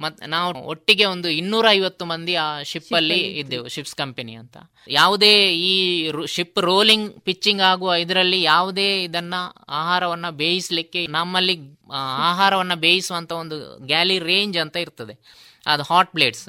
[0.00, 4.56] ಮತ್ ನಾವು ಒಟ್ಟಿಗೆ ಒಂದು ಇನ್ನೂರ ಐವತ್ತು ಮಂದಿ ಆ ಶಿಪ್ ಅಲ್ಲಿ ಇದ್ದೆವು ಶಿಪ್ಸ್ ಕಂಪನಿ ಅಂತ.
[4.88, 9.34] ಯಾವುದೇ ಈ ಶಿಪ್ ರೋಲಿಂಗ್ ಪಿಚ್ಚಿಂಗ್ ಆಗುವ ಇದರಲ್ಲಿ ಯಾವುದೇ ಇದನ್ನ
[9.68, 11.58] ಆಹಾರವನ್ನ ಬೇಯಿಸಲಿಕ್ಕೆ ನಮ್ಮಲ್ಲಿ
[11.92, 15.45] ಆಹಾರವನ್ನ ಬೇಯಿಸುವಂತ ಒಂದು ಗ್ಯಾಲಿ ರೇಂಜ್ ಅಂತ ಇರ್ತದೆ.
[15.66, 16.48] ಅದು ಹಾಟ್ ಪ್ಲೇಟ್ಸ್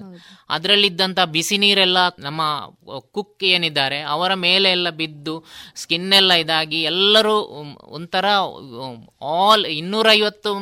[0.49, 2.41] ಅದರಲ್ಲಿದ್ದಂಥ ಬಿಸಿ ನೀರೆಲ್ಲ ನಮ್ಮ
[3.11, 5.35] ಕುಕ್ ಏನಿದ್ದಾರೆ ಅವರ ಮೇಲೆ ಎಲ್ಲ ಬಿದ್ದು
[5.75, 7.35] ಸ್ಕಿನ್ ಎಲ್ಲ ಇದಾಗಿ ಎಲ್ಲರೂ
[7.97, 8.25] ಒಂಥರ
[9.37, 10.53] ಆಲ್ ಇನ್ನೂರೈವತ್ತು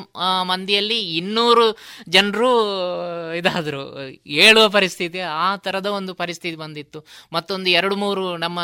[0.43, 1.65] ಮಂದಿಯಲ್ಲಿ ಇನ್ನೂರು
[2.09, 2.51] ಜನರು
[3.37, 3.83] ಇದಾದರು.
[4.27, 7.01] ಹೇಳುವ ಪರಿಸ್ಥಿತಿ ಆ ಥರದ ಒಂದು ಪರಿಸ್ಥಿತಿ ಬಂದಿತ್ತು.
[7.33, 8.59] ಮತ್ತೊಂದು ಎರಡು ಮೂರು ನಮ್ಮ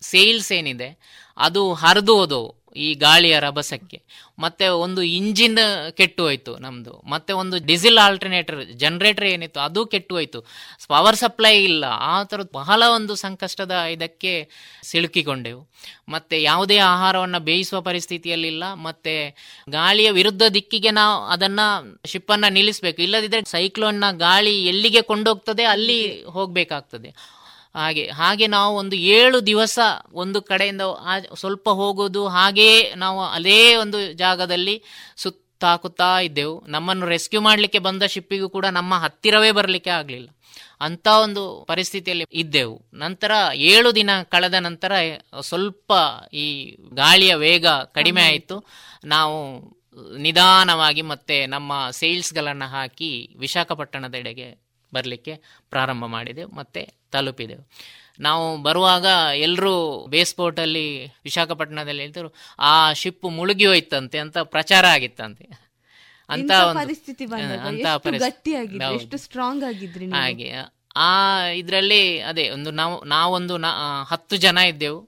[0.00, 0.90] ಸೇಲ್ಸ್ ಏನಿದೆ
[1.38, 2.65] ಅದು ಹರಿದು ಹೋದವು.
[2.76, 4.02] ಈ ಗಾಳಿಯ ರಭಸಕ್ಕೆ.
[4.38, 5.58] ಮತ್ತೆ ಒಂದು ಇಂಜಿನ್
[5.90, 7.02] ಕೆಟ್ಟು ಹೋಯ್ತು ನಮ್ದು.
[7.06, 10.40] ಮತ್ತೆ ಒಂದು ಡೀಸೆಲ್ ಆಲ್ಟರ್ನೇಟರ್ ಜನರೇಟರ್ ಏನಿತ್ತು, ಅದು ಕೆಟ್ಟು ಹೋಯ್ತು.
[10.88, 11.84] ಪವರ್ ಸಪ್ಲೈ ಇಲ್ಲ.
[11.84, 14.48] ಆ ಥರದ್ದು ಬಹಳ ಒಂದು ಸಂಕಷ್ಟದ ಇದಕ್ಕೆ
[14.82, 15.68] ಸಿಲುಕಿಕೊಂಡೆವು.
[16.08, 19.14] ಮತ್ತೆ ಯಾವುದೇ ಆಹಾರವನ್ನು ಬೇಯಿಸುವ ಪರಿಸ್ಥಿತಿಯಲ್ಲಿಲ್ಲ ಮತ್ತೆ
[19.70, 21.60] ಗಾಳಿಯ ವಿರುದ್ಧ ದಿಕ್ಕಿಗೆ ನಾವು ಅದನ್ನ
[22.04, 23.02] ಶಿಪ್ಪನ್ನು ನಿಲ್ಲಿಸಬೇಕು.
[23.02, 27.35] ಇಲ್ಲದಿದ್ದರೆ ಸೈಕ್ಲೋನ್ನ ಗಾಳಿ ಎಲ್ಲಿಗೆ ಕೊಂಡೋಗ್ತದೆ, ಅಲ್ಲಿ ಹೋಗ್ಬೇಕಾಗ್ತದೆ.
[27.76, 29.78] ಹಾಗೆ ಹಾಗೆ ನಾವು ಒಂದು ಏಳು ದಿವಸ
[30.12, 30.80] ಒಂದು ಕಡೆಯಿಂದ
[31.34, 34.82] ಸ್ವಲ್ಪ ಹೋಗೋದು ಹಾಗೆಯೇ ನಾವು ಅದೇ ಒಂದು ಜಾಗದಲ್ಲಿ
[35.16, 36.64] ಸುತ್ತಾಕುತ್ತಾ ಇದ್ದೆವು.
[36.66, 40.28] ನಮ್ಮನ್ನು ರೆಸ್ಕ್ಯೂ ಮಾಡಲಿಕ್ಕೆ ಬಂದ ಶಿಪ್ಪಿಗೂ ಕೂಡ ನಮ್ಮ ಹತ್ತಿರವೇ ಬರಲಿಕ್ಕೆ ಆಗಲಿಲ್ಲ.
[40.80, 42.82] ಅಂತ ಒಂದು ಪರಿಸ್ಥಿತಿಯಲ್ಲಿ ಇದ್ದೆವು.
[42.94, 44.92] ನಂತರ ಏಳು ದಿನ ಕಳೆದ ನಂತರ
[45.40, 45.92] ಸ್ವಲ್ಪ
[46.34, 48.64] ಈ ಗಾಳಿಯ ವೇಗ ಕಡಿಮೆ ಆಯಿತು.
[49.04, 49.36] ನಾವು
[50.18, 55.40] ನಿಧಾನವಾಗಿ ಮತ್ತೆ ನಮ್ಮ ಸೇಲ್ಸ್ಗಳನ್ನು ಹಾಕಿ ವಿಶಾಖಪಟ್ಟಣದೆಡೆಗೆ ಬರಲಿಕ್ಕೆ
[55.70, 56.54] ಪ್ರಾರಂಭ ಮಾಡಿದೆವು.
[56.54, 57.64] ಮತ್ತೆ ತಲುಪಿದೆವು
[58.20, 59.06] ನಾವು ಬರುವಾಗ
[59.36, 59.74] ಎಲ್ಲರೂ
[60.06, 60.84] ಬೇಸ್ಪೋರ್ಟಲ್ಲಿ
[61.24, 62.28] ವಿಶಾಖಪಟ್ಟಣದಲ್ಲಿ ಹೇಳ್ತಾರೆ
[62.58, 65.44] ಆ ಶಿಪ್ ಮುಳುಗಿ ಹೋಯ್ತಂತೆ ಅಂತ ಪ್ರಚಾರ ಆಗಿತ್ತಂತೆ.
[66.28, 67.24] ಅಂತ ಪರಿಸ್ಥಿತಿ
[68.94, 70.48] ಎಷ್ಟು ಸ್ಟ್ರಾಂಗ್ ಆಗಿದ್ರಿ ಹಾಗೆ
[70.96, 71.10] ಆ
[71.54, 73.56] ಇದರಲ್ಲಿ ಅದೇ ಒಂದು ನಾವು ನಾವೊಂದು
[74.04, 75.00] ಹತ್ತು ಜನ ಇದ್ದೆವು.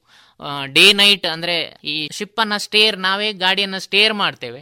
[0.72, 4.60] ಡೇ ನೈಟ್ ಅಂದ್ರೆ ಈ ಶಿಪ್ ಅನ್ನ ಸ್ಟೇರ್ ನಾವೇ ಗಾಡಿಯನ್ನ ಸ್ಟೇರ್ ಮಾಡ್ತೇವೆ.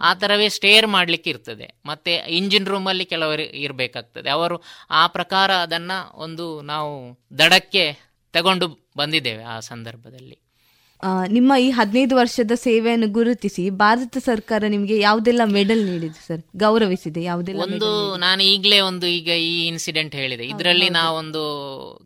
[0.00, 1.74] ಆ ಥರವೇ ಸ್ಟೇರ್ ಮಾಡ್ಲಿಕ್ಕೆ ಇರ್ತದೆ.
[1.86, 4.30] ಮತ್ತೆ ಇಂಜಿನ್ ರೂಮಲ್ಲಿ ಅಲ್ಲಿ ಕೆಲವರು ಇರಬೇಕಾಗ್ತದೆ.
[4.30, 7.98] ಅವರು ಆ ಪ್ರಕಾರ ಅದನ್ನು ಒಂದು ನಾವು ದಡಕ್ಕೆ
[8.32, 10.38] ತಗೊಂಡು ಬಂದಿದ್ದೇವೆ ಆ ಸಂದರ್ಭದಲ್ಲಿ.
[11.28, 16.42] ನಿಮ್ಮ ಈ ಹದಿನೈದು ವರ್ಷದ ಸೇವೆಯನ್ನು ಗುರುತಿಸಿ ಭಾರತ ಸರ್ಕಾರ ನಿಮಗೆ ಯಾವುದೆಲ್ಲ ಮೆಡಲ್ ನೀಡಿದೆ ಸರ್?
[16.56, 20.46] ಗೌರವಿಸಿದೆ ಯಾವುದೆಲ್ಲ ಒಂದು ನಾನು ಈಗಲೇ ಒಂದು ಈಗ ಈ ಇನ್ಸಿಡೆಂಟ್ ಹೇಳಿದೆ.
[20.46, 21.42] ಇದರಲ್ಲಿ ನಾವೊಂದು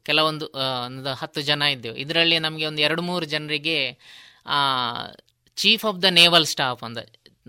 [0.05, 0.47] ಕೆಲವೊಂದು
[0.87, 1.97] ಒಂದು ಹತ್ತು ಜನ ಇದ್ದೆವು.
[1.97, 3.99] ಇದರಲ್ಲಿ ನಮಗೆ ಒಂದು ಎರಡು ಮೂರು ಜನರಿಗೆ
[5.57, 6.99] chief of the naval staff ಅಂತ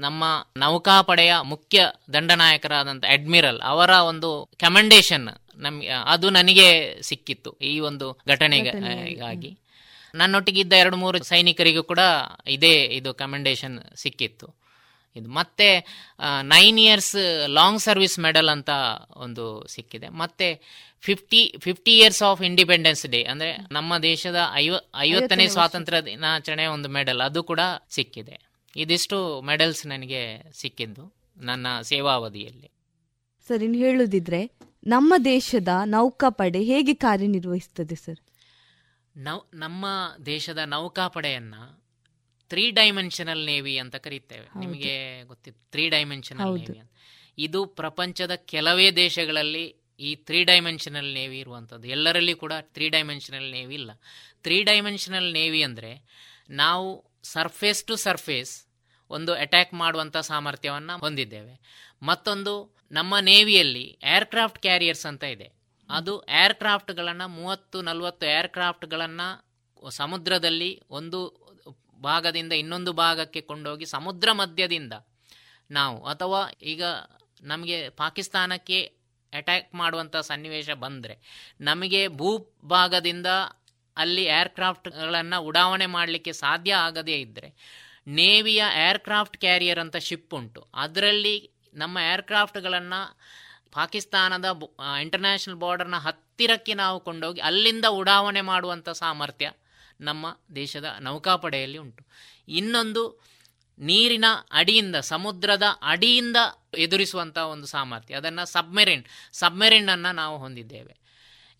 [0.05, 0.23] ನಮ್ಮ
[0.63, 1.79] ನೌಕಾಪಡೆಯ ಮುಖ್ಯ
[2.13, 4.29] ದಂಡನಾಯಕರಾದಂಥ ಅಡ್ಮಿರಲ್ ಅವರ ಒಂದು
[4.63, 5.27] ಕಮೆಂಡೇಶನ್
[5.65, 6.69] ನಮಗೆ ಅದು ನನಗೆ
[7.09, 9.51] ಸಿಕ್ಕಿತ್ತು ಈ ಒಂದು ಘಟನೆಗಾಗಿ
[10.13, 12.01] ನನ್ನೊಟ್ಟಿಗಿದ್ದ ಎರಡು ಮೂರು ಸೈನಿಕರಿಗೂ ಕೂಡ
[12.55, 14.47] ಇದೇ ಇದು ಕಮೆಂಡೇಶನ್ ಸಿಕ್ಕಿತ್ತು.
[15.15, 15.67] ಇದು ಮತ್ತೆ
[16.53, 17.15] nine years
[17.57, 18.71] long service medal ಅಂತ
[19.25, 19.45] ಒಂದು
[19.75, 20.07] ಸಿಕ್ಕಿದೆ.
[20.21, 20.47] ಮತ್ತೆ
[21.07, 24.75] fifty fifty years of independence day ಅಂದ್ರೆ ನಮ್ಮ ದೇಶದ ಐವ
[25.07, 27.61] ಐವತ್ತನೇ ಸ್ವಾತಂತ್ರ್ಯ ದಿನಾಚರಣೆ ಒಂದು ಮೆಡಲ್ ಅದು ಕೂಡ
[27.97, 28.35] ಸಿಕ್ಕಿದೆ.
[28.75, 32.71] ಇದಿಷ್ಟು ಮೆಡಲ್ಸ್ ನನಗೆ ಸಿಕ್ಕಿದ್ದು ನನ್ನ ಸೇವಾವಧಿಯಲ್ಲಿ.
[33.47, 34.51] ಸರ್ ಇನ್ನು ಹೇಳುದಿದ್ರೆ
[34.87, 38.19] ನಮ್ಮ ದೇಶದ ನೌಕಾಪಡೆ ಹೇಗೆ ಕಾರ್ಯನಿರ್ವಹಿಸುತ್ತದೆ ಸರ್?
[39.17, 39.85] ನೌ ನಮ್ಮ
[40.25, 41.53] ದೇಶದ ನೌಕಾಪಡೆಯನ್ನ
[42.49, 44.59] ತ್ರೀ ಡೈಮೆನ್ಷನಲ್ ನೇವಿ ಅಂತ ಕರೀತೇವೆ.
[44.59, 46.91] ನಿಮಗೆ ಗೊತ್ತಿತ್ತು ತ್ರೀ ಡೈಮೆನ್ಷನಲ್ ನೇವಿ ಅಂತ.
[47.37, 51.87] ಇದು ಪ್ರಪಂಚದ ಕೆಲವೇ ದೇಶಗಳಲ್ಲಿ ಈ ತ್ರೀ ಡೈಮೆನ್ಷನಲ್ ನೇವಿ ಇರುವಂಥದ್ದು.
[51.87, 53.91] ಎಲ್ಲರಲ್ಲಿ ಕೂಡ ತ್ರೀ ಡೈಮೆನ್ಷನಲ್ ನೇವಿ ಇಲ್ಲ.
[54.43, 56.03] ತ್ರೀ ಡೈಮೆನ್ಷನಲ್ ನೇವಿ ಅಂದರೆ
[56.49, 58.67] ನಾವು ಸರ್ಫೇಸ್ ಟು ಸರ್ಫೇಸ್
[59.09, 61.53] ಒಂದು ಅಟ್ಯಾಕ್ ಮಾಡುವಂಥ ಸಾಮರ್ಥ್ಯವನ್ನು ಹೊಂದಿದ್ದೇವೆ.
[62.03, 62.53] ಮತ್ತೊಂದು
[62.91, 65.47] ನಮ್ಮ ನೇವಿಯಲ್ಲಿ ಏರ್ಕ್ರಾಫ್ಟ್ ಕ್ಯಾರಿಯರ್ಸ್ ಅಂತ ಇದೆ.
[65.89, 69.27] ಅದು ಏರ್ಕ್ರಾಫ್ಟ್ಗಳನ್ನು ಮೂವತ್ತು ನಲವತ್ತು ಏರ್ಕ್ರಾಫ್ಟ್ಗಳನ್ನು
[69.89, 71.19] ಸಮುದ್ರದಲ್ಲಿ ಒಂದು
[72.01, 74.93] ಭಾಗದಿಂದ ಇನ್ನೊಂದು ಭಾಗಕ್ಕೆ ಕೊಂಡೋಗಿ ಸಮುದ್ರ ಮಧ್ಯದಿಂದ
[75.71, 76.83] ನಾವು ಅಥವಾ ಈಗ
[77.41, 78.79] ನಮಗೆ ಪಾಕಿಸ್ತಾನಕ್ಕೆ
[79.33, 81.15] ಅಟ್ಯಾಕ್ ಮಾಡುವಂಥ ಸನ್ನಿವೇಶ ಬಂದರೆ
[81.61, 83.27] ನಮಗೆ ಭೂಭಾಗದಿಂದ
[83.97, 87.53] ಅಲ್ಲಿ ಏರ್ಕ್ರಾಫ್ಟ್ಗಳನ್ನು ಉಡಾವಣೆ ಮಾಡಲಿಕ್ಕೆ ಸಾಧ್ಯ ಆಗದೇ ಇದ್ದರೆ
[88.07, 90.67] ನೇವಿಯ ಏರ್ಕ್ರಾಫ್ಟ್ ಕ್ಯಾರಿಯರ್ ಅಂತ ಶಿಪ್ ಉಂಟು.
[90.75, 93.17] ಅದರಲ್ಲಿ ನಮ್ಮ ಏರ್ಕ್ರಾಫ್ಟ್ಗಳನ್ನು
[93.71, 94.45] ಪಾಕಿಸ್ತಾನದ
[95.01, 99.51] ಇಂಟರ್ನ್ಯಾಷನಲ್ ಬಾರ್ಡರ್ನ ಹತ್ತಿರಕ್ಕೆ ನಾವು ಕೊಂಡೋಗಿ ಅಲ್ಲಿಂದ ಉಡಾವಣೆ ಮಾಡುವಂಥ ಸಾಮರ್ಥ್ಯ
[100.01, 102.07] ನಮ್ಮ ದೇಶದ ನೌಕಾಪಡೆಯಲ್ಲಿ ಉಂಟು.
[102.47, 103.31] ಇನ್ನೊಂದು
[103.79, 106.37] ನೀರಿನ ಅಡಿಯಿಂದ, ಸಮುದ್ರದ ಅಡಿಯಿಂದ
[106.77, 111.00] ಎದುರಿಸುವಂಥ ಒಂದು ಸಾಮರ್ಥ್ಯ, ಅದನ್ನು ಸಬ್ಮೆರಿನ್, ಸಬ್ಮೆರಿನನ್ನು ನಾವು ಹೊಂದಿದ್ದೇವೆ.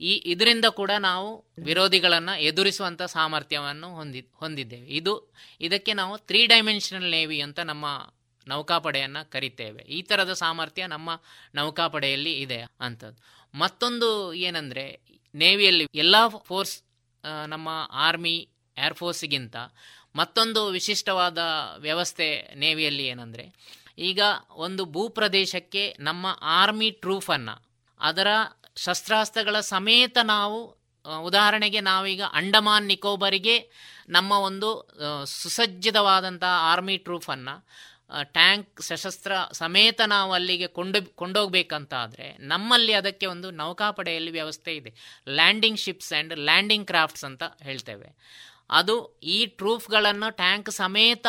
[0.01, 1.27] ಈ ಇದರಿಂದ ಕೂಡ ನಾವು
[1.63, 4.87] ವಿರೋಧಿಗಳನ್ನು ಎದುರಿಸುವಂಥ ಸಾಮರ್ಥ್ಯವನ್ನು ಹೊಂದಿ, ಹೊಂದಿದ್ದೇವೆ.
[4.99, 5.13] ಇದು,
[5.61, 7.85] ಇದಕ್ಕೆ ನಾವು ತ್ರೀ ಡೈಮೆನ್ಷನಲ್ ನೇವಿ ಅಂತ ನಮ್ಮ
[8.47, 9.81] ನೌಕಾಪಡೆಯನ್ನು ಕರಿತೇವೆ.
[9.97, 11.09] ಈ ಥರದ ಸಾಮರ್ಥ್ಯ ನಮ್ಮ
[11.55, 13.19] ನೌಕಾಪಡೆಯಲ್ಲಿ ಇದೆ ಅಂಥದ್ದು
[13.53, 14.09] ಮತ್ತೊಂದು
[14.47, 14.85] ಏನಂದರೆ,
[15.35, 16.15] ನೇವಿಯಲ್ಲಿ ಎಲ್ಲ
[16.47, 16.75] ಫೋರ್ಸ್
[17.47, 17.69] ನಮ್ಮ
[18.07, 18.35] ಆರ್ಮಿ
[18.77, 19.57] ಏರ್ಫೋರ್ಸ್ಗಿಂತ
[20.15, 21.41] ಮತ್ತೊಂದು ವಿಶಿಷ್ಟವಾದ
[21.77, 23.45] ವ್ಯವಸ್ಥೆ ನೇವಿಯಲ್ಲಿ ಏನಂದರೆ,
[23.99, 24.21] ಈಗ
[24.65, 26.25] ಒಂದು ಭೂಪ್ರದೇಶಕ್ಕೆ ನಮ್ಮ
[26.59, 27.55] ಆರ್ಮಿ ಟ್ರೂಫನ್ನು
[27.99, 28.29] ಅದರ
[28.75, 30.59] ಶಸ್ತ್ರಾಸ್ತ್ರಗಳ ಸಮೇತ ನಾವು
[31.21, 33.55] ಉದಾಹರಣೆಗೆ ನಾವೀಗ ಅಂಡಮಾನ್ ನಿಕೋಬರಿಗೆ
[34.09, 34.69] ನಮ್ಮ ಒಂದು
[35.25, 37.55] ಸುಸಜ್ಜಿತವಾದಂಥ ಆರ್ಮಿ ಟ್ರೂಫನ್ನು
[38.23, 44.91] ಟ್ಯಾಂಕ್ ಸಶಸ್ತ್ರ ಸಮೇತ ನಾವು ಅಲ್ಲಿಗೆ ಕೊಂಡು, ಕೊಂಡೋಗಬೇಕಂತಾದರೆ ನಮ್ಮಲ್ಲಿ ಅದಕ್ಕೆ ಒಂದು ನೌಕಾಪಡೆಯಲ್ಲಿ ವ್ಯವಸ್ಥೆ ಇದೆ.
[45.27, 48.09] Landing ships and landing crafts ಅಂತ ಹೇಳ್ತೇವೆ.
[48.69, 51.27] ಅದು ಈ ಟ್ರೂಫ್ಗಳನ್ನು ಟ್ಯಾಂಕ್ ಸಮೇತ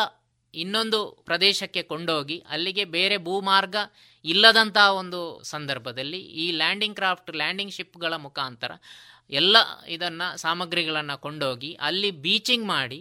[0.53, 3.75] ಇನ್ನೊಂದು ಪ್ರದೇಶಕ್ಕೆ ಕೊಂಡೋಗಿ ಅಲ್ಲಿಗೆ ಬೇರೆ ಭೂಮಾರ್ಗ
[4.25, 8.71] ಇಲ್ಲದಂಥ ಒಂದು ಸಂದರ್ಭದಲ್ಲಿ ಈ ಲ್ಯಾಂಡಿಂಗ್ ಕ್ರಾಫ್ಟ್ ಲ್ಯಾಂಡಿಂಗ್ ಶಿಪ್ಗಳ ಮುಖಾಂತರ
[9.31, 12.99] ಎಲ್ಲ ಇದನ್ನು ಸಾಮಗ್ರಿಗಳನ್ನು ಕೊಂಡೋಗಿ ಅಲ್ಲಿ ಬೀಚಿಂಗ್ ಮಾಡಿ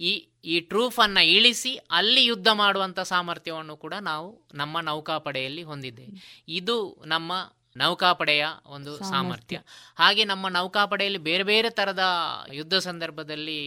[0.00, 0.12] ಈ
[0.44, 6.12] ಈ ಟ್ರೂಫನ್ನು ಇಳಿಸಿ ಅಲ್ಲಿ ಯುದ್ಧ ಮಾಡುವಂಥ ಸಾಮರ್ಥ್ಯವನ್ನು ಕೂಡ ನಾವು ನಮ್ಮ ನೌಕಾಪಡೆಯಲ್ಲಿ ಹೊಂದಿದ್ದೇವೆ.
[6.48, 6.76] ಇದು
[7.06, 7.32] ನಮ್ಮ
[7.76, 9.58] ನೌಕಾಪಡೆಯ ಒಂದು ಸಾಮರ್ಥ್ಯ.
[9.96, 12.04] ಹಾಗೆ ನಮ್ಮ ನೌಕಾಪಡೆಯಲ್ಲಿ ಬೇರೆ ಬೇರೆ ಥರದ
[12.52, 13.58] ಯುದ್ಧ ಸಂದರ್ಭದಲ್ಲಿ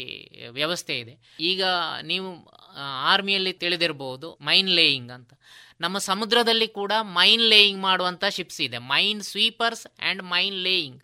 [0.49, 1.13] ವ್ಯವಸ್ಥೆ ಇದೆ.
[1.39, 1.63] ಈಗ
[2.01, 2.29] ನೀವು
[3.11, 5.33] ಆರ್ಮಿಯಲ್ಲಿ ತಿಳಿದಿರಬಹುದು ಮೈನ್ ಲೇಯಿಂಗ್ ಅಂತ.
[5.79, 8.79] ನಮ್ಮ ಸಮುದ್ರದಲ್ಲಿ ಕೂಡ ಮೈನ್ ಲೇಯಿಂಗ್ ಮಾಡುವಂಥ ಶಿಪ್ಸ್ ಇದೆ.
[8.93, 11.01] Mine sweepers and mine laying.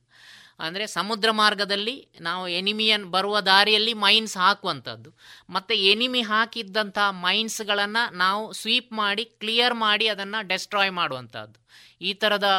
[0.65, 5.09] ಅಂದರೆ ಸಮುದ್ರ ಮಾರ್ಗದಲ್ಲಿ ನಾವು ಎನಿಮಿಯನ್ ಬರುವ ದಾರಿಯಲ್ಲಿ ಮೈನ್ಸ್ ಹಾಕುವಂಥದ್ದು
[5.49, 6.97] ಮತ್ತು ಎನಿಮಿ ಹಾಕಿದ್ದಂಥ
[7.27, 11.59] ಮೈನ್ಸ್ಗಳನ್ನು ನಾವು ಸ್ವೀಪ್ ಮಾಡಿ ಕ್ಲಿಯರ್ ಮಾಡಿ ಅದನ್ನು ಡೆಸ್ಟ್ರಾಯ್ ಮಾಡುವಂಥದ್ದು
[12.01, 12.49] ಈ ಥರದ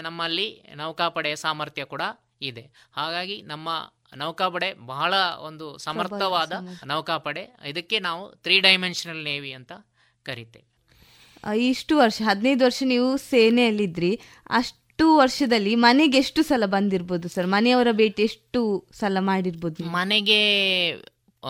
[0.00, 2.02] ನಮ್ಮಲ್ಲಿ ನೌಕಾಪಡೆಯ ಸಾಮರ್ಥ್ಯ ಕೂಡ
[2.40, 2.64] ಇದೆ.
[2.92, 3.68] ಹಾಗಾಗಿ ನಮ್ಮ
[4.22, 5.14] ನೌಕಾಪಡೆ ಬಹಳ
[5.48, 6.52] ಒಂದು ಸಮರ್ಥವಾದ
[6.92, 7.44] ನೌಕಾಪಡೆ.
[7.68, 9.72] ಇದಕ್ಕೆ ನಾವು ತ್ರೀ ಡೈಮೆನ್ಷನಲ್ ನೇವಿ ಅಂತ
[10.26, 10.73] ಕರಿತೇವೆ.
[11.52, 14.20] ಇಷ್ಟು ವರ್ಷ ಹದಿನೈದು ವರ್ಷ ನೀವು ಸೇನೆಯಲ್ಲಿದ್ರಿ.
[14.50, 17.46] ಅಷ್ಟು ವರ್ಷದಲ್ಲಿ ಮನೆಗೆ ಎಷ್ಟು ಸಲ ಬಂದಿರ್ಬೋದು ಸರ್?
[17.46, 19.84] ಮನೆಯವರ ಭೇಟಿ ಎಷ್ಟು ಸಲ ಮಾಡಿರ್ಬೋದು?
[19.84, 20.40] ಮನೆಗೆ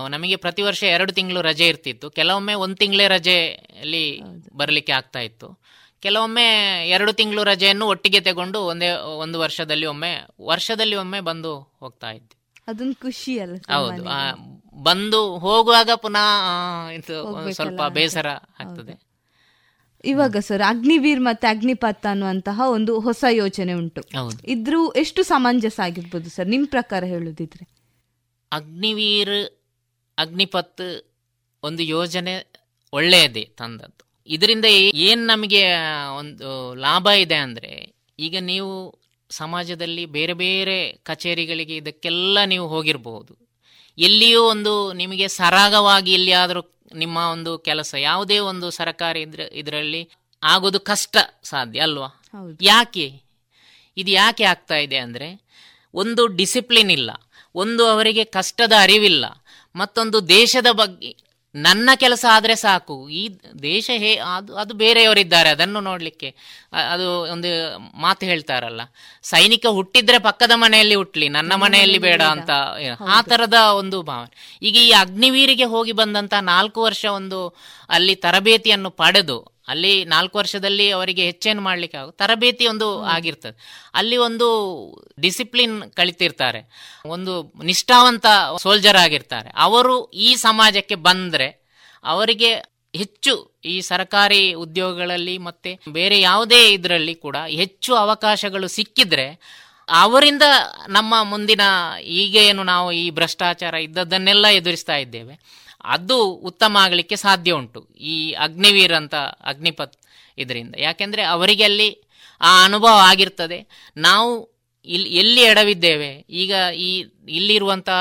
[0.08, 2.10] ನಮಗೆ ಪ್ರತಿ ವರ್ಷ ಎರಡು ತಿಂಗಳು ರಜೆ ಇರ್ತಿತ್ತು.
[2.10, 4.22] ಕೆಲವೊಮ್ಮೆ ಒಂದು ತಿಂಗಳೇ ರಜೆಯಲ್ಲಿ
[4.52, 5.60] ಬರಲಿಕ್ಕೆ ಆಗ್ತಾ ಇತ್ತು.
[6.00, 6.46] ಕೆಲವೊಮ್ಮೆ
[6.88, 12.62] ಎರಡು ತಿಂಗಳು ರಜೆಯನ್ನು ಒಟ್ಟಿಗೆ ತಗೊಂಡು ಒಂದೇ ಒಂದು ವರ್ಷದಲ್ಲಿ ಒಮ್ಮೆ ವರ್ಷದಲ್ಲಿ ಒಮ್ಮೆ ಬಂದು ಹೋಗ್ತಾ ಇದ್ದೆ.
[12.68, 14.04] ಅದೊಂದು ಖುಷಿ ಅಲ್ಲ ಹೌದು.
[14.82, 18.26] ಬಂದು ಹೋಗುವಾಗ ಪುನಃ ಇದು ಸ್ವಲ್ಪ ಬೇಸರ
[18.60, 19.13] ಆಗ್ತದೆ.
[20.04, 24.02] ಇವಾಗ ಸರ್ ಅಗ್ನಿವೀರ್ ಮತ್ತೆ ಅಗ್ನಿಪಥ ಅನ್ನುವಂತಹ ಒಂದು ಹೊಸ ಯೋಜನೆ ಉಂಟು.
[24.46, 27.68] ಇದ್ರು ಎಷ್ಟು ಸಮಂಜಸ ಆಗಿರ್ಬೋದು ಸರ್ ನಿಮ್ ಪ್ರಕಾರ ಹೇಳುದಿದ್ರೆ?
[28.52, 29.48] ಅಗ್ನಿವೀರ್
[30.18, 31.06] ಅಗ್ನಿಪತ್
[31.62, 32.52] ಒಂದು ಯೋಜನೆ
[32.92, 34.22] ಒಳ್ಳೆಯದೇ ತಂದದ್ದು.
[34.26, 34.64] ಇದರಿಂದ
[34.94, 35.64] ಏನ್ ನಮಗೆ
[36.18, 43.44] ಒಂದು ಲಾಭ ಇದೆ ಅಂದ್ರೆ ಈಗ ನೀವು ಸಮಾಜದಲ್ಲಿ ಬೇರೆ ಬೇರೆ ಕಚೇರಿಗಳಿಗೆ ಇದಕ್ಕೆಲ್ಲ ನೀವು ಹೋಗಿರಬಹುದು.
[43.98, 46.62] ಎಲ್ಲಿಯೂ ಒಂದು ನಿಮಗೆ ಸರಾಗವಾಗಿ ಎಲ್ಲಿಯಾದರೂ
[46.94, 50.02] ನಿಮ್ಮ ಒಂದು ಕೆಲಸ ಯಾವುದೇ ಒಂದು ಸರಕಾರಿ ಇದ್ರ ಇದರಲ್ಲಿ
[50.42, 52.08] ಆಗೋದು ಕಷ್ಟ ಸಾಧ್ಯ ಅಲ್ವಾ?
[52.60, 53.06] ಯಾಕೆ?
[53.96, 55.28] ಇದು ಯಾಕೆ ಆಗ್ತಾ ಇದೆ ಅಂದರೆ
[55.94, 57.10] ಒಂದು ಡಿಸಿಪ್ಲಿನ್ ಇಲ್ಲ
[57.54, 59.24] ಒಂದು ಅವರಿಗೆ ಕಷ್ಟದ ಅರಿವಿಲ್ಲ
[59.74, 61.10] ಮತ್ತೊಂದು ದೇಶದ ಬಗ್ಗೆ
[61.54, 63.08] ನನ್ನ ಕೆಲಸ ಆದರೆ ಸಾಕು.
[63.08, 63.28] ಈ
[63.62, 65.48] ದೇಶ ಹೇ ಅದು ಅದು ಬೇರೆಯವರಿದ್ದಾರೆ.
[65.48, 66.34] ಅದನ್ನು ನೋಡಲಿಕ್ಕೆ
[66.92, 67.48] ಅದು ಒಂದು
[68.00, 68.80] ಮಾತು ಹೇಳ್ತಾರಲ್ಲ.
[69.22, 72.50] ಸೈನಿಕ ಹುಟ್ಟಿದ್ರೆ ಪಕ್ಕದ ಮನೆಯಲ್ಲಿ ಹುಟ್ಲಿ ನನ್ನ ಮನೆಯಲ್ಲಿ ಬೇಡ ಅಂತ
[73.08, 74.60] ಆ ತರದ ಒಂದು ಭಾವನೆ.
[74.62, 77.40] ಈಗ ಈ ಅಗ್ನಿವೀರಿಗೆ ಹೋಗಿ ಬಂದಂತ ನಾಲ್ಕು ವರ್ಷ ಒಂದು
[77.90, 83.56] ಅಲ್ಲಿ ತರಬೇತಿಯನ್ನು ಪಡೆದು ಅಲ್ಲಿ ನಾಲ್ಕು ವರ್ಷದಲ್ಲಿ ಅವರಿಗೆ ಹೆಚ್ಚೇನು ಮಾಡ್ಲಿಕ್ಕೆ ಆಗ ತರಬೇತಿ ಒಂದು ಆಗಿರ್ತದೆ.
[83.94, 84.48] ಅಲ್ಲಿ ಒಂದು
[85.20, 86.60] ಡಿಸಿಪ್ಲಿನ್ ಕಳಿತಿರ್ತಾರೆ.
[87.06, 88.26] ಒಂದು ನಿಷ್ಠಾವಂತ
[88.62, 89.50] ಸೋಲ್ಜರ್ ಆಗಿರ್ತಾರೆ.
[89.56, 91.48] ಅವರು ಈ ಸಮಾಜಕ್ಕೆ ಬಂದ್ರೆ
[92.04, 92.52] ಅವರಿಗೆ
[92.96, 99.26] ಹೆಚ್ಚು ಈ ಸರ್ಕಾರಿ ಉದ್ಯೋಗಗಳಲ್ಲಿ ಮತ್ತೆ ಬೇರೆ ಯಾವುದೇ ಇದರಲ್ಲಿ ಕೂಡ ಹೆಚ್ಚು ಅವಕಾಶಗಳು ಸಿಕ್ಕಿದ್ರೆ
[99.88, 100.42] ಅವರಿಂದ
[100.88, 101.60] ನಮ್ಮ ಮುಂದಿನ
[102.06, 105.63] ಈಗ ಏನು ನಾವು ಈ ಭ್ರಷ್ಟಾಚಾರ ಇದ್ದದ್ದನ್ನೆಲ್ಲ ಎದುರಿಸ್ತಾ ಇದ್ದೇವೆ.
[105.84, 106.16] ಅದು
[106.50, 107.80] ಉತ್ತಮ ಆಗಲಿಕ್ಕೆ ಸಾಧ್ಯ ಉಂಟು.
[107.98, 109.14] ಈ ಅಗ್ನಿವೀರ್ ಅಂತ
[109.50, 109.96] ಅಗ್ನಿಪತ್
[110.38, 110.74] ಇದರಿಂದ.
[110.78, 111.88] ಯಾಕೆಂದ್ರೆ ಅವರಿಗೆ ಅಲ್ಲಿ
[112.40, 113.58] ಆ ಅನುಭವ ಆಗಿರ್ತದೆ.
[113.96, 114.30] ನಾವು
[114.84, 116.10] ಇಲ್ಲಿ ಎಲ್ಲಿ ಎಡವಿದ್ದೇವೆ,
[116.42, 116.90] ಈಗ ಈ
[117.28, 118.00] ಇಲ್ಲಿರುವಂತಹ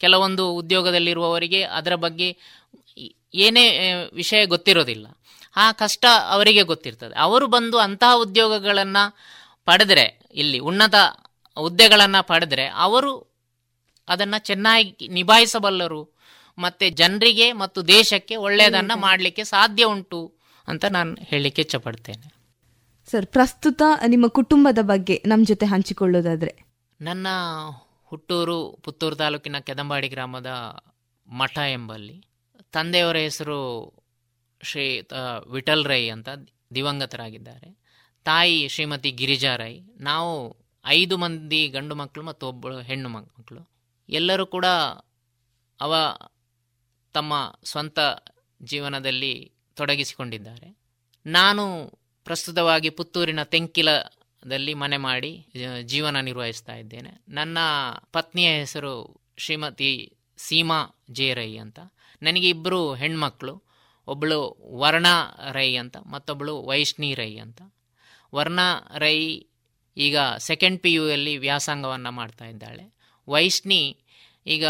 [0.00, 2.28] ಕೆಲವೊಂದು ಉದ್ಯೋಗದಲ್ಲಿರುವವರಿಗೆ ಅದರ ಬಗ್ಗೆ
[3.34, 3.64] ಏನೇ
[4.12, 5.06] ವಿಷಯ ಗೊತ್ತಿರೋದಿಲ್ಲ.
[5.56, 7.14] ಆ ಕಷ್ಟ ಅವರಿಗೆ ಗೊತ್ತಿರ್ತದೆ.
[7.18, 9.04] ಅವರು ಬಂದು ಅಂತಹ ಉದ್ಯೋಗಗಳನ್ನು
[9.64, 10.94] ಪಡೆದರೆ, ಇಲ್ಲಿ ಉನ್ನತ
[11.56, 13.12] ಹುದ್ದೆಗಳನ್ನು ಪಡೆದರೆ, ಅವರು
[14.08, 16.00] ಅದನ್ನು ಚೆನ್ನಾಗಿ ನಿಭಾಯಿಸಬಲ್ಲರು
[16.60, 20.20] ಮತ್ತೆ ಜನರಿಗೆ ಮತ್ತು ದೇಶಕ್ಕೆ ಒಳ್ಳೆಯದನ್ನ ಮಾಡಲಿಕ್ಕೆ ಸಾಧ್ಯ ಉಂಟು
[20.68, 22.26] ಅಂತ ನಾನು ಹೇಳಲಿಕ್ಕೆ ಇಚ್ಛಪಡ್ತೇನೆ.
[23.10, 26.52] ಸರ್ ಪ್ರಸ್ತುತ ನಿಮ್ಮ ಕುಟುಂಬದ ಬಗ್ಗೆ ನಮ್ಮ ಜೊತೆ ಹಂಚಿಕೊಳ್ಳೋದಾದ್ರೆ?
[27.00, 27.26] ನನ್ನ
[28.04, 30.50] ಹುಟ್ಟೂರು ಪುತ್ತೂರು ತಾಲೂಕಿನ ಕೆದಂಬಾಡಿ ಗ್ರಾಮದ
[31.28, 32.16] ಮಠ ಎಂಬಲ್ಲಿ
[32.72, 33.58] ತಂದೆಯವರ ಹೆಸರು
[34.62, 34.86] ಶ್ರೀ
[35.50, 36.28] ವಿಠಲ್ ರೈ ಅಂತ
[36.74, 37.68] ದಿವಂಗತರಾಗಿದ್ದಾರೆ.
[38.24, 39.74] ತಾಯಿ ಶ್ರೀಮತಿ ಗಿರಿಜಾ ರೈ.
[40.00, 40.32] ನಾವು
[40.86, 43.62] ಐದು ಮಂದಿ ಗಂಡು ಮಕ್ಕಳು ಮತ್ತು ಒಬ್ಬಳು ಹೆಣ್ಣು ಮಕ್ಕಳು
[44.08, 44.66] ಎಲ್ಲರೂ ಕೂಡ
[45.80, 45.94] ಅವ
[47.12, 47.98] ತಮ್ಮ ಸ್ವಂತ
[48.62, 50.78] ಜೀವನದಲ್ಲಿ ತೊಡಗಿಸಿಕೊಂಡಿದ್ದಾರೆ.
[51.26, 51.86] ನಾನು
[52.24, 55.46] ಪ್ರಸ್ತುತವಾಗಿ ಪುತ್ತೂರಿನ ತೆಂಕಿಲದಲ್ಲಿ ಮನೆ ಮಾಡಿ
[55.82, 57.24] ಜೀವನ ನಿರ್ವಹಿಸ್ತಾ ಇದ್ದೇನೆ.
[57.28, 57.58] ನನ್ನ
[58.12, 61.80] ಪತ್ನಿಯ ಹೆಸರು ಶ್ರೀಮತಿ ಸೀಮಾ ಜೆ ರೈ ಅಂತ.
[62.22, 63.62] ನನಗೆ ಇಬ್ಬರು ಹೆಣ್ಮಕ್ಕಳು
[64.06, 65.06] ಒಬ್ಬಳು ವರ್ಣ
[65.52, 67.62] ರೈ ಅಂತ ಮತ್ತೊಬ್ಬಳು ವೈಷ್ಣಿ ರೈ ಅಂತ.
[68.34, 68.60] ವರ್ಣ
[68.98, 69.42] ರೈ
[69.96, 72.94] ಈಗ ಸೆಕೆಂಡ್ ಪಿ ಯು ಅಲ್ಲಿ ವ್ಯಾಸಂಗವನ್ನು ಮಾಡ್ತಾ ಇದ್ದಾಳೆ.
[73.28, 73.98] ವೈಷ್ಣಿ
[74.46, 74.64] ಈಗ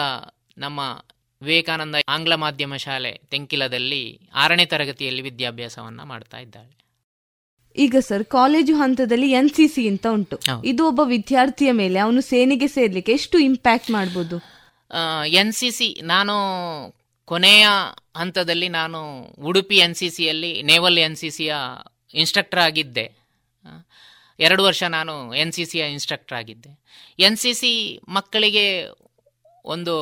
[0.58, 1.04] ನಮ್ಮ
[1.42, 4.02] ವಿವೇಕಾನಂದ ಆಂಗ್ಲ ಮಾಧ್ಯಮ ಶಾಲೆ ತೆಂಕಿಲದಲ್ಲಿ
[4.42, 6.72] ಆರನೇ ತರಗತಿಯಲ್ಲಿ ವಿದ್ಯಾಭ್ಯಾಸವನ್ನ ಮಾಡ್ತಾ ಇದ್ದಾಳೆ.
[7.76, 10.36] ಈಗ ಸರ್ ಕಾಲೇಜು ಹಂತದಲ್ಲಿ ಎನ್ ಸಿ ಸಿ ಅಂತ ಉಂಟು.
[10.70, 14.38] ಇದು ಒಬ್ಬ ವಿದ್ಯಾರ್ಥಿಯ ಮೇಲೆ ಅವನು ಸೇನೆಗೆ ಸೇರ್ಲಿಕ್ಕೆ ಎಷ್ಟು ಇಂಪ್ಯಾಕ್ಟ್ ಮಾಡ್ಬೋದು?
[15.40, 16.34] ಎನ್ ಸಿ ಸಿ ನಾನು
[17.28, 17.66] ಕೊನೆಯ
[18.20, 19.00] ಹಂತದಲ್ಲಿ ನಾನು
[19.50, 21.54] ಉಡುಪಿ ಎನ್ ಸಿ ಸಿಯಲ್ಲಿ ನೇವಲ್ ಎನ್ ಸಿ ಸಿಯ
[22.20, 23.06] ಇನ್ಸ್ಟ್ರಕ್ಟರ್ ಆಗಿದ್ದೆ.
[24.38, 26.70] ಎರಡು ವರ್ಷ ನಾನು ಎನ್ ಸಿ ಸಿಯ ಇನ್ಸ್ಟ್ರಕ್ಟರ್ ಆಗಿದ್ದೆ.
[27.28, 27.72] ಎನ್ ಸಿ ಸಿ
[28.18, 28.66] ಮಕ್ಕಳಿಗೆ
[29.74, 29.94] ಒಂದು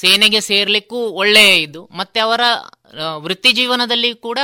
[0.00, 1.82] ಸೇನೆಗೆ ಸೇರ್ಲಿಕ್ಕೂ ಒಳ್ಳೆಯ ಇದು.
[1.92, 2.42] ಮತ್ತೆ ಅವರ
[3.16, 4.40] ವೃತ್ತಿ ಜೀವನದಲ್ಲಿ ಕೂಡ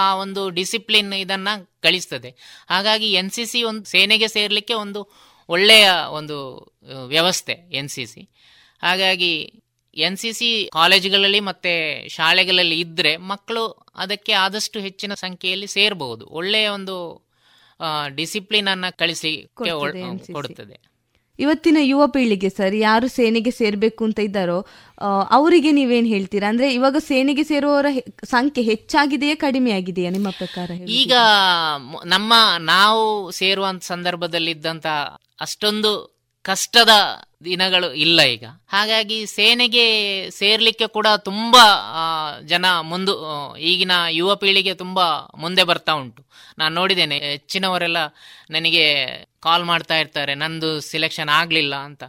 [0.00, 1.48] ಆ ಒಂದು ಡಿಸಿಪ್ಲಿನ್ ಇದನ್ನ
[1.82, 2.30] ಕಳಿಸ್ತದೆ.
[2.68, 5.02] ಹಾಗಾಗಿ ಎನ್ ಸಿ ಸಿ ಒಂದು ಸೇನೆಗೆ ಸೇರ್ಲಿಕ್ಕೆ ಒಂದು
[5.48, 6.36] ಒಳ್ಳೆಯ ಒಂದು
[7.06, 8.22] ವ್ಯವಸ್ಥೆ ಎನ್ ಸಿ ಸಿ.
[8.82, 9.32] ಹಾಗಾಗಿ
[9.96, 11.72] ಎನ್ ಸಿ ಸಿ ಕಾಲೇಜುಗಳಲ್ಲಿ ಮತ್ತೆ
[12.08, 13.62] ಶಾಲೆಗಳಲ್ಲಿ ಇದ್ರೆ ಮಕ್ಕಳು
[13.96, 16.96] ಅದಕ್ಕೆ ಆದಷ್ಟು ಹೆಚ್ಚಿನ ಸಂಖ್ಯೆಯಲ್ಲಿ ಸೇರಬಹುದು ಒಳ್ಳೆಯ ಒಂದು
[18.14, 19.32] ಡಿಸಿಪ್ಲಿನ್ ಅನ್ನ ಕಳಿಸಿ
[20.32, 20.76] ಕೊಡುತ್ತದೆ
[21.38, 24.58] ಇವತ್ತಿನ ಯುವ ಪೀಳಿಗೆ ಸರ್, ಯಾರು ಸೇನೆಗೆ ಸೇರ್ಬೇಕು ಅಂತ ಇದ್ದಾರೋ
[25.30, 26.48] ಅವರಿಗೆ ನೀವೇನ್ ಹೇಳ್ತೀರಾ?
[26.48, 27.86] ಅಂದ್ರೆ ಇವಾಗ ಸೇನೆಗೆ ಸೇರುವವರ
[28.24, 30.68] ಸಂಖ್ಯೆ ಹೆಚ್ಚಾಗಿದೆಯೇ ಕಡಿಮೆ ಆಗಿದೆಯಾ ನಿಮ್ಮ ಪ್ರಕಾರ
[31.00, 31.14] ಈಗ
[32.06, 32.32] ನಮ್ಮ
[32.66, 33.02] ನಾವು
[33.32, 34.86] ಸೇರುವಂತ ಸಂದರ್ಭದಲ್ಲಿ ಇದ್ದಂತ
[35.40, 35.92] ಅಷ್ಟೊಂದು
[36.46, 36.88] ಕಷ್ಟದ
[37.44, 38.44] ದಿನಗಳು ಇಲ್ಲ ಈಗ.
[38.68, 39.84] ಹಾಗಾಗಿ ಸೇನೆಗೆ
[40.30, 41.64] ಸೇರ್ಲಿಕ್ಕೆ ಕೂಡ ತುಂಬಾ
[42.44, 43.14] ಜನ ಮುಂದು
[43.56, 45.06] ಈಗಿನ ಯುವ ಪೀಳಿಗೆ ತುಂಬಾ
[45.38, 46.22] ಮುಂದೆ ಬರ್ತಾ ಉಂಟು.
[46.58, 47.96] ನಾನು ನೋಡಿದ್ದೇನೆ ಹೆಚ್ಚಿನವರೆಲ್ಲ
[48.50, 48.84] ನನಗೆ
[49.40, 52.04] ಕಾಲ್ ಮಾಡ್ತಾ ಇರ್ತಾರೆ ನಂದು ಸಿಲೆಕ್ಷನ್ ಆಗಲಿಲ್ಲ ಅಂತ.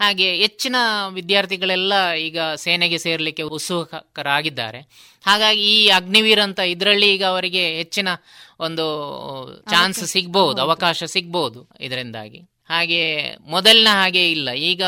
[0.00, 0.76] ಹಾಗೆ ಹೆಚ್ಚಿನ
[1.10, 4.80] ವಿದ್ಯಾರ್ಥಿಗಳೆಲ್ಲ ಈಗ ಸೇನೆಗೆ ಸೇರ್ಲಿಕ್ಕೆ ಉತ್ಸುಕರಾಗಿದ್ದಾರೆ.
[5.26, 8.08] ಹಾಗಾಗಿ ಈ ಅಗ್ನಿವೀರ್ ಅಂತ ಇದರಲ್ಲಿ ಈಗ ಅವರಿಗೆ ಹೆಚ್ಚಿನ
[8.60, 8.84] ಒಂದು
[9.70, 12.55] ಚಾನ್ಸ್ ಸಿಗ್ಬಹುದು ಅವಕಾಶ ಸಿಗ್ಬಹುದು ಇದರಿಂದಾಗಿ.
[12.68, 14.50] ಹಾಗೆ ಮೊದಲಿನ ಹಾಗೆ ಇಲ್ಲ.
[14.50, 14.82] ಈಗ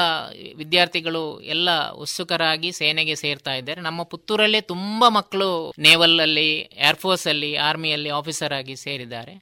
[0.56, 3.80] ವಿದ್ಯಾರ್ಥಿಗಳು ಎಲ್ಲ ಉತ್ಸುಕರಾಗಿ ಸೇನೆಗೆ ಸೇರ್ತಾ ಇದ್ದಾರೆ.
[3.80, 9.34] ನಮ್ಮ ಪುತ್ತೂರಲ್ಲೇ ತುಂಬಾ ಮಕ್ಕಳು ನೇವಲ್ ಅಲ್ಲಿ ಏರ್ಫೋರ್ಸ್ ಅಲ್ಲಿ ಆರ್ಮಿಯಲ್ಲಿ ಆಫೀಸರ್ ಆಗಿ ಸೇರಿದ್ದಾರೆ.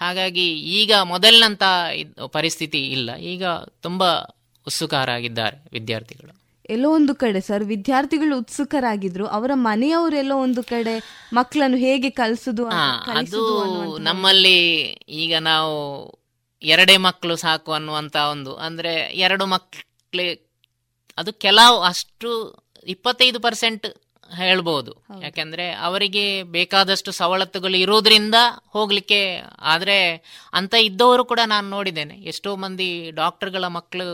[0.00, 1.62] ಹಾಗಾಗಿ ಈಗ ಮೊದಲಿನಂತ
[2.26, 3.16] ಪರಿಸ್ಥಿತಿ ಇಲ್ಲ.
[3.16, 3.44] ಈಗ
[3.80, 4.10] ತುಂಬಾ
[4.66, 6.38] ಉತ್ಸುಕರಾಗಿದ್ದಾರೆ ವಿದ್ಯಾರ್ಥಿಗಳು.
[6.70, 10.94] ಎಲ್ಲೋ ಒಂದು ಕಡೆ ಸರ್ ವಿದ್ಯಾರ್ಥಿಗಳು ಉತ್ಸುಕರಾಗಿದ್ರು ಅವರ ಮನೆಯವರೆಲ್ಲೋ ಒಂದು ಕಡೆ
[11.32, 14.58] ಮಕ್ಕಳನ್ನು ಹೇಗೆ ಕಲಿಸುದು ಅದು ನಮ್ಮಲ್ಲಿ
[15.08, 15.74] ಈಗ ನಾವು
[16.62, 18.54] ಎರಡೇ ಮಕ್ಕಳು ಸಾಕು ಅನ್ನುವಂಥ ಒಂದು.
[18.56, 20.26] ಅಂದರೆ ಎರಡು ಮಕ್ಕಳು
[21.18, 22.30] ಅದು ಕೆಲವು ಅಷ್ಟು
[22.86, 23.86] ಇಪ್ಪತ್ತೈದು ಪರ್ಸೆಂಟ್
[24.36, 24.92] ಹೇಳ್ಬೋದು.
[25.22, 28.34] ಯಾಕೆಂದ್ರೆ ಅವರಿಗೆ ಬೇಕಾದಷ್ಟು ಸವಲತ್ತುಗಳು ಇರೋದ್ರಿಂದ
[28.66, 29.20] ಹೋಗ್ಲಿಕ್ಕೆ
[29.62, 29.96] ಆದ್ರೆ
[30.52, 32.14] ಅಂತ ಇದ್ದವರು ಕೂಡ ನಾನು ನೋಡಿದ್ದೇನೆ.
[32.14, 34.06] ಎಷ್ಟೋ ಮಂದಿ ಡಾಕ್ಟರ್ಗಳ ಮಕ್ಕಳು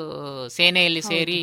[0.49, 1.41] ಸೇನೆಯಲ್ಲಿ ಸೇರಿ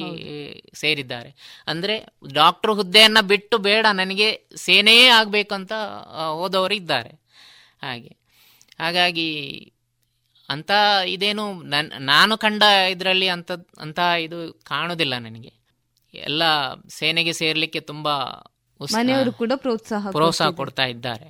[0.73, 1.31] ಸೇರಿದ್ದಾರೆ.
[1.67, 1.97] ಅಂದ್ರೆ
[2.33, 5.73] ಡಾಕ್ಟರ್ ಹುದ್ದೆಯನ್ನ ಬಿಟ್ಟು ಬೇಡ ನನಗೆ ಸೇನೆಯೇ ಆಗ್ಬೇಕು ಅಂತ
[6.39, 7.13] ಹೋದವರು ಇದ್ದಾರೆ.
[7.81, 8.11] ಹಾಗೆ.
[8.79, 9.29] ಹಾಗಾಗಿ
[10.51, 10.71] ಅಂತ
[11.07, 15.53] ಇದೇನು ನನ್ ನಾನು ಕಂಡ ಇದರಲ್ಲಿ ಅಂತ ಅಂತ ಇದು ಕಾಣೋದಿಲ್ಲ ನನಗೆ.
[16.13, 18.15] ಎಲ್ಲ ಸೇನೆಗೆ ಸೇರ್ಲಿಕ್ಕೆ ತುಂಬಾ
[18.93, 21.27] ಮನೆಯವರು ಕೂಡ ಪ್ರೋತ್ಸಾಹ ಪ್ರೋತ್ಸಾಹ ಕೊಡ್ತಾ ಇದ್ದಾರೆ.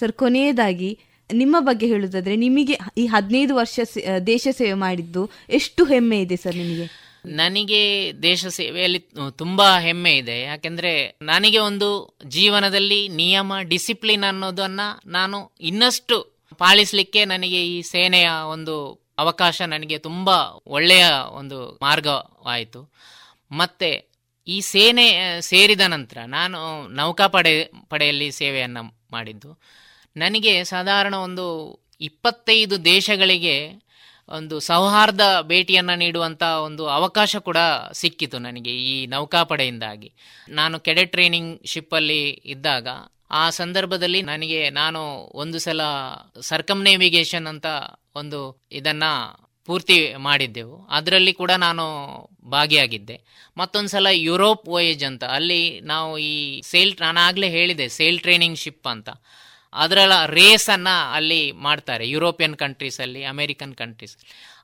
[0.00, 0.98] ಸರ್ ಕೊನೆಯದಾಗಿ
[1.32, 3.80] ನಿಮ್ಮ ಬಗ್ಗೆ ಹೇಳುದಾದ್ರೆ ನಿಮಗೆ ಈ ಹದಿನೈದು ವರ್ಷ
[4.26, 6.86] ದೇಶ ಸೇವೆ ಮಾಡಿದ್ದು ಎಷ್ಟು ಹೆಮ್ಮೆ ಇದೆ ಸರ್ ನಿಮಗೆ?
[7.26, 9.00] ನನಗೆ ದೇಶ ಸೇವೆಯಲ್ಲಿ
[9.36, 10.42] ತುಂಬಾ ಹೆಮ್ಮೆ ಇದೆ.
[10.42, 18.74] ಯಾಕೆಂದ್ರೆ ನನಗೆ ಒಂದು ಜೀವನದಲ್ಲಿ ನಿಯಮ ಡಿಸಿಪ್ಲಿನ್ ಅನ್ನೋದನ್ನ ನಾನು ಇನ್ನಷ್ಟು ಪಾಲಿಸಲಿಕ್ಕೆ ನನಗೆ ಈ ಸೇನೆಯ ಒಂದು
[19.18, 22.80] ಅವಕಾಶ ನನಗೆ ತುಂಬಾ ಒಳ್ಳೆಯ ಒಂದು ಮಾರ್ಗವಾಯಿತು.
[23.52, 23.90] ಮತ್ತೆ
[24.48, 25.06] ಈ ಸೇನೆ,
[25.40, 29.50] ಸೇರಿದ ನಂತರ ನಾನು ನೌಕಾಪಡೆ, ಪಡೆಯಲ್ಲಿ ಸೇವೆಯನ್ನು ಮಾಡಿದ್ದು.
[30.16, 31.46] ನನಗೆ ಸಾಧಾರಣ ಒಂದು
[32.00, 33.86] ಇಪ್ಪತ್ತೈದು ದೇಶಗಳಿಗೆ
[34.28, 37.56] ಒಂದು ಸೌಹಾರ್ದ ಭೇಟಿಯನ್ನು ನೀಡುವಂಥ ಒಂದು ಅವಕಾಶ ಕೂಡ
[37.92, 40.12] ಸಿಕ್ಕಿತು ನನಗೆ ಈ ನೌಕಾಪಡೆಯಿಂದಾಗಿ.
[40.48, 42.88] ನಾನು ಕೆಡೆಟ್ ಟ್ರೈನಿಂಗ್ ಶಿಪ್ಪಲ್ಲಿ ಇದ್ದಾಗ
[43.30, 45.00] ಆ ಸಂದರ್ಭದಲ್ಲಿ ನನಗೆ ನಾನು
[45.34, 45.80] ಒಂದು ಸಲ
[46.40, 47.66] ಸರ್ಕಮ್ ನೇವಿಗೇಷನ್ ಅಂತ
[48.14, 49.02] ಒಂದು ಇದನ್ನ
[49.64, 50.86] ಪೂರ್ತಿ ಮಾಡಿದ್ದೆವು.
[50.90, 51.84] ಅದರಲ್ಲಿ ಕೂಡ ನಾನು
[52.50, 53.20] ಭಾಗಿಯಾಗಿದ್ದೆ.
[53.56, 55.24] ಮತ್ತೊಂದು ಸಲ ಯುರೋಪ್ ವೋಯೇಜ್ ಅಂತ.
[55.24, 59.08] ಅಲ್ಲಿ ನಾವು ಈ ಸೇಲ್ ನಾನು ಆಗಲೇ ಹೇಳಿದೆ ಸೇಲ್ ಟ್ರೈನಿಂಗ್ ಶಿಪ್ ಅಂತ.
[59.72, 64.16] ಅದರ ರೇಸನ್ನು ಅಲ್ಲಿ ಮಾಡ್ತಾರೆ ಯುರೋಪಿಯನ್ ಕಂಟ್ರೀಸಲ್ಲಿ ಅಮೇರಿಕನ್ ಕಂಟ್ರೀಸ್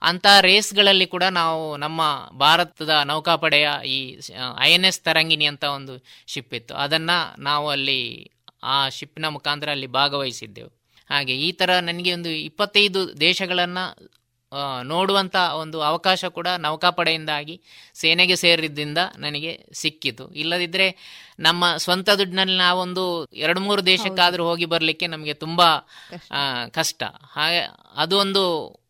[0.03, 4.21] ಅಂಥ ರೇಸ್ಗಳಲ್ಲಿ ಕೂಡ ನಾವು ನಮ್ಮ ಭಾರತದ ನೌಕಾಪಡೆಯ ಈ
[4.61, 6.75] ಐ ಎನ್ ಎಸ್ ತರಂಗಿಣಿ ಅಂತ ಒಂದು ಶಿಪ್ ಇತ್ತು.
[6.75, 8.31] ಅದನ್ನು ನಾವು ಅಲ್ಲಿ
[8.63, 10.71] ಆ ಶಿಪ್ನ ಮುಖಾಂತರ ಅಲ್ಲಿ ಭಾಗವಹಿಸಿದ್ದೆವು.
[11.11, 13.85] ಹಾಗೆ ಈ ಥರ ನನಗೆ ಒಂದು ಇಪ್ಪತ್ತೈದು ದೇಶಗಳನ್ನು
[14.83, 17.55] ನೋಡುವಂಥ ಒಂದು ಅವಕಾಶ ಕೂಡ ನೌಕಾಪಡೆಯಿಂದಾಗಿ
[17.95, 20.25] ಸೇನೆಗೆ ಸೇರಿದ್ದಿಂದ ನನಗೆ ಸಿಕ್ಕಿತು.
[20.35, 20.89] ಇಲ್ಲದಿದ್ದರೆ
[21.41, 25.63] ನಮ್ಮ ಸ್ವಂತ ದುಡ್ಡಿನಲ್ಲಿ ನಾವೊಂದು ಎರಡು ಮೂರು ದೇಶಕ್ಕಾದರೂ ಹೋಗಿ ಬರಲಿಕ್ಕೆ ನಮಗೆ ತುಂಬ
[26.73, 27.03] ಕಷ್ಟ.
[27.33, 27.63] ಹಾಗೆ
[27.97, 28.43] ಅದು ಒಂದು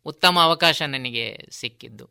[0.07, 2.07] ಉತ್ತಮ ಅವಕಾಶ ನನಗೆ ಸಿಕ್ಕಿದ್ದು.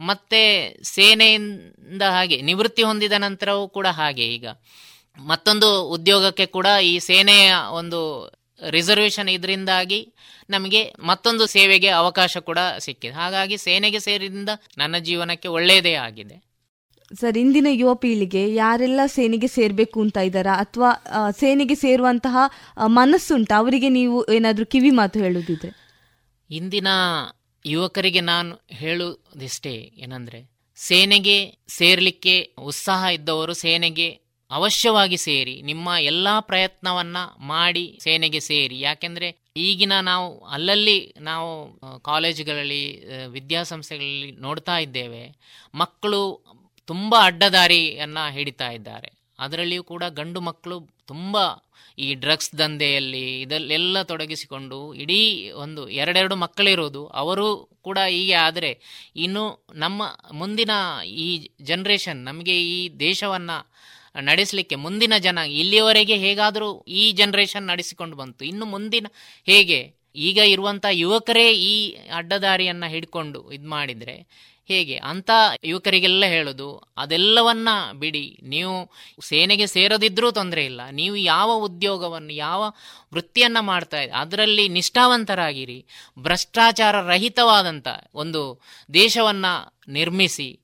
[0.00, 0.42] ಮತ್ತೆ
[0.82, 4.46] ಸೇನೆಯಿಂದ ಹಾಗೆ ನಿವೃತ್ತಿ ಹೊಂದಿದ ನಂತರವೂ ಕೂಡ ಹಾಗೆ ಈಗ.
[5.18, 8.00] ಮತ್ತೊಂದು ಉದ್ಯೋಗಕ್ಕೆ ಕೂಡ ಈ ಸೇನೆಯ ಒಂದು
[8.70, 10.12] ರಿಸರ್ವೇಷನ್ ಇದರಿಂದಾಗಿ
[10.50, 13.14] ನಮಗೆ ಮತ್ತೊಂದು ಸೇವೆಗೆ ಅವಕಾಶ ಕೂಡ ಸಿಕ್ಕಿದೆ.
[13.14, 16.48] ಹಾಗಾಗಿ ಸೇನೆಗೆ ಸೇರಿದಿಂದ ನನ್ನ ಜೀವನಕ್ಕೆ ಒಳ್ಳೆಯದೇ ಆಗಿದೆ.
[17.20, 20.54] ಸರ್ ಇಂದಿನ ಯುವ ಪೀಳಿಗೆ ಯಾರೆಲ್ಲ ಸೇನೆಗೆ ಸೇರ್ಬೇಕು ಅಂತ ಇದ್ದಾರಾ?
[20.54, 20.90] ಅಥವಾ
[21.38, 22.36] ಸೇನೆಗೆ ಸೇರುವಂತಹ
[22.86, 23.52] ಮನಸ್ಸುಂಟ?
[23.56, 25.70] ಅವರಿಗೆ ನೀವು ಏನಾದರೂ ಕಿವಿ ಮಾತು ಹೇಳುದಿದ್ರೆ.
[26.50, 26.88] ಇಂದಿನ
[27.66, 37.84] ಯುವಕರಿಗೆ ನಾನು ಹೇಳುವುದಿಷ್ಟೇ ಏನಂದ್ರೆ ಸೇನೆಗೆ ಸೇರ್ಲಿಕ್ಕೆ ಉತ್ಸಾಹ ಇದ್ದವರು ಸೇನೆಗೆ ಅವಶ್ಯವಾಗಿ ಸೇರಿ, ನಿಮ್ಮ ಎಲ್ಲಾ ಪ್ರಯತ್ನವನ್ನ ಮಾಡಿ
[38.00, 38.76] ಸೇನೆಗೆ ಸೇರಿ.
[38.80, 41.50] ಯಾಕೆಂದ್ರೆ ಈಗಿನ ನಾವು ಅಲ್ಲಲ್ಲಿ ನಾವು
[42.00, 42.82] ಕಾಲೇಜುಗಳಲ್ಲಿ
[43.26, 45.22] ವಿದ್ಯಾಸಂಸ್ಥೆಗಳಲ್ಲಿ ನೋಡ್ತಾ ಇದ್ದೇವೆ,
[45.74, 46.22] ಮಕ್ಕಳು
[46.88, 49.08] ತುಂಬ ಅಡ್ಡದಾರಿಯನ್ನ ಹಿಡಿತಾ ಇದ್ದಾರೆ.
[49.38, 50.76] ಅದರಲ್ಲಿಯೂ ಕೂಡ ಗಂಡು ಮಕ್ಕಳು
[51.06, 51.36] ತುಂಬ
[51.98, 55.22] ಈ ಡ್ರಗ್ಸ್ ದಂಧೆಯಲ್ಲಿ ಇದಲ್ಲೆಲ್ಲ ತೊಡಗಿಸಿಕೊಂಡು ಇಡೀ
[55.62, 57.02] ಒಂದು ಎರಡೆರಡು ಮಕ್ಕಳಿರೋದು.
[57.22, 57.46] ಅವರು
[57.82, 58.70] ಕೂಡ ಹೀಗೆ ಆದರೆ
[59.16, 59.44] ಇನ್ನು
[59.74, 60.02] ನಮ್ಮ
[60.32, 60.72] ಮುಂದಿನ
[61.24, 61.28] ಈ
[61.62, 63.56] ಜನ್ರೇಷನ್ ನಮಗೆ ಈ ದೇಶವನ್ನು
[64.16, 68.44] ನಡೆಸಲಿಕ್ಕೆ ಮುಂದಿನ ಜನ ಇಲ್ಲಿಯವರೆಗೆ ಹೇಗಾದರೂ ಈ ಜನರೇಷನ್ ನಡೆಸಿಕೊಂಡು ಬಂತು.
[68.44, 69.06] ಇನ್ನು ಮುಂದಿನ
[69.46, 69.94] ಹೇಗೆ?
[70.16, 74.96] ಈಗ ಇರುವಂತ ಯುವಕರೇ ಈ ಅಡ್ಡದಾರಿಯನ್ನ ಹಿಡ್ಕೊಂಡು ಇದು ಮಾಡಿದ್ರೆ ಹೇಗೆ?
[74.96, 75.30] ಅಂತ
[75.64, 78.38] ಯುವಕರಿಗೆಲ್ಲ ಹೇಳೋದು, ಅದೆಲ್ಲವನ್ನ ಬಿಡಿ.
[78.42, 78.90] ನೀವು
[79.20, 80.80] ಸೇನೆಗೆ ಸೇರದಿದ್ರೂ ತೊಂದರೆ ಇಲ್ಲ.
[80.90, 82.64] ನೀವು ಯಾವ ಉದ್ಯೋಗವನ್ನು, ಯಾವ
[83.14, 85.86] ವೃತ್ತಿಯನ್ನ ಮಾಡ್ತಾ ಇದ್ದ ಅದರಲ್ಲಿ ನಿಷ್ಠಾವಂತರಾಗಿರಿ.
[86.18, 88.60] ಭ್ರಷ್ಟಾಚಾರ ರಹಿತವಾದಂಥ ಒಂದು
[88.94, 89.46] ದೇಶವನ್ನ
[89.88, 90.60] ನಿರ್ಮಿಸಿ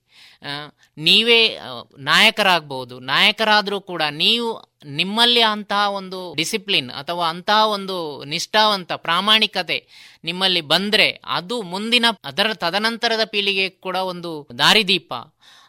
[0.97, 1.59] ನೀವೇ
[1.99, 2.99] ನಾಯಕರಾಗ್ಬೋದು.
[2.99, 4.49] ನಾಯಕರಾದರೂ ಕೂಡ ನೀವು
[4.99, 9.77] ನಿಮ್ಮಲ್ಲಿ ಅಂತಹ ಒಂದು ಡಿಸಿಪ್ಲಿನ್ ಅಥವಾ ಅಂತಹ ಒಂದು ನಿಷ್ಠಾವಂತ ಪ್ರಾಮಾಣಿಕತೆ
[10.23, 11.07] ನಿಮ್ಮಲ್ಲಿ ಬಂದ್ರೆ
[11.37, 15.13] ಅದು ಮುಂದಿನ, ಅದರ ತದನಂತರದ ಪೀಳಿಗೆ ಕೂಡ ಒಂದು ದಾರಿದೀಪ.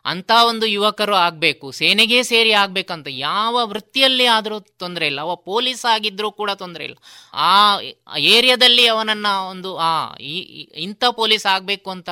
[0.04, 6.30] ಅಂತ ಒಂದು ಯುವಕರು ಆಗಬೇಕು, ಸೇನೆಗೆ ಸೇರಿ ಆಗ್ಬೇಕಂತ ಯಾವ ವೃತ್ತಿಯಲ್ಲಿ ಆದರೂ ತೊಂದರೆ ಇಲ್ಲ ಅವ ಪೊಲೀಸ್ ಆಗಿದ್ರೂ
[6.30, 6.96] ಕೂಡ ತೊಂದರೆ ಇಲ್ಲ.
[7.34, 7.78] ಆ
[8.16, 9.90] ಏರಿಯಾದಲ್ಲಿ ಅವನನ್ನ ಒಂದು, ಆ
[10.86, 12.08] ಇಂಥ ಪೊಲೀಸ್ ಆಗಬೇಕು ಅಂತ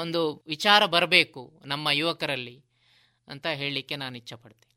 [0.00, 2.56] ಒಂದು ವಿಚಾರ ಬರಬೇಕು ನಮ್ಮ ಯುವಕರಲ್ಲಿ
[3.28, 4.73] ಅಂತ ಹೇಳಲಿಕ್ಕೆ ನಾನು ಇಚ್ಛಪಡ್ತೇನೆ.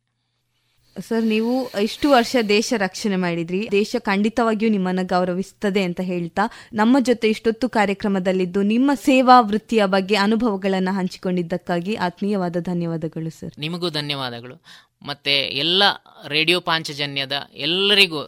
[1.00, 3.68] ಸರ್, ನೀವು ಇಷ್ಟು ವರ್ಷ ದೇಶ ರಕ್ಷಣೆ ಮಾಡಿದ್ರಿ.
[3.72, 6.42] ದೇಶ ಖಂಡಿತವಾಗಿಯೂ ನಿಮ್ಮನ್ನು ಗೌರವಿಸುತ್ತದೆ ಅಂತ ಹೇಳ್ತಾ,
[6.74, 13.54] ನಮ್ಮ ಜೊತೆ ಇಷ್ಟೊತ್ತು ಕಾರ್ಯಕ್ರಮದಲ್ಲಿದ್ದು ನಿಮ್ಮ ಸೇವಾ ವೃತ್ತಿಯ ಬಗ್ಗೆ ಅನುಭವಗಳನ್ನು ಹಂಚಿಕೊಂಡಿದ್ದಕ್ಕಾಗಿ ಆತ್ಮೀಯವಾದ ಧನ್ಯವಾದಗಳು ಸರ್.
[13.60, 14.64] ನಿಮಗೂ ಧನ್ಯವಾದಗಳು.
[15.02, 15.84] ಮತ್ತೆ ಎಲ್ಲ
[16.28, 18.22] ರೇಡಿಯೋ ಪಾಂಚಜನ್ಯದ ಎಲ್ಲರಿಗೂ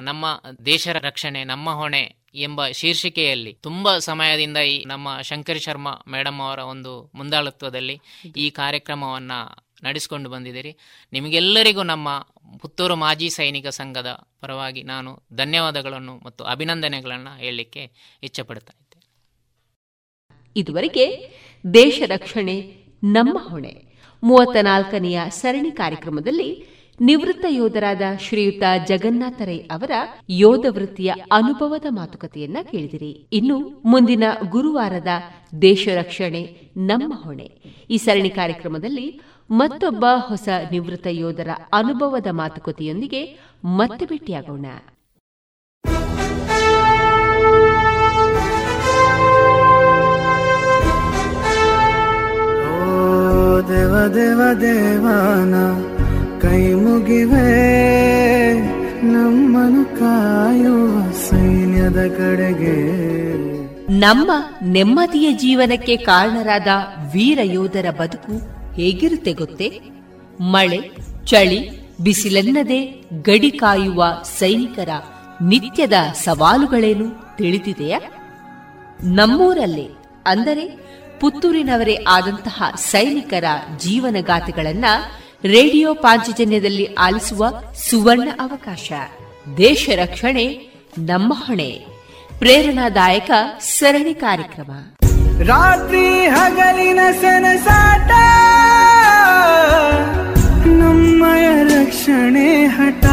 [0.00, 6.58] ನಮ್ಮ ದೇಶ ರಕ್ಷಣೆ, ನಮ್ಮ ಹೊಣೆ ಎಂಬ ಶೀರ್ಷಿಕೆಯಲ್ಲಿ ತುಂಬಾ ಸಮಯದಿಂದ ಈ ನಮ್ಮ ಶಂಕರ್ ಶರ್ಮಾ ಮೇಡಮ್ ಅವರ
[6.58, 8.00] ಒಂದು ಮುಂದಾಳತ್ವದಲ್ಲಿ
[8.36, 9.32] ಈ ಕಾರ್ಯಕ್ರಮವನ್ನ
[9.84, 10.76] ನಡೆಸಿಕೊಂಡು ಬಂದಿದ್ದೀರಿ.
[11.12, 12.26] ನಿಮಗೆಲ್ಲರಿಗೂ ನಮ್ಮ
[12.58, 14.06] ಪುತ್ತೂರು ಮಾಜಿ ಸೈನಿಕ ಸಂಘದ
[14.40, 17.90] ಪರವಾಗಿ ನಾನು ಧನ್ಯವಾದಗಳನ್ನು ಮತ್ತು ಅಭಿನಂದನೆಗಳನ್ನು ಹೇಳಲಿಕ್ಕೆ
[18.22, 18.72] ಇಚ್ಛಪಡ್ತಾ
[20.56, 21.30] ಇದುವರೆಗೆ
[21.74, 23.90] ದೇಶ ರಕ್ಷಣೆ, ನಮ್ಮ ಹೊಣೆ.
[24.22, 26.66] ಮೂವತ್ತ ನಾಲ್ಕನೆಯ ಸರಣಿ ಕಾರ್ಯಕ್ರಮದಲ್ಲಿ
[27.00, 29.90] ನಿವೃತ್ತ ಯೋಧರಾದ ಶ್ರೀಯುತ ಜಗನ್ನಾಥ ರೈ ಅವರ
[30.30, 33.26] ಯೋಧ ವೃತ್ತಿಯ ಅನುಭವದ ಮಾತುಕತೆಯನ್ನ ಕೇಳಿದಿರಿ.
[33.32, 35.08] ಇನ್ನು ಮುಂದಿನ ಗುರುವಾರದ
[35.62, 37.62] ದೇಶ ರಕ್ಷಣೆ, ನಮ್ಮ ಹೊಣೆ.
[37.90, 39.20] ಈ ಸರಣಿ ಕಾರ್ಯಕ್ರಮದಲ್ಲಿ
[39.50, 44.66] ಮತ್ತೊಬ್ಬ ಹೊಸ ನಿವೃತ್ತ ಯೋಧರ ಅನುಭವದ ಮಾತುಕತೆಯೊಂದಿಗೆ ಮತ್ತೆ ಭೇಟಿಯಾಗೋಣ.
[53.68, 55.54] ದೇವ ದೇವ ದೇವಾನ
[56.40, 57.48] ಕೈ ಮುಗಿವೆ
[59.02, 62.78] ನಮ್ಮನು ಕಾಯುವ ಸೈನ್ಯದ ಕಡೆಗೆ.
[63.98, 64.32] ನಮ್ಮ
[64.62, 66.66] ನೆಮ್ಮದಿಯ ಜೀವನಕ್ಕೆ ಕಾರಣರಾದ
[67.12, 69.80] ವೀರ ಯೋಧರ ಬದುಕು ಹೇಗಿರುತ್ತೆ ಗೊತ್ತೇ?
[70.40, 70.80] ಮಳೆ,
[71.24, 72.84] ಚಳಿ, ಬಿಸಿಲೆನ್ನದೆ
[73.22, 74.04] ಗಡಿ ಕಾಯುವ
[74.38, 74.88] ಸೈನಿಕರ
[75.42, 75.92] ನಿತ್ಯದ
[76.24, 78.00] ಸವಾಲುಗಳೇನು ತಿಳಿದಿದೆಯಾ?
[79.04, 79.88] ನಮ್ಮೂರಲ್ಲೇ,
[80.26, 80.90] ಅಂದರೆ
[81.20, 83.44] ಪುತ್ತೂರಿನವರೇ ಆದಂತಹ ಸೈನಿಕರ
[83.78, 84.84] ಜೀವನಗಾಥೆಗಳನ್ನ
[85.44, 87.46] ರೇಡಿಯೋ ಪಾಂಚಜನ್ಯದಲ್ಲಿ ಆಲಿಸುವ
[87.90, 88.92] ಸುವರ್ಣ ಅವಕಾಶ.
[89.56, 90.48] ದೇಶ ರಕ್ಷಣೆ,
[90.98, 91.86] ನಮ್ಮ ಹೊಣೆ.
[92.38, 93.30] ಪ್ರೇರಣಾದಾಯಕ
[93.60, 94.70] ಸರಣಿ ಕಾರ್ಯಕ್ರಮ.
[95.48, 98.10] ರಾತ್ರಿ ಹಗಲಿನ ಸನಸಾಟ
[100.80, 103.06] ನಮ್ಮಯ ರಕ್ಷಣೆ ಹಠ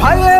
[0.00, 0.39] ಭಯವೇ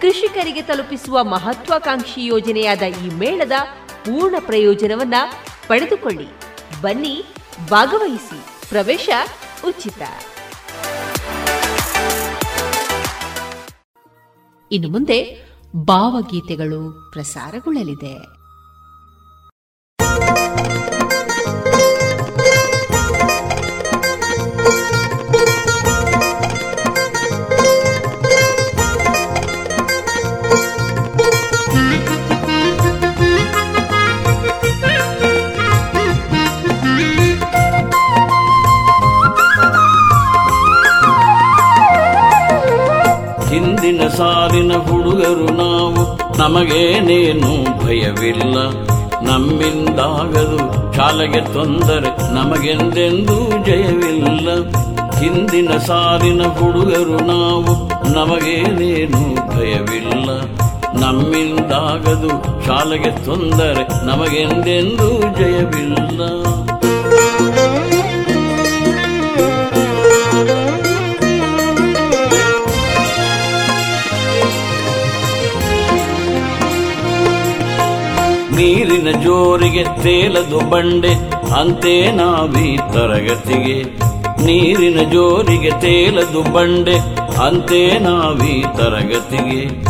[0.00, 3.52] ಕೃಷಿಕರಿಗೆ ತಲುಪಿಸುವ ಮಹತ್ವಾಕಾಂಕ್ಷಿ ಯೋಜನೆಯಾದ ಈ ಮೇಳದ
[3.86, 5.14] ಪೂರ್ಣ ಪ್ರಯೋಜನವನ್ನ
[5.68, 6.26] ಪಡೆದುಕೊಳ್ಳಿ.
[6.80, 7.24] ಬನ್ನಿ,
[7.70, 8.68] ಭಾಗವಹಿಸಿ.
[8.68, 9.08] ಪ್ರವೇಶ
[9.66, 10.02] ಉಚಿತ.
[14.72, 18.37] ಇನ್ನು ಮುಂದೆ ಭಾವಗೀತೆಗಳು ಪ್ರಸಾರಗೊಳ್ಳಲಿದೆ.
[43.88, 46.18] ಹಿಂದಿನ ಸಾಲಿನ ಹುಡುಗರು ನಾವು.
[46.38, 48.58] ನಮಗೇನೇನು ಭಯವಿಲ್ಲ.
[49.22, 50.58] ನಮ್ಮಿಂದಾಗದು
[50.96, 54.48] ಶಾಲೆಗೆ ತೊಂದರೆ, ನಮಗೆಂದೆಂದೂ ಜಯವಿಲ್ಲ.
[55.18, 60.30] ಹಿಂದಿನ ಸಾಲಿನ ಹುಡುಗರು ನಾವು, ನಮಗೇನೇನು ಭಯವಿಲ್ಲ.
[61.06, 66.20] ನಮ್ಮಿಂದಾಗದು ಶಾಲೆಗೆ ತೊಂದರೆ, ನಮಗೆಂದೆಂದೂ ಜಯವಿಲ್ಲ.
[79.12, 81.30] ಜೋರಿಗೆ ತೇಲದು ಬಂಡೆ,
[81.60, 83.84] ಅಂತೆ ನಾವೀ ತರಗತಿಗೆ.
[84.44, 86.98] ನೀರಿನ ಜೋರಿಗೆ ತೇಲದು ಬಂಡೆ,
[87.46, 89.84] ಅಂತೆ ನಾವೀ ತರಗತಿಗೆ.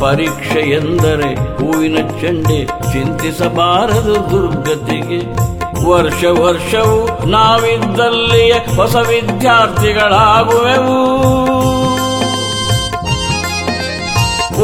[0.00, 5.54] ಪರೀಕ್ಷೆ ಎಂದರೆ ಹೂವಿನ ಚಂಡೆ, ಚಿಂತಿಸಬಾರದು ದುರ್ಗತಿಗೆ.
[5.88, 11.43] ವರ್ಷ ವರ್ಷವೂ ನಾವಿದ್ದಲ್ಲಿಯೇ ಹೊಸ ವಿದ್ಯಾರ್ಥಿಗಳಾಗುವೆವು.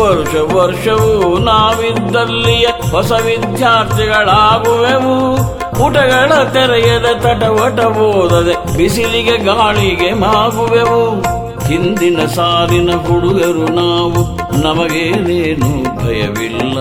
[0.00, 5.38] ವರ್ಷ ವರ್ಷವೂ ನಾವಿದ್ದಲ್ಲಿಯ ಹೊಸ ವಿದ್ಯಾರ್ಥಿಗಳಾಗುವೆವು.
[5.70, 11.24] ಪುಟಗಳ ತೆರೆಯದ ತಟವಟ ಓದದೆ ಬಿಸಿಲಿಗೆ ಗಾಳಿಗೆ ಮಾಗುವೆವು.
[11.68, 16.78] ಹಿಂದಿನ ಸಾಲಿನ ಹುಡುಗರು ನಾವು, ನಮಗೇನೇನು ಭಯವಿಲ್ಲ.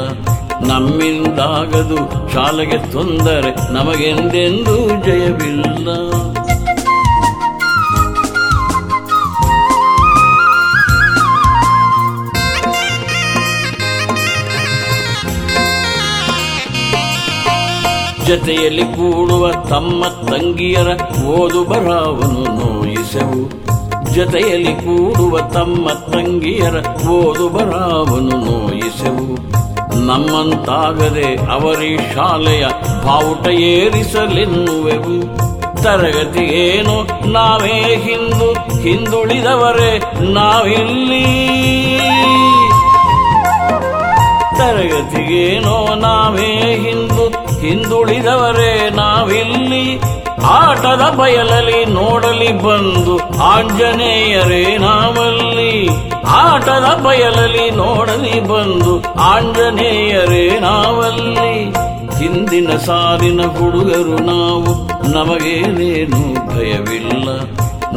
[0.67, 5.89] ನಮ್ಮಿಂದಾಗದು ಶಾಲೆಗೆ ತೊಂದರೆ ನಮಗೆಂದೆಂದೂ ಜಯವಿಲ್ಲ.
[18.29, 23.49] ಜತೆಯಲ್ಲಿ ಕೂಡುವ ತಮ್ಮ ತಂಗಿಯರ ಓದು ಬರಹವನ್ನು ನೋಯಿಸೆವು.
[24.13, 29.35] ಜತೆಯಲ್ಲಿ ಕೂಡುವ ತಮ್ಮ ತಂಗಿಯರ ಓದು ಬರಹವನ್ನು ನೋಯಿಸೆವು.
[30.05, 32.65] ನಮ್ಮಂತಾಗದೆ ಅವರಿ ಶಾಲೆಯ
[33.05, 35.37] ಬಾವುಟ ಏರಿಸಲೆನ್ನುವೆವು.
[35.83, 41.25] ತರಗತಿಗೇನು ನಾವೇ ಹಿಂದು ಹಿಂದುಳಿದವರೇ ನಾವಿಲ್ಲಿ.
[44.57, 49.99] ತರಗತಿಗೇನೋ ನಾವೇ ಹಿಂದು ಹಿಂದುಳಿದವರೇ ನಾವಿಲ್ಲಿ
[50.43, 55.87] ಆಟದ ಬಯಲಲ್ಲಿ ನೋಡಲಿ ಬಂದು ಆಂಜನೇಯರೇ ನಾವಲ್ಲಿ
[56.25, 61.53] ಆಟದ ಬಯಲಲ್ಲಿ ನೋಡಲಿ ಬಂದು ಆಂಜನೇಯರೇ ನಾವಲ್ಲಿ
[62.19, 64.71] ಹಿಂದಿನ ಸಾಲಿನ ಹುಡುಗರು ನಾವು
[65.11, 67.29] ನಮಗೇನೇನು ಭಯವಿಲ್ಲ.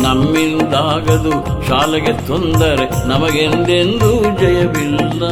[0.03, 1.33] ನಮ್ಮಿಂದಾಗದು
[1.69, 5.23] ಶಾಲೆಗೆ ತೊಂದರೆ ನಮಗೆಂದೆಂದೂ ಜಯವಿಲ್ಲ.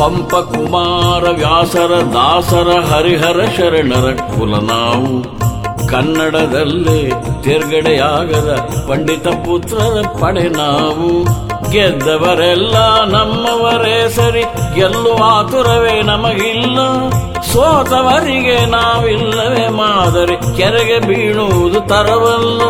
[0.00, 5.40] ಪಂಪ ಕುಮಾರ ವ್ಯಾಸರ ದಾಸರ ಹರಿಹರ ಶರಣರ ಕುಲ ನಾವು.
[5.88, 7.10] ಕನ್ನಡದಲ್ಲೇ
[7.42, 11.24] ತಿರ್ಗಡೆಯಾಗದ ಪಂಡಿತ ಪುತ್ರರ ಪಡೆ ನಾವು.
[11.70, 14.42] ಗೆದ್ದವರೆಲ್ಲ ನಮ್ಮವರೇ ಸರಿ
[14.74, 16.78] ಗೆಲ್ಲುವ ಆತುರವೇ ನಮಗಿಲ್ಲ.
[17.40, 22.62] ಸೋತವರಿಗೆ ನಾವಿಲ್ಲವೇ ಮಾದರಿ, ಕೆರೆಗೆ ಬೀಳುವುದು ತರವಲ್ಲ.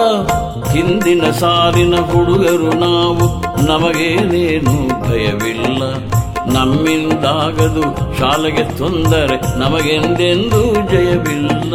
[0.73, 5.83] ಹಿಂದಿನ ಸಾಲಿನ ಹುಡುಗರು ನಾವು, ನಮಗೇನೇನು ಭಯವಿಲ್ಲ.
[6.53, 7.83] ನಮ್ಮಿಂದಾಗದು
[8.19, 11.75] ಶಾಲೆಗೆ ತೊಂದರೆ ನಮಗೆಂದೆಂದೂ ಜಯವಿಲ್ಲ.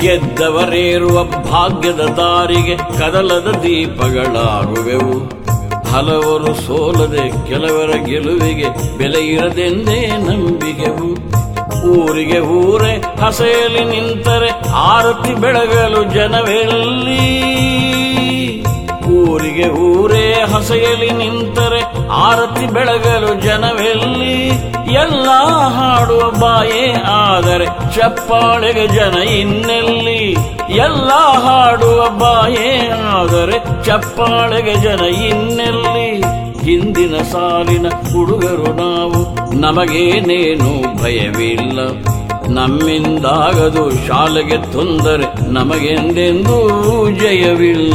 [0.00, 5.44] ಗೆದ್ದವರೇರುವ ಭಾಗ್ಯದ ದಾರಿಗೆ ಕದಲದ ದೀಪಗಳಾಗುವೆವು.
[5.92, 11.33] ಹಲವರು ಸೋಲದೆ ಕೆಲವರ ಗೆಲುವಿಗೆ ಬೆಲೆ ಇರದೆಂದೇ ನಂಬಿಕೆವು.
[11.82, 17.44] ಊರಿಗೆ ಊರೇ ಹಸೆಯಲ್ಲಿ ನಿಂತರೆ ಆರತಿ ಬೆಳಗಲು ಜನವೆಲ್ಲಿ?
[19.10, 24.48] ಊರಿಗೆ ಊರೇ ಹಸೆಯಲ್ಲಿ ನಿಂತರೆ ಆರತಿ ಬೆಳಗಲು ಜನವೆಲ್ಲಿ?
[24.94, 25.30] ಎಲ್ಲ
[25.68, 30.36] ಹಾಡುವ ಬಾಯೇ ಆದರೆ ಚಪ್ಪಾಳೆಗೆ ಜನ ಇನ್ನೆಲ್ಲಿ?
[30.74, 31.10] ಎಲ್ಲ
[31.44, 36.43] ಹಾಡುವ ಬಾಯೇ ಆದರೆ ಚಪ್ಪಾಳೆಗೆ ಜನ ಇನ್ನೆಲ್ಲಿ?
[36.64, 39.54] ಹಿಂದಿನ ಸಾಲಿನ ಹುಡುಗರು ನಾವು.
[39.60, 41.80] ನಮಗೇನೇನು ಭಯವಿಲ್ಲ.
[42.48, 46.58] ನಮ್ಮಿಂದಾಗದು ಶಾಲೆಗೆ ತೊಂದರೆ ನಮಗೆಂದೆಂದೂ
[47.10, 47.94] ಜಯವಿಲ್ಲ.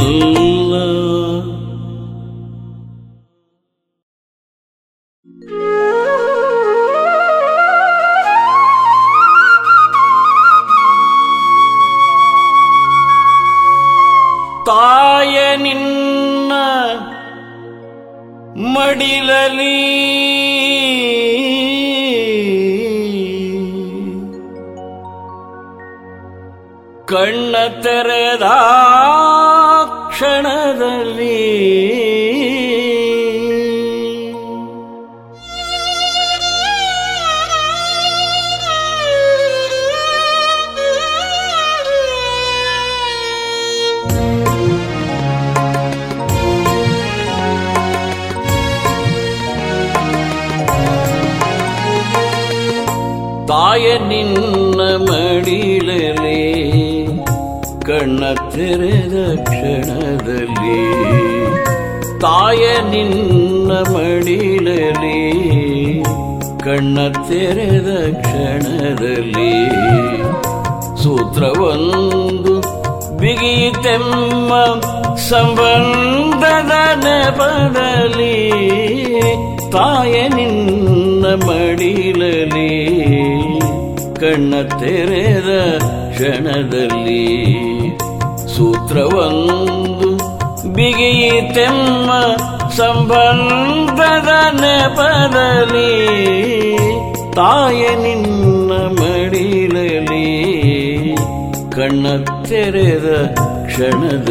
[103.80, 104.29] ಕ್ಷಣದಲ್ಲಿ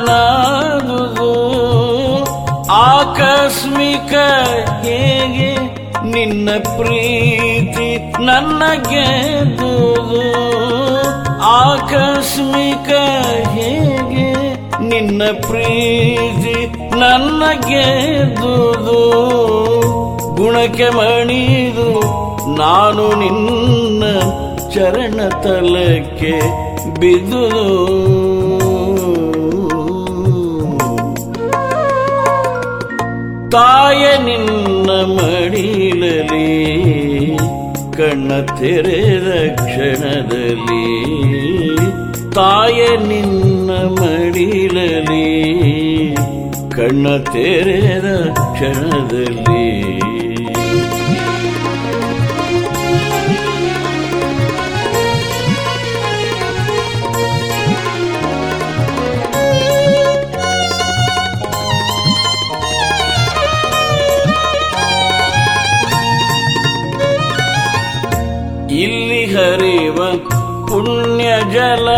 [0.00, 1.32] ಕಂದನಾದುದು
[2.84, 4.14] ಆಕಸ್ಮಿಕ
[4.84, 5.50] ಹೇಗೆ
[6.12, 7.88] ನಿನ್ನ ಪ್ರೀತಿ
[8.28, 10.22] ನನ್ನ ಗೆದ್ದುದು
[11.58, 12.90] ಆಕಸ್ಮಿಕ
[13.56, 14.28] ಹೇಗೆ
[14.90, 16.56] ನಿನ್ನ ಪ್ರೀತಿ
[17.00, 19.00] ನನ್ನ ಗೆದ್ದುದು
[20.38, 21.88] ಗುಣಕ್ಕೆ ಮಣಿದು
[22.58, 24.04] ನಾನು ನಿನ್ನ
[24.74, 26.34] ಚರಣ ತಲಕ್ಕೆ
[27.00, 28.17] ಬಿದ್ದುದು
[33.50, 36.48] ತಾಯ ನಿನ್ನ ಮಡಿಲಲಿ
[37.96, 41.10] ಕಣ್ಣ ತೆರೆದ ಕ್ಷಣದಲ್ಲಿ.
[42.30, 45.26] ತಾಯ ನಿನ್ನ ಮಡಿಲಲಿ
[46.70, 50.07] ಕಣ್ಣ ತೆರೆದ ಕ್ಷಣದಲ್ಲಿ.
[71.68, 71.88] ಜಲ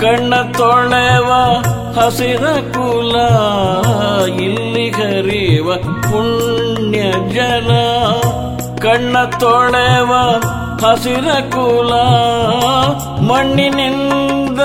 [0.00, 1.30] ಕಣ್ಣ ತೊಳೆವ
[2.00, 3.16] ಹಸಿರ ಕುಲ,
[4.42, 7.00] ಇಲ್ಲಿ ಹರಿವ ಪುಣ್ಯ
[7.34, 7.70] ಜಲ.
[8.82, 10.12] ಕಣ್ಣ ತೊಳೆವ
[10.86, 11.92] ಹಸಿರ ಕುಲ,
[13.26, 14.60] ಮಣ್ಣಿನಿಂದ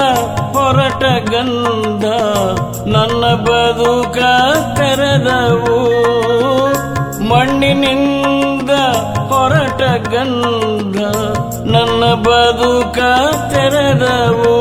[0.53, 2.05] ಹೊರಟ ಗಂಧ.
[2.87, 4.17] ನನ್ನ ಬದುಕ
[4.77, 5.79] ತೆರೆದವು,
[7.29, 8.69] ಮಣ್ಣಿನಿಂದ
[9.29, 11.16] ಹೊರಟ ಗಂಧ.
[11.99, 12.97] ನನ್ನ ಬದುಕ
[13.51, 14.57] ತೆರೆದವು.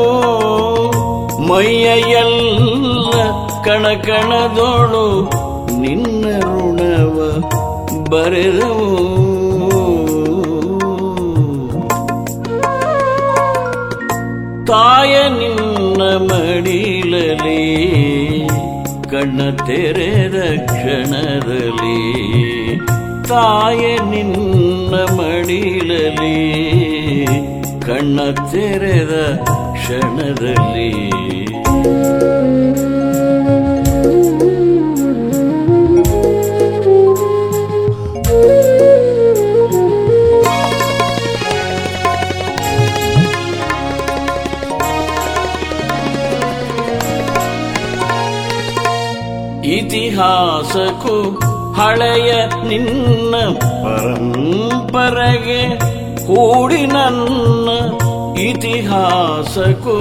[1.47, 3.13] ಮೈಯ ಎಲ್ಲ
[3.63, 5.29] ಕಣಕಣದೋಳು
[5.79, 7.17] ನಿನ್ನ ಋಣವ
[8.09, 8.87] ಬರೆದವು.
[14.65, 17.63] ತಾಯ ನಿನ್ನ ಮಡಿಲಲಿ
[19.11, 21.99] ಕಣ್ಣ ತೆರೆದ ಕ್ಷಣದಲ್ಲಿ
[23.27, 26.37] ತಾಯ ನಿನ್ನ ಮಡಿಲಲಿ
[27.81, 28.19] ಕಣ್ಣ
[28.51, 29.15] ತೆರೆದ
[29.73, 30.91] ಕ್ಷಣದಲ್ಲಿ.
[49.77, 51.46] ಇತಿಹಾಸಕ್ಕೂ
[51.77, 52.31] ಹಳೆಯ
[52.63, 53.33] ನಿನ್ನ
[53.83, 55.61] ಪರಂಪರೆಗೆ
[56.27, 57.69] ಕೂಡಿ ನನ್ನ
[58.41, 59.95] ಇತಿಹಾಸಕ್ಕೂ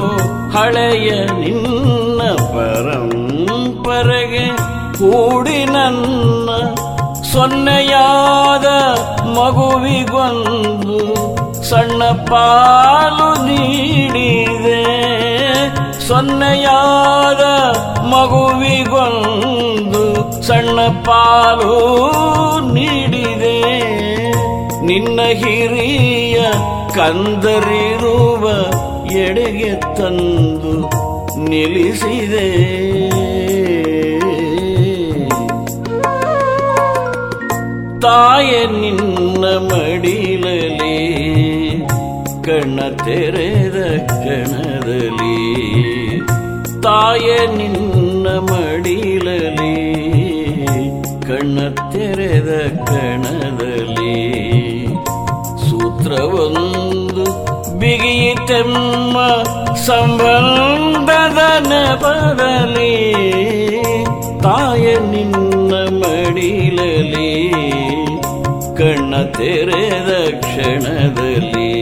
[0.57, 2.21] ಹಳೆಯ ನಿನ್ನ
[2.55, 4.45] ಪರಂಪರೆಗೆ
[4.99, 6.49] ಕೂಡಿ ನನ್ನ
[7.33, 8.67] ಸೊನ್ನೆಯಾದ
[9.39, 10.99] ಮಗುವಿಗೊಂದು
[11.63, 14.83] ಸಣ್ಣ ಪಾಲು ನೀಡಿದೆ.
[16.09, 17.45] ಸೊನ್ನೆಯಾದ
[18.13, 20.03] ಮಗುವಿಗೊಂದು
[20.47, 21.77] ಸಣ್ಣ ಪಾಲು
[22.75, 23.59] ನೀಡಿದೆ.
[24.87, 26.41] ನಿನ್ನ ಹಿರಿಯ
[26.95, 28.45] ಕಂದರಿರುವ
[29.11, 30.91] ಎಡೆಗೆ ತಂದು
[31.49, 32.47] ನಿಲ್ಲಿಸಿದೆ.
[38.01, 40.99] ತಾಯ ನಿನ್ನ ಮಡಿಲಲಿ
[42.45, 45.39] ಕಣ್ಣ ತೆರೆದ ಕಣದಲ್ಲಿ
[46.83, 49.96] ತಾಯ ನಿನ್ನ ಮಡಿಲಲಿ
[51.27, 51.59] ಕಣ್ಣ
[51.93, 52.51] ತೆರೆದ
[52.87, 54.17] ಕಣದಲ್ಲಿ
[55.67, 57.25] ಸೂತ್ರವೊಂದು
[57.79, 59.17] ಬಿಗಿಯಿತೆಮ್ಮ
[59.87, 62.95] ಸಂಬಂಧದ ನೆಪದಲ್ಲಿ
[64.43, 67.33] ತಾಯ ನಿನ್ನ ಮಡಿಲಲಿ
[68.79, 71.73] ಕಣ್ಣ ತೆರೆದ ಕ್ಷಣದಲ್ಲಿ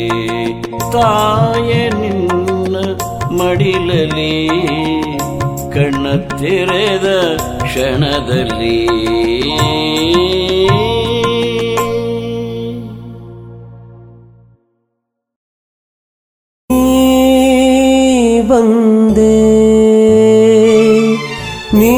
[0.93, 2.77] ತಾಯ ನಿನ್ನ
[3.33, 4.33] ಮಡಿಲಲಿ
[5.75, 8.95] ಕಣ್ಣ ತೆರೆದ ಕ್ಷಣದಲ್ಲಿ.
[18.49, 19.37] ಬಂದೆ
[21.77, 21.95] ನೀ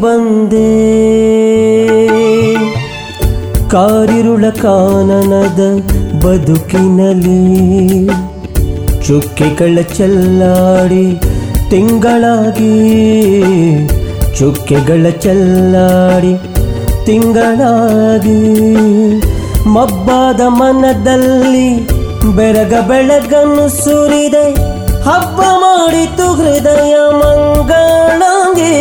[0.00, 0.68] ಬಂದೆ.
[3.68, 5.60] ಕಾರಿರುಳ ಕಾನನದ
[6.24, 7.40] ಬದುಕಿನಲ್ಲಿ
[9.06, 11.37] ಚುಕ್ಕೆಗಳ ಚೆಲ್ಲಾಡಿ
[11.70, 12.74] ತಿಂಗಳಾಗಿ
[14.38, 16.32] ಚುಕ್ಕೆಗಳ ಚೆಲ್ಲಾಡಿ
[17.06, 18.38] ತಿಂಗಳಾಗಿ
[19.68, 21.68] ಮಬ್ಬಾದ ಮನದಲ್ಲಿ
[22.36, 24.46] ಬೆರಗ ಬೆಳಗನ್ನು ಸುರಿದೆ
[25.02, 28.74] ಹಬ್ಬ ಮಾಡಿತು ಹೃದಯ ಮಂಗಳಾಗಿ.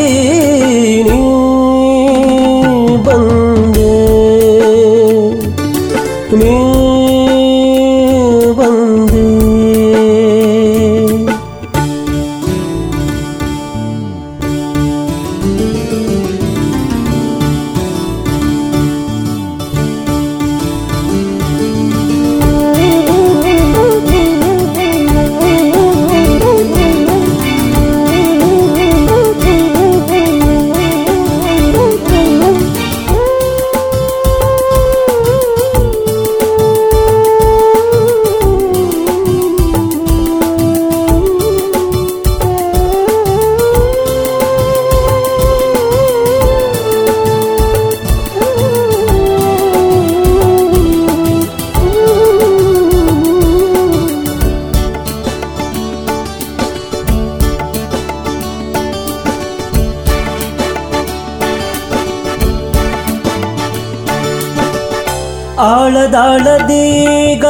[66.08, 67.46] ಆಳದಾಳದೀಗ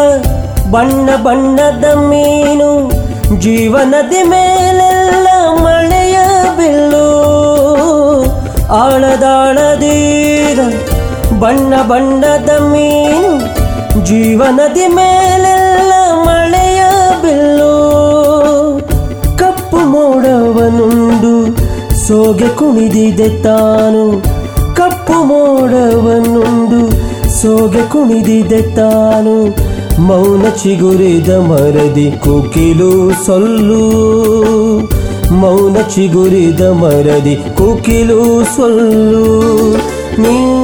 [0.71, 2.89] ಬಣ್ಣ ಬಣ್ಣದ ಮೀನು
[3.39, 5.27] ಜೀವನದಿ ಮೇಲೆಲ್ಲ
[5.63, 6.17] ಮಳೆಯ
[6.57, 7.07] ಬಿಲ್ಲು.
[8.73, 10.59] ಆಳದಾಳದೀಗ
[11.39, 13.31] ಬಣ್ಣ ಬಣ್ಣದ ಮೀನು
[14.05, 15.93] ಜೀವನದಿ ಮೇಲೆಲ್ಲ
[16.23, 16.83] ಮಳೆಯ
[17.21, 17.73] ಬಿಲ್ಲು.
[19.37, 21.33] ಕಪ್ಪು ಮೋಡವನುಂಡು
[22.07, 24.03] ಸೋಗೆ ಕುಣಿದಿದೆ ತಾನು.
[24.75, 26.66] ಕಪ್ಪು ಮೋಡವನುಂಡು
[27.41, 29.55] ಸೋಗೆ ಕುಣಿದಿದೆ ತಾನು
[30.01, 33.81] ಮೌನ ಚಿಗುರಿದ ಮರದಿ ಕುಕಿಲು ಸೊಲ್ಲು.
[35.33, 39.77] ಮೌನ ಚಿಗುರಿದ ಮರದಿ ಕುಕಿಲು ಸೊಲ್ಲು.
[40.21, 40.56] ನೀ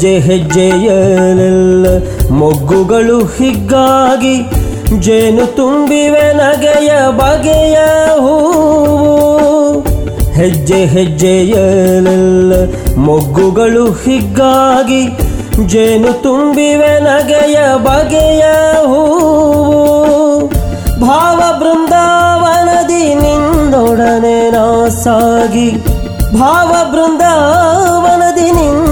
[0.00, 1.86] ಹೆಜ್ಜೆ ಹೆಜ್ಜೆಯಲ್ಲೆಲ್ಲ
[2.30, 4.36] ಮೊಗ್ಗುಗಳು ಹಿಗ್ಗಾಗಿ
[4.98, 7.76] ಜೇನು ತುಂಬಿವೆ ನಗೆಯ ಬಗೆಯ
[8.18, 9.80] ಹೂವು.
[10.32, 12.52] ಹೆಜ್ಜೆ ಹೆಜ್ಜೆಯಲ್ಲೆಲ್ಲ
[12.96, 15.02] ಮೊಗ್ಗುಗಳು ಹಿಗ್ಗಾಗಿ
[15.66, 18.42] ಜೇನು ತುಂಬಿವೆ ನಗೆಯ ಬಗೆಯ
[18.86, 20.48] ಹೂವು.
[21.00, 25.70] ಭಾವ ಬೃಂದಾವನದಿ ನಿಂದೊಡನೆ ನಾಸಾಗಿ
[26.40, 27.79] ಭಾವ ಬೃಂದಾವನದಿ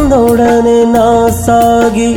[0.09, 2.15] ನಿಂದೊಡನೆ ನಾ ಸಾಗಿ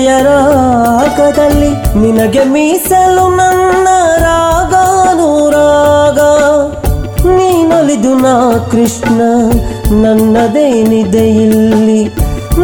[0.05, 3.87] ನಿನ್ನುದಯ ರಾಗದಲ್ಲಿ ನಿನಗೆ ಮೀಸಲು ನನ್ನ
[4.17, 6.19] ರಾಗಾನುರಾಗ.
[7.27, 9.21] ನೀನೊಲಿದು ನಾ ಕೃಷ್ಣ,
[10.03, 12.03] ನನ್ನದೇನಿದೆ ಇಲ್ಲಿ.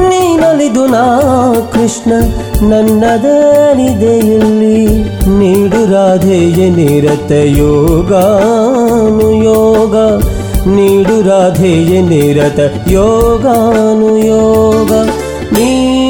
[0.09, 1.03] ನೀನೊಲಿದು ನಾ
[1.73, 2.11] ಕೃಷ್ಣ,
[2.69, 5.03] ನನ್ನದೇನಿದೆ ಇಲ್ಲಿ.
[5.37, 9.95] ನೀಡು ರಾಧೆಯ ನಿರತ ಯೋಗಾನು ಯೋಗ
[10.69, 14.91] ನೀಡು ರಾಧೆಯ ನಿರತ ಯೋಗಾನು ಯೋಗ
[15.53, 16.00] ನೀ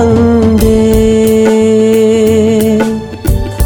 [0.00, 0.78] ಬಂದೆ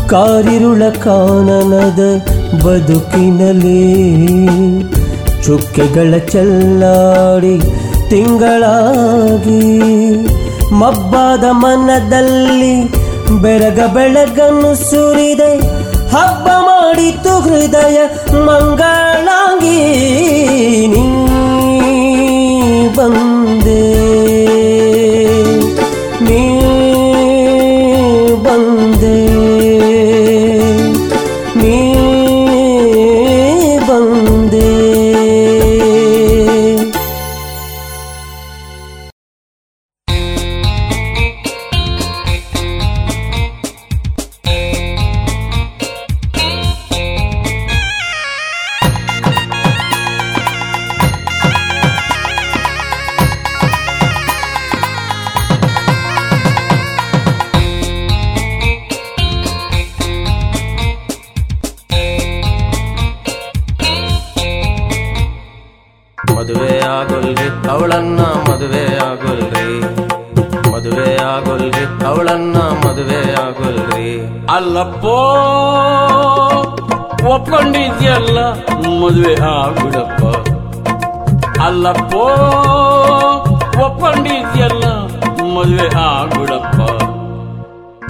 [0.08, 2.02] ಕಾರಿರುಳ ಕಾನನದ
[2.64, 3.82] ಬದುಕಿನಲ್ಲಿ
[5.46, 7.56] ಚುಕ್ಕೆಗಳ ಚೆಲ್ಲಾಡಿ
[8.10, 9.60] ತಿಂಗಳಾಗಿ
[10.74, 12.74] ಮಬ್ಬಾದ ಮನದಲ್ಲಿ
[13.42, 15.52] ಬೆರಗ ಬೆಳಗನ್ನು ಸುರಿದೆ.
[16.10, 17.98] ಹಬ್ಬ ಮಾಡಿತು ಹೃದಯ
[18.46, 19.78] ಮಂಗಳಾಗಿ
[20.86, 21.02] ನೀ
[79.04, 80.22] ಮದುವೆ ಆಗುಡಪ್ಪ
[81.62, 82.24] ಅಲ್ಲಪ್ಪೋ
[83.84, 84.84] ಒಪ್ಪಂಡಿದ್ಯಲ್ಲ
[85.54, 86.78] ಮದುವೆ ಆಗುಡಪ್ಪ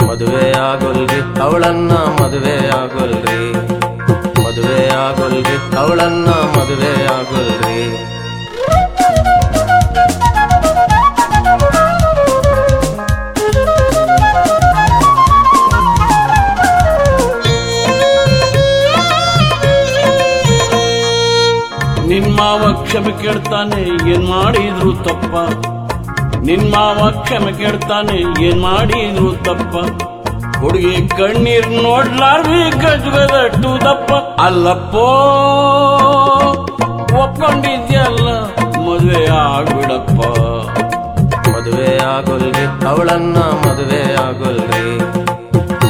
[0.05, 3.53] ಮದುವೆ ಆಗೋಲ್ರಿ, ಅವಳನ್ನ ಮದುವೆ ಆಗೋಲ್ರಿ.
[4.45, 8.14] ಮದುವೆ ಆಗೋಲ್ರಿ, ಅವಳನ್ನ ಮದುವೆ ಆಗೋಲ್ರಿ.
[22.95, 25.35] ಕ್ಷಮೆ ಕೇಳ್ತಾನೆ, ಏನ್ ಮಾಡಿದ್ರು ತಪ್ಪ?
[26.39, 29.75] ನಿನ್ ಮಾವ ಕ್ಷಮೆ ಕೇಳ್ತಾನೆ, ಏನ್ ಮಾಡಿದ್ರು ತಪ್ಪ?
[30.59, 34.13] ಹುಡುಗಿ ಕಣ್ಣೀರ್ ನೋಡ್ಲಾರ್ವಿ ಗಜಗದಟ್ಟು ದಪ್ಪ.
[34.41, 35.07] ಅಲ್ಲಪ್ಪೋ,
[37.23, 38.29] ಒಪ್ಕೊಂಡಿದ್ಯಲ್ಲ,
[38.87, 40.21] ಮದುವೆ ಆಗ್ಬಿಡಪ್ಪ.
[41.51, 44.99] ಮದುವೆ ಆಗೋಲ್ರಿ ಅವಳನ್ನ ಮದುವೆ ಆಗೋಲ್ರಿ.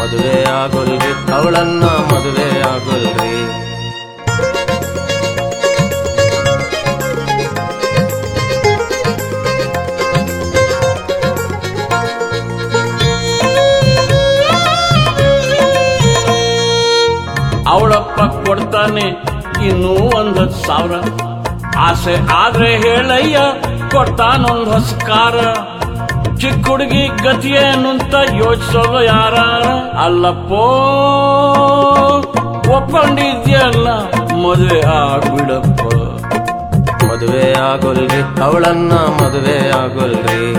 [0.01, 1.85] ಮದುವೆ ಆಗೋಲ್ರಿ ಅವಳನ್ನ
[19.69, 20.93] ಇನ್ನೂ ಒಂದ್ ಹತ್ತು ಸಾವಿರ.
[21.79, 23.39] ಆಸೆ ಆದ್ರೆ ಹೇಳಯ್ಯ,
[23.91, 25.35] ಕೊಡ್ತಾನೊಂದ್ ಹಸ್ಕಾರ.
[26.37, 29.35] ಚಿಕ್ಕ ಹುಡುಗಿ ಗತಿಯೇನು ಅಂತ ಯೋಚಿಸೋದು ಯಾರ?
[29.99, 30.65] ಅಲ್ಲಪ್ಪೋ,
[32.77, 33.89] ಒಪ್ಕೊಂಡಿದ್ಯಲ್ಲ,
[34.33, 35.81] ಮದುವೆ ಆಗ್ಬಿಡಪ್ಪ.
[37.05, 40.55] ಮದುವೆ ಆಗೋಲ್ರಿ ಅವಳನ್ನ ಮದುವೆ ಆಗೋಲ್ರಿ.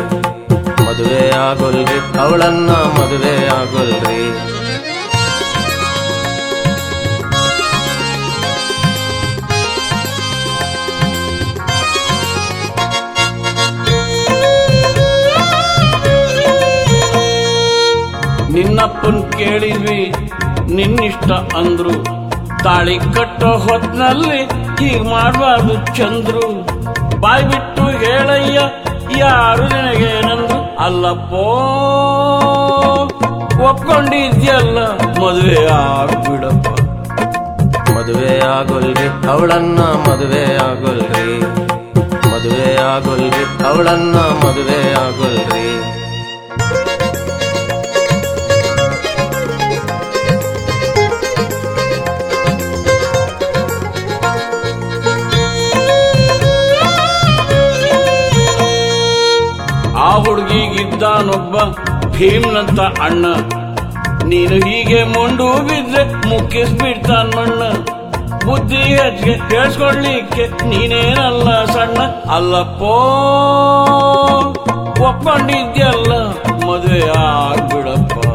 [0.85, 4.54] ಮದುವೆ ಆಗೋಲ್ರಿ ಅವಳನ್ನ ಮದುವೆ ಆಗೋಲ್ರಿ.
[18.75, 20.13] ನಿನ್ನಪ್ಪನ್ ಕೇಳಿದ್ವಿ.
[20.73, 21.93] ನಿನ್ನಿಷ್ಟ ಅಂದ್ರು.
[22.63, 24.39] ತಾಳಿ ಕಟ್ಟೋ ಹೊತ್ನಲ್ಲಿ
[24.79, 26.47] ಹೀಗ್ ಮಾಡಬಾರ್ದು ಚಂದ್ರು.
[27.19, 28.59] ಬಾಯ್ ಬಿಟ್ಟು ಹೇಳಯ್ಯ,
[29.19, 30.83] ಯಾರು ನಿನಗೇನಂದ್ರು?
[30.83, 31.45] ಅಲ್ಲಪ್ಪೋ,
[33.69, 34.77] ಒಪ್ಕೊಂಡಿದ್ಯಲ್ಲ.
[34.97, 36.67] ಮದುವೆ ಆಗ್ಬಿಡಪ್ಪ
[37.91, 41.39] ಮದುವೆ ಆಗೋಲ್ರಿ ಅವಳನ್ನ ಮದುವೆ ಆಗೋಲ್ರಿ.
[42.31, 46.04] ಮದುವೆ ಆಗೋಲ್ರಿ ಅವಳನ್ನ ಮದುವೆ ಆಗೋಲ್ರಿ.
[61.15, 61.77] ಹುಡುಗಿಗಿದ್ದಾನೊಬ್ಬ
[62.11, 63.25] ಭೀಮ್ನಂತ ಅಣ್ಣ.
[64.23, 67.61] ನೀನು ಹೀಗೆ ಮುಂಡು ಬಿದ್ರೆ ಮುಕ್ಕಿಸ್ಬಿಡ್ತಾನ್ ಮಣ್ಣ.
[68.45, 71.97] ಬುದ್ಧಿ ಹೆಚ್ಚಿಗೆ ಕೇಳಿಸ್ಕೊಳ್ಲಿಕ್ಕೆ ನೀನೇನಲ್ಲ ಸಣ್ಣ.
[72.31, 72.95] ಅಲ್ಲಪ್ಪೋ,
[75.07, 76.13] ಒಪ್ಕೊಂಡಿದ್ಯಲ್ಲ,
[76.65, 78.27] ಮದುವೆ ಆಗ್ಬಿಡಪ್ಪ.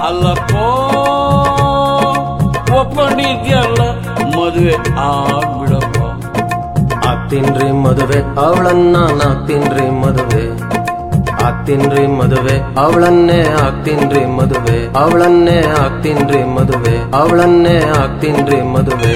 [0.00, 0.66] ಅಲ್ಲಪ್ಪೋ,
[2.80, 3.82] ಒಪ್ಕೊಂಡಿದ್ಯಲ್ಲ,
[4.38, 5.98] ಮದುವೆ ಆಗ್ಬಿಡಪ್ಪ.
[7.06, 10.31] ಆಗ್ತೀನ್ರಿ ಮದುವೆ, ಅವಳನ್ನ ನಾಗ್ತೀನ್ರಿ ಮದುವೆ.
[11.64, 19.12] ಆಗ್ತೀನ್ರಿ ಮದುವೆ ಅವಳನ್ನೇ ಆಗ್ತೀನ್ರಿ ಮದುವೆ ಅವಳನ್ನೇ ಆಗ್ತೀನ್ರಿ ಮದುವೆ ಅವಳನ್ನೇ ಆಗ್ತೀನ್ರಿ ಮದುವೆ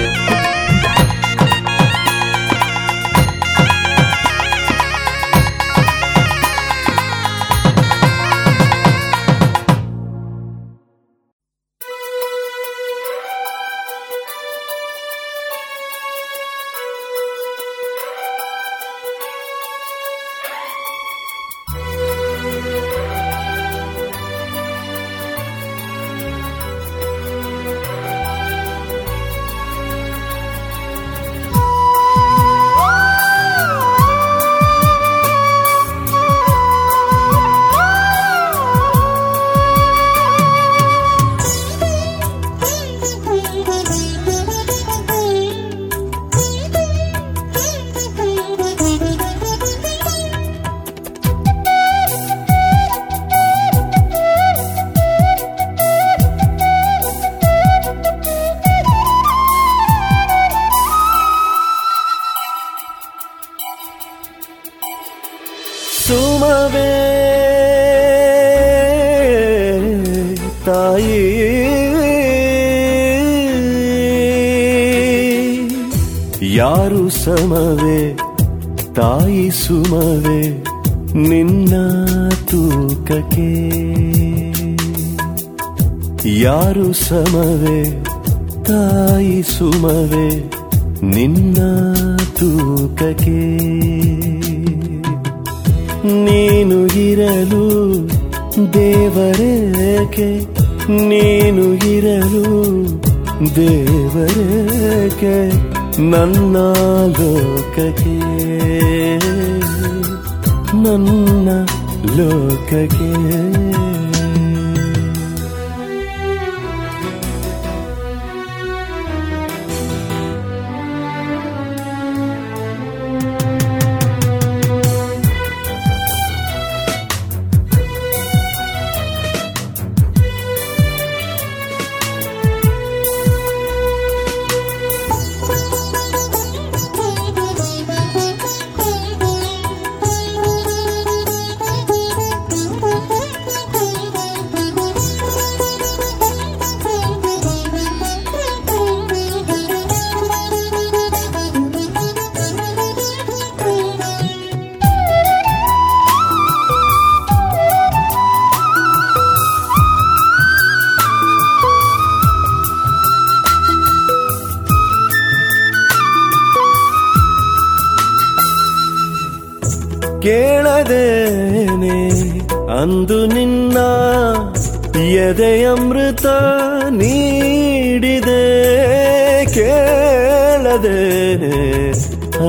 [180.76, 181.58] ಕೇಳದೇನೆ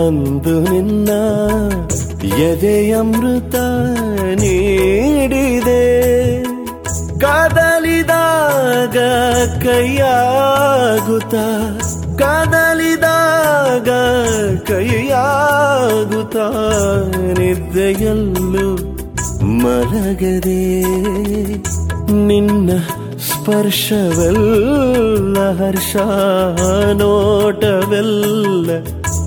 [0.01, 1.09] ಅಂದು ನಿನ್ನ
[2.41, 3.55] ಎದೆಯಮೃತ
[4.41, 5.83] ನೀಡಿದೆ.
[7.19, 8.97] ಕದಲಿದಾಗ
[9.63, 11.35] ಕೈಯಾಗುತ್ತ
[12.21, 13.89] ಕದಲಿದಾಗ
[14.67, 16.37] ಕೈಯಾಗುತ್ತ
[17.39, 18.67] ನಿದ್ದೆಯಲ್ಲೂ
[19.63, 20.61] ಮಲಗದೆ
[22.27, 22.69] ನಿನ್ನ
[23.49, 25.91] ಸ್ಪರ್ಶವೆಲ್ಲ ಹರ್ಷ
[26.99, 28.69] ನೋಟವೆಲ್ಲ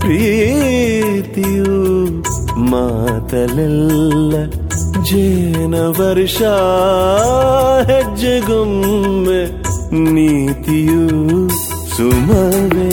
[0.02, 1.76] ಪ್ರೀತಿಯು
[2.72, 4.34] ಮಾತಲೆಲ್ಲ
[5.08, 6.40] ಜೇನ ವರ್ಷ
[7.90, 9.40] ಹೆಜ್ಜೆಗೊಮ್ಮೆ
[10.10, 11.02] ನೀತಿಯು
[11.94, 12.92] ಸುಮವೇ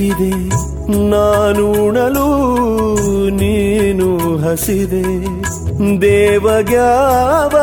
[0.00, 0.34] ಹಸಿದೆ,
[1.10, 2.28] ನಾನು ಉಣಲು,
[3.30, 4.06] ನೀನು
[4.38, 5.02] ಹಸಿದೆ.
[6.00, 7.56] ದೇವಗ್ಯಾವ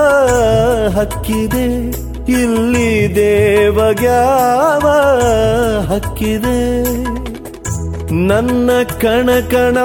[0.97, 1.65] ಹಕ್ಕಿದೆ,
[2.41, 4.85] ಇಲ್ಲಿ ದೇವಗ್ಯಾವ
[5.91, 6.59] ಹಕ್ಕಿದೆ.
[8.27, 8.69] ನನ್ನ
[9.01, 9.77] ಕಣ ಕಣ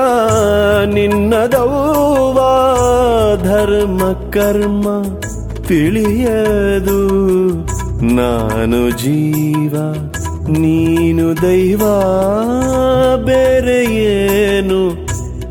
[0.93, 2.39] ನಿನ್ನದೌವ
[3.45, 4.01] ಧರ್ಮ,
[4.31, 4.87] ಕರ್ಮ
[5.69, 7.01] ತಿಳಿಯದು,
[8.15, 9.74] ನಾನು ಜೀವ.
[10.48, 11.82] ನೀನು ದೈವ
[13.24, 14.90] ಬೇರೆ ಏನು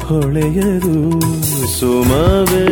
[0.06, 1.20] ಹೊಳೆಯದು
[1.80, 2.66] ಸುಮವೇ.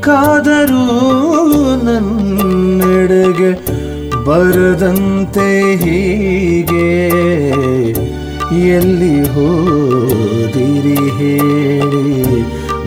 [0.00, 0.84] ಕಾದರೂ
[1.84, 3.50] ನನ್ನೆಡೆಗೆ
[4.24, 6.88] ಬರದಂತೆ ಹೀಗೆ
[8.68, 12.40] ಎಲ್ಲಿ ಹೋದಿರಿ ಹೇಳಿ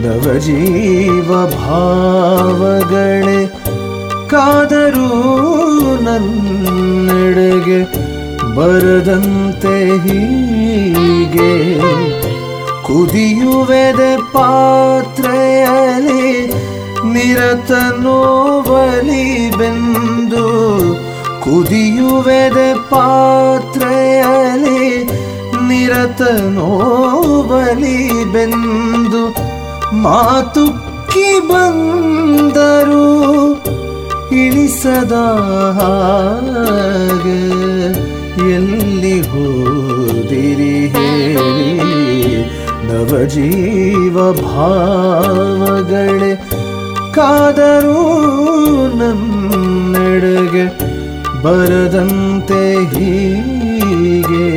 [0.03, 3.40] ನವಜೀವ ಭಾವಗಳೇ.
[4.27, 5.10] ಕಾದರೂ
[6.02, 7.80] ನನ್ನೆಡೆಗೆ
[8.56, 11.52] ಬರದಂತೆ ಹೀಗೆ
[12.84, 16.26] ಕುದಿಯುವೆದೆ ಪಾತ್ರೆಯಲ್ಲಿ
[17.14, 18.18] ನಿರತನೋ
[18.68, 19.26] ಬಲಿ
[19.57, 20.45] ಬೆಂದು
[21.44, 24.84] ಕುದಿಯುವೆದೆ ಪಾತ್ರೆಯಲ್ಲಿ
[25.69, 26.69] ನಿರತನೋ
[27.49, 27.98] ಬಲಿ
[28.34, 29.23] ಬೆಂದು
[30.03, 33.06] ಮಾತುಕ್ಕಿ ಬಂದರು
[34.44, 35.15] ಇಳಿಸದ
[35.80, 37.41] ಹಾಗೆ
[38.53, 42.31] ಎಲ್ಲಿ ಹೋದಿರಿ ಹೇಳಿ
[42.88, 46.31] ನವಜೀವ ಭಾವಗಳೇ
[47.15, 47.99] ಕಾದರೂ
[48.99, 50.65] ನನ್ನೆಡೆಗೆ
[51.44, 52.61] ಬರದಂತೆ
[52.94, 54.48] ಹೀಗೆ.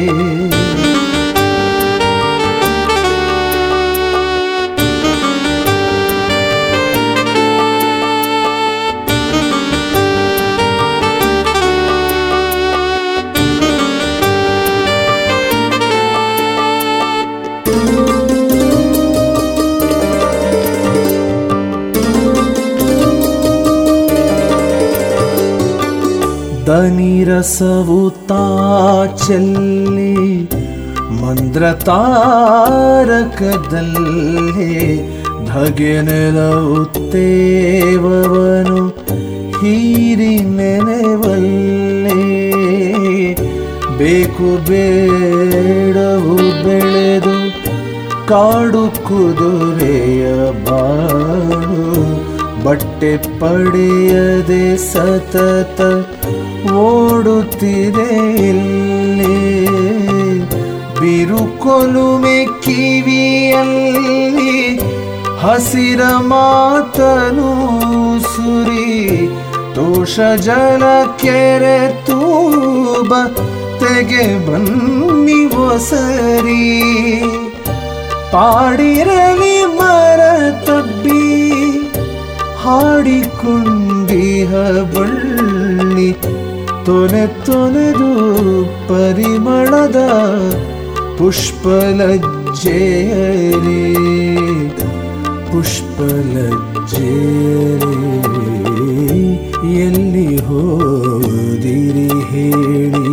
[26.76, 27.98] ಹನಿರಸವು
[28.28, 30.14] ತಾಚಲ್ಲಿ
[31.20, 32.96] ಮಂದ್ರ ತಾರಕದಲ್ಲಿ
[35.46, 36.80] ಧಗೆ ನೆಲವು
[37.12, 38.80] ತೇವವನು
[39.58, 42.18] ಹೀರಿ ನೆನೆವಲ್ಲೇ.
[43.98, 47.36] ಬೇಕು ಬೇಡವು ಬೆಳೆದು
[48.28, 50.24] ಕಾಡು ಕುದುರೆಯ
[50.66, 51.80] ಬಾಳು,
[52.64, 55.80] ಬಟ್ಟೆ ಪಡೆಯದೆ ಸತತ
[56.74, 59.66] ಓಡುತ್ತಿದೆ ಇಲ್ಲಿ.
[61.00, 64.78] ಬಿರುಕೊಲುಮೆ ಕಿವಿಯಲ್ಲಿ
[65.40, 67.50] ಹಸಿರ ಮಾತನು
[68.20, 69.28] ಸುರಿ.
[69.74, 73.14] ತೋಷ ಜಲ ಕೆರೆ ತೂಬ
[73.78, 77.22] ತೆಗೆ ಬನ್ನಿ ಒಸರಿ
[78.32, 80.20] ಪಾಡಿರಲಿ ಮರ
[80.64, 81.24] ತಬ್ಬಿ
[82.62, 84.50] ಹಾಡಿಕೊಂಡಿಹ
[84.94, 86.35] ಬಳ್ಳಿ.
[86.86, 88.08] ತೊನೆ ತೊನೆದು
[88.88, 89.98] ಪರಿಮಳದ
[91.18, 91.82] ಪುಷ್ಪಲಜ್ಜೇರಿ
[95.50, 96.06] ಪುಷ್ಪಲಜ್ಜೇರಿ
[99.86, 103.12] ಎಲ್ಲಿ ಹೋದಿರಿ ಹೇಳಿ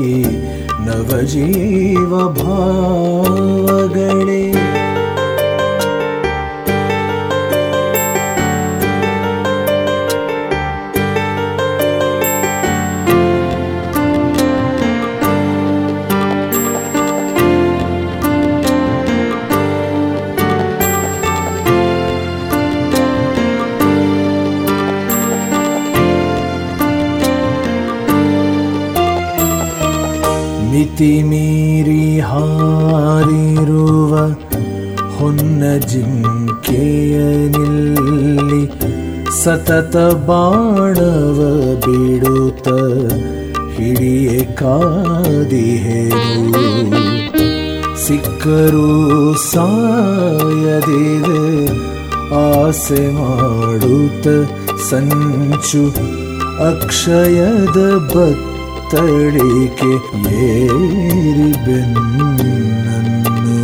[0.85, 4.42] ನವಜೀವ ಭಾವಗಳೇ.
[30.93, 34.11] ಮಿತಿ ಮೀರಿ ಹಾರಿರುವ
[35.15, 37.15] ಹೊನ್ನ ಜಿಂಕೆಯ
[37.47, 38.61] ನಿಲ್ಲಿ
[39.43, 39.95] ಸತತ
[40.27, 41.39] ಬಾಣವ
[41.85, 42.67] ಬಿಡುತ್ತ
[43.75, 46.21] ಹಿಡಿಯೆ ಕಾದಿಹೆನು
[48.05, 48.87] ಸಿಕ್ಕರೂ
[49.51, 51.43] ಸಾಯದಿದೆ,
[52.43, 54.27] ಆಸೆ ಮಾಡುತ್ತ
[54.89, 55.83] ಸಂಚು
[56.69, 57.79] ಅಕ್ಷಯದ
[58.93, 59.91] ಬತ್ತಳಿಕೆ
[60.39, 63.55] ಏರಿ ಬೆನ್ನನ್ನು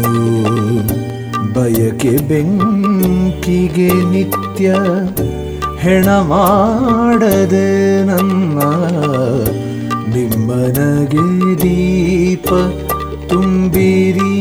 [1.54, 4.70] ಬಯಕೆ ಬೆಂಕಿಗೆ ನಿತ್ಯ
[5.80, 7.70] ಹೆಣ ಮಾಡದೆ
[8.04, 8.58] ನನ್ನ
[10.16, 11.26] ನಿಮ್ಮನಗೆ
[11.62, 12.50] ದೀಪ
[13.30, 14.36] ತುಂಬಿರಿ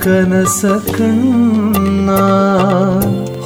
[0.00, 0.64] ಕನಸ
[0.96, 2.10] ಕಣ್ಣ.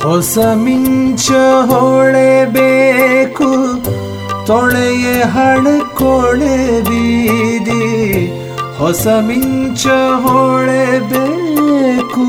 [0.02, 1.28] ಹೊಸ ಮಿಂಚ
[1.70, 3.48] ಹೊಳೆಬೇಕು
[4.52, 7.84] ತೊಳೆಯ ಹಣಕೊಳೆ ಬೀದಿ,
[8.78, 9.84] ಹೊಸ ಮಿಂಚ
[10.24, 12.24] ಹೊಳೆಬೇಕು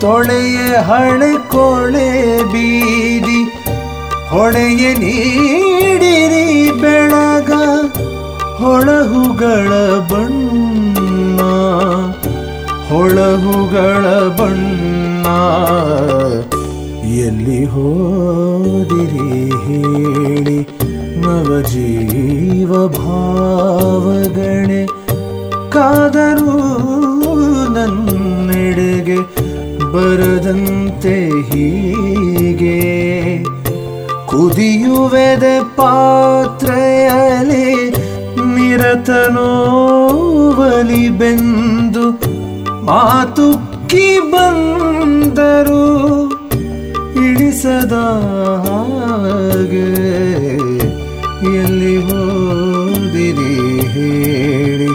[0.00, 2.10] ತೊಳೆಯ ಹಣಕೊಳೆ
[2.52, 3.40] ಬೀದಿ
[4.30, 7.50] ಹೊಳೆಯ ನೀಡಿರಿ ಬೆಳಗ,
[8.60, 9.70] ಹೊಳಹುಗಳ
[10.12, 11.40] ಬಣ್ಣ
[12.90, 14.04] ಹೊಳಹುಗಳ
[14.40, 15.26] ಬಣ್ಣ.
[17.26, 20.58] ಎಲ್ಲಿ ಹೋದಿರಿ ಹೇಳಿ.
[21.28, 24.86] ನವಜೀವ ಭಾವಗಣೆ
[25.70, 26.54] ಕಾದರೂ
[27.74, 29.18] ನನ್ನೆಡೆಗೆ
[29.92, 32.78] ಬರದಂತೆ ಹೀಗೆ.
[34.26, 37.90] ಕುದಿಯುವೆದೆ ಪಾತ್ರೆಯಲ್ಲಿ
[38.54, 42.06] ನಿರತನೋವಲಿ ಬೆಂದು
[42.84, 45.84] ಮಾತುಕ್ಕಿ ಬಂದರು
[47.26, 47.92] ಇಳಿಸದ
[51.46, 54.90] ಎಲ್ಲಿ ಹೋದಿರಿ ಹೇಳಿ.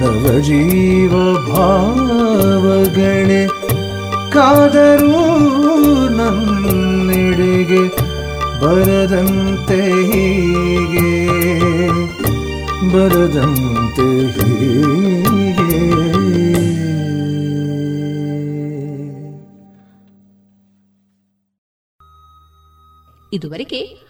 [0.00, 3.48] ನವಜೀವ ಭಾವಗಣೆ
[4.30, 5.26] ಕಾದರೂ
[6.08, 7.88] ನನ್ನೆಡೆಗೆ
[8.60, 11.10] ಬರದಂತೆ ಹೀಗೆ.
[12.92, 15.80] ಬರದಂತೆ ಹೀಗೆ.
[23.32, 24.09] ಇದುವರೆಗೆ